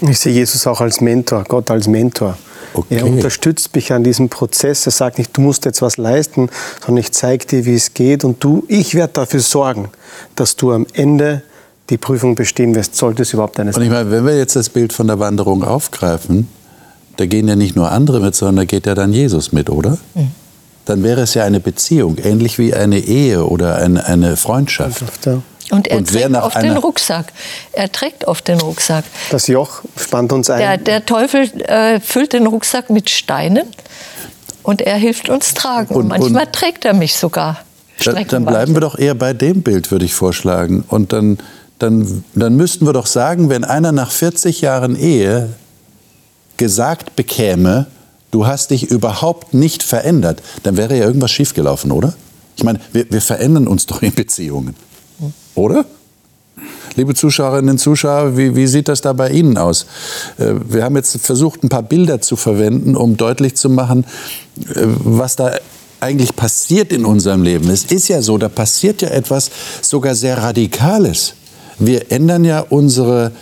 Ich 0.01 0.18
sehe 0.18 0.32
Jesus 0.32 0.66
auch 0.66 0.80
als 0.80 1.01
Mentor, 1.01 1.44
Gott 1.44 1.70
als 1.70 1.86
Mentor. 1.86 2.36
Okay. 2.74 2.97
Er 2.97 3.07
unterstützt 3.07 3.74
mich 3.74 3.92
an 3.92 4.05
diesem 4.05 4.28
Prozess. 4.28 4.84
Er 4.84 4.92
sagt 4.92 5.16
nicht, 5.16 5.34
du 5.34 5.40
musst 5.40 5.64
jetzt 5.64 5.80
was 5.80 5.97
leisten, 5.97 6.51
sondern 6.84 6.99
ich 7.01 7.12
zeige 7.12 7.47
dir, 7.47 7.64
wie 7.64 7.74
es 7.74 7.94
geht. 7.94 8.22
Und 8.22 8.44
du, 8.44 8.64
ich 8.68 8.94
werde 8.94 9.14
dafür 9.14 9.40
sorgen, 9.40 9.88
dass 10.34 10.57
du 10.57 10.72
am 10.72 10.86
Ende 10.92 11.42
die 11.91 11.99
Prüfung 11.99 12.34
bestehen 12.34 12.74
wirst, 12.74 12.97
sollte 12.97 13.22
es 13.22 13.32
überhaupt 13.32 13.59
eine 13.61 13.72
sein. 13.72 13.80
Und 13.80 13.87
ich 13.87 13.93
meine, 13.93 14.11
wenn 14.11 14.26
wir 14.26 14.37
jetzt 14.37 14.57
das 14.57 14.68
Bild 14.68 14.93
von 14.93 15.07
der 15.07 15.18
Wanderung 15.18 15.64
aufgreifen, 15.64 16.49
da 17.16 17.26
gehen 17.26 17.49
ja 17.49 17.57
nicht 17.57 17.76
nur 17.76 17.91
andere 17.91 18.20
mit, 18.20 18.34
sondern 18.34 18.57
da 18.57 18.64
geht 18.64 18.87
ja 18.87 18.95
dann 18.95 19.12
Jesus 19.12 19.53
mit, 19.53 19.70
oder? 19.70 19.99
Mhm. 20.14 20.30
Dann 20.84 21.03
wäre 21.03 21.22
es 21.22 21.34
ja 21.34 21.45
eine 21.45 21.61
Beziehung, 21.61 22.18
ähnlich 22.18 22.59
wie 22.59 22.74
eine 22.74 22.99
Ehe 22.99 23.45
oder 23.45 23.76
eine, 23.76 24.07
eine 24.07 24.37
Freundschaft. 24.37 25.03
Ja. 25.24 25.43
Und 25.70 25.89
er 25.89 25.99
und 25.99 26.09
trägt 26.09 26.37
auf 26.37 26.55
den 26.55 26.76
Rucksack. 26.76 27.32
Er 27.72 27.91
trägt 27.91 28.28
auf 28.28 28.41
den 28.41 28.61
Rucksack. 28.61 29.05
Das 29.30 29.49
Joch 29.49 29.82
spannt 29.97 30.32
uns 30.32 30.49
ein. 30.49 30.59
Der, 30.59 30.76
der 30.76 31.05
Teufel 31.05 31.43
äh, 31.62 31.99
füllt 31.99 32.34
den 32.34 32.47
Rucksack 32.47 32.89
mit 32.89 33.11
Steinen 33.11 33.64
und 34.62 34.80
er 34.80 34.97
hilft 34.97 35.28
uns 35.28 35.55
tragen. 35.55 35.93
Und, 35.93 36.03
und 36.03 36.09
manchmal 36.09 36.47
und 36.47 36.53
trägt 36.53 36.84
er 36.84 36.95
mich 36.95 37.16
sogar. 37.16 37.59
Dann 38.05 38.45
bleiben 38.45 38.74
wir 38.74 38.80
doch 38.80 38.99
eher 38.99 39.14
bei 39.14 39.32
dem 39.32 39.62
Bild, 39.62 39.91
würde 39.91 40.05
ich 40.05 40.14
vorschlagen. 40.14 40.84
Und 40.87 41.12
dann, 41.12 41.39
dann, 41.79 42.24
dann 42.35 42.57
müssten 42.57 42.87
wir 42.87 42.93
doch 42.93 43.07
sagen, 43.07 43.49
wenn 43.49 43.64
einer 43.64 43.93
nach 43.93 44.11
40 44.11 44.61
Jahren 44.61 44.97
Ehe 44.97 45.51
gesagt 46.57 47.16
bekäme, 47.16 47.87
du 48.31 48.47
hast 48.47 48.70
dich 48.70 48.91
überhaupt 48.91 49.55
nicht 49.55 49.83
verändert, 49.83 50.43
dann 50.62 50.77
wäre 50.77 50.97
ja 50.97 51.05
irgendwas 51.05 51.31
schiefgelaufen, 51.31 51.93
oder? 51.93 52.14
Ich 52.57 52.64
meine, 52.64 52.81
wir, 52.93 53.11
wir 53.11 53.20
verändern 53.20 53.66
uns 53.66 53.87
doch 53.87 54.03
in 54.03 54.14
Beziehungen. 54.14 54.74
Oder? 55.55 55.85
Liebe 56.95 57.14
Zuschauerinnen 57.14 57.72
und 57.72 57.79
Zuschauer, 57.79 58.39
wie, 58.39 58.57
wie, 58.57 58.66
sieht 58.66 58.89
das 58.89 59.03
da 59.03 59.12
bei 59.12 59.29
Ihnen 59.29 59.59
aus? 59.59 59.85
Äh, 60.39 60.55
wir 60.66 60.85
haben 60.85 60.97
jetzt 60.97 61.18
versucht, 61.20 61.62
ein 61.62 61.68
paar 61.68 61.83
Bilder 61.83 62.22
zu 62.22 62.37
verwenden, 62.37 62.97
um 62.97 63.18
deutlich 63.18 63.55
zu 63.57 63.68
machen, 63.68 64.05
äh, 64.74 64.87
was 65.05 65.37
da 65.37 65.53
eigentlich 66.01 66.35
passiert 66.35 66.93
in 66.93 67.05
unserem 67.05 67.43
Leben. 67.43 67.68
Es 67.68 67.85
ist 67.85 68.09
ja 68.09 68.22
so, 68.22 68.39
da 68.39 68.49
passiert 68.49 69.03
ja 69.03 69.09
etwas 69.09 69.51
sogar 69.83 70.14
sehr 70.14 70.39
Radikales. 70.39 71.35
Wir 71.79 72.11
ändern 72.11 72.45
ja 72.45 72.61
unsere, 72.61 73.33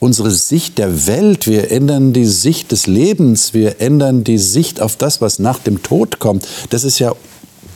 unsere 0.00 0.30
Sicht 0.30 0.78
der 0.78 1.06
Welt, 1.06 1.46
wir 1.46 1.70
ändern 1.70 2.12
die 2.12 2.26
Sicht 2.26 2.72
des 2.72 2.86
Lebens, 2.86 3.54
wir 3.54 3.80
ändern 3.80 4.24
die 4.24 4.38
Sicht 4.38 4.80
auf 4.80 4.96
das, 4.96 5.20
was 5.20 5.38
nach 5.38 5.58
dem 5.58 5.82
Tod 5.82 6.18
kommt. 6.18 6.46
Das 6.70 6.84
ist 6.84 6.98
ja 6.98 7.12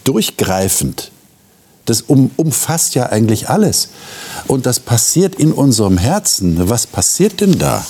durchgreifend. 0.05 1.11
Das 1.87 2.03
um, 2.03 2.31
umfasst 2.37 2.95
ja 2.95 3.07
eigentlich 3.07 3.49
alles. 3.49 3.91
Und 4.47 4.67
das 4.67 4.81
passiert 4.81 5.35
in 5.37 5.53
unserem 5.53 5.99
Herzen. 5.99 6.69
Was 6.69 6.87
passiert 6.87 7.41
denn 7.41 7.59
da? 7.59 7.85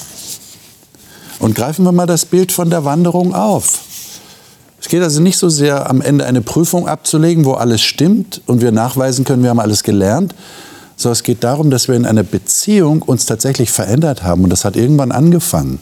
Und 1.38 1.54
greifen 1.54 1.84
wir 1.84 1.92
mal 1.92 2.06
das 2.06 2.26
Bild 2.26 2.52
von 2.52 2.70
der 2.70 2.84
Wanderung 2.84 3.34
auf. 3.34 3.80
Es 4.80 4.88
geht 4.88 5.02
also 5.02 5.20
nicht 5.20 5.36
so 5.36 5.48
sehr 5.48 5.88
am 5.90 6.00
Ende 6.00 6.24
eine 6.24 6.40
Prüfung 6.40 6.88
abzulegen, 6.88 7.44
wo 7.44 7.52
alles 7.52 7.82
stimmt 7.82 8.40
und 8.46 8.62
wir 8.62 8.72
nachweisen 8.72 9.24
können, 9.24 9.42
wir 9.42 9.50
haben 9.50 9.60
alles 9.60 9.82
gelernt, 9.82 10.34
sondern 11.00 11.14
es 11.14 11.22
geht 11.22 11.42
darum, 11.44 11.70
dass 11.70 11.88
wir 11.88 11.94
in 11.94 12.04
einer 12.04 12.22
Beziehung 12.22 13.00
uns 13.00 13.24
tatsächlich 13.24 13.70
verändert 13.70 14.22
haben. 14.22 14.44
Und 14.44 14.50
das 14.50 14.66
hat 14.66 14.76
irgendwann 14.76 15.12
angefangen. 15.12 15.78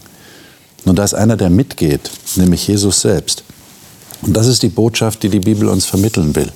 Und 0.84 0.96
da 0.96 1.04
ist 1.04 1.14
einer, 1.14 1.36
der 1.36 1.50
mitgeht, 1.50 2.08
nämlich 2.36 2.68
Jesus 2.68 3.00
selbst. 3.00 3.42
Und 4.22 4.36
das 4.36 4.46
ist 4.46 4.62
die 4.62 4.68
Botschaft, 4.68 5.24
die 5.24 5.28
die 5.28 5.40
Bibel 5.40 5.68
uns 5.68 5.86
vermitteln 5.86 6.36
will. 6.36 6.50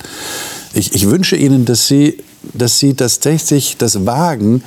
Ich, 0.75 0.95
ich 0.95 1.11
wünsche 1.11 1.35
Ihnen, 1.35 1.65
dass 1.65 1.89
Sie, 1.89 2.19
dass 2.55 2.79
Sie 2.79 2.95
tatsächlich 2.95 3.79
das 3.79 4.07
wagen, 4.07 4.63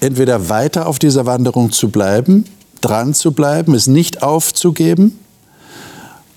entweder 0.00 0.50
weiter 0.50 0.86
auf 0.86 0.98
dieser 0.98 1.24
Wanderung 1.24 1.72
zu 1.72 1.88
bleiben, 1.88 2.44
dran 2.82 3.14
zu 3.14 3.32
bleiben, 3.32 3.74
es 3.74 3.86
nicht 3.86 4.22
aufzugeben, 4.22 5.18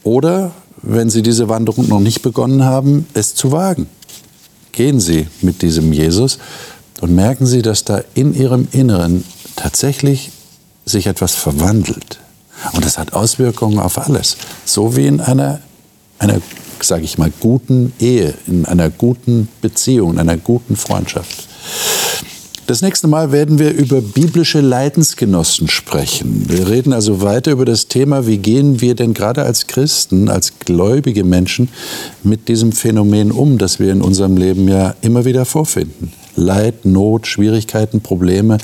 oder, 0.04 0.52
wenn 0.82 1.10
Sie 1.10 1.22
diese 1.22 1.50
Wanderung 1.50 1.90
noch 1.90 2.00
nicht 2.00 2.22
begonnen 2.22 2.64
haben, 2.64 3.06
es 3.14 3.36
zu 3.36 3.52
wagen. 3.52 3.88
Gehen 4.72 5.02
Sie 5.02 5.28
mit 5.42 5.62
diesem 5.62 5.92
Jesus 5.92 6.40
und 7.02 7.14
merken 7.14 7.46
Sie, 7.46 7.62
dass 7.62 7.84
da 7.84 8.02
in 8.14 8.34
Ihrem 8.34 8.68
Inneren 8.72 9.24
tatsächlich 9.56 10.32
sich 10.86 11.08
etwas 11.08 11.36
verwandelt. 11.36 12.20
Und 12.74 12.86
das 12.86 12.98
hat 12.98 13.14
Auswirkungen 13.14 13.80
auf 13.80 13.98
alles. 13.98 14.38
So 14.66 14.96
wie 14.96 15.08
in 15.08 15.20
einer, 15.20 15.60
einer 16.20 16.40
sage 16.80 17.04
ich 17.04 17.18
mal, 17.18 17.32
guten 17.40 17.94
Ehe, 18.00 18.34
in 18.48 18.66
einer 18.66 18.90
guten 18.90 19.50
Beziehung, 19.62 20.14
in 20.14 20.20
einer 20.20 20.38
guten 20.38 20.76
Freundschaft. 20.76 21.48
Das 22.68 22.82
nächste 22.82 23.08
Mal 23.08 23.32
werden 23.32 23.60
wir 23.60 23.74
über 23.74 24.00
biblische 24.00 24.62
Leidensgenossen 24.62 25.68
sprechen. 25.68 26.46
Wir 26.48 26.70
reden 26.70 26.94
also 26.94 27.22
weiter 27.22 27.52
über 27.52 27.66
das 27.66 27.88
Thema, 27.88 28.28
wie 28.28 28.38
gehen 28.38 28.80
wir 28.80 28.96
denn 28.96 29.14
gerade 29.14 29.44
als 29.44 29.68
Christen, 29.68 30.30
als 30.30 30.60
gläubige 30.60 31.24
Menschen 31.24 31.70
mit 32.24 32.48
diesem 32.48 32.72
Phänomen 32.72 33.32
um, 33.32 33.58
das 33.58 33.80
wir 33.80 33.92
in 33.92 34.02
unserem 34.02 34.38
Leben 34.38 34.68
ja 34.70 34.96
immer 35.02 35.26
wieder 35.26 35.44
vorfinden. 35.46 36.14
Leid, 36.36 36.86
Not, 36.86 37.28
Schwierigkeiten, 37.28 38.02
Probleme, 38.02 38.58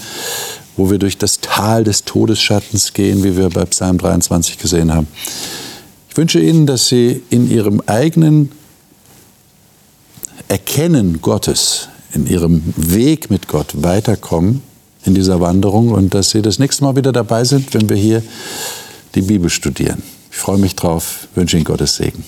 wo 0.75 0.89
wir 0.89 0.99
durch 0.99 1.17
das 1.17 1.39
Tal 1.41 1.83
des 1.83 2.03
Todesschattens 2.03 2.93
gehen, 2.93 3.23
wie 3.23 3.35
wir 3.35 3.49
bei 3.49 3.65
Psalm 3.65 3.97
23 3.97 4.57
gesehen 4.57 4.93
haben. 4.93 5.07
Ich 6.09 6.17
wünsche 6.17 6.39
Ihnen, 6.39 6.65
dass 6.65 6.87
Sie 6.87 7.21
in 7.29 7.49
Ihrem 7.49 7.81
eigenen 7.85 8.51
Erkennen 10.47 11.21
Gottes, 11.21 11.89
in 12.13 12.27
Ihrem 12.27 12.73
Weg 12.75 13.29
mit 13.29 13.47
Gott 13.47 13.83
weiterkommen 13.83 14.61
in 15.05 15.15
dieser 15.15 15.39
Wanderung 15.41 15.91
und 15.91 16.13
dass 16.13 16.31
Sie 16.31 16.41
das 16.41 16.59
nächste 16.59 16.83
Mal 16.83 16.95
wieder 16.95 17.11
dabei 17.11 17.43
sind, 17.43 17.73
wenn 17.73 17.89
wir 17.89 17.97
hier 17.97 18.21
die 19.15 19.21
Bibel 19.21 19.49
studieren. 19.49 20.03
Ich 20.31 20.37
freue 20.37 20.57
mich 20.57 20.75
drauf, 20.75 21.27
wünsche 21.33 21.57
Ihnen 21.57 21.65
Gottes 21.65 21.95
Segen. 21.95 22.23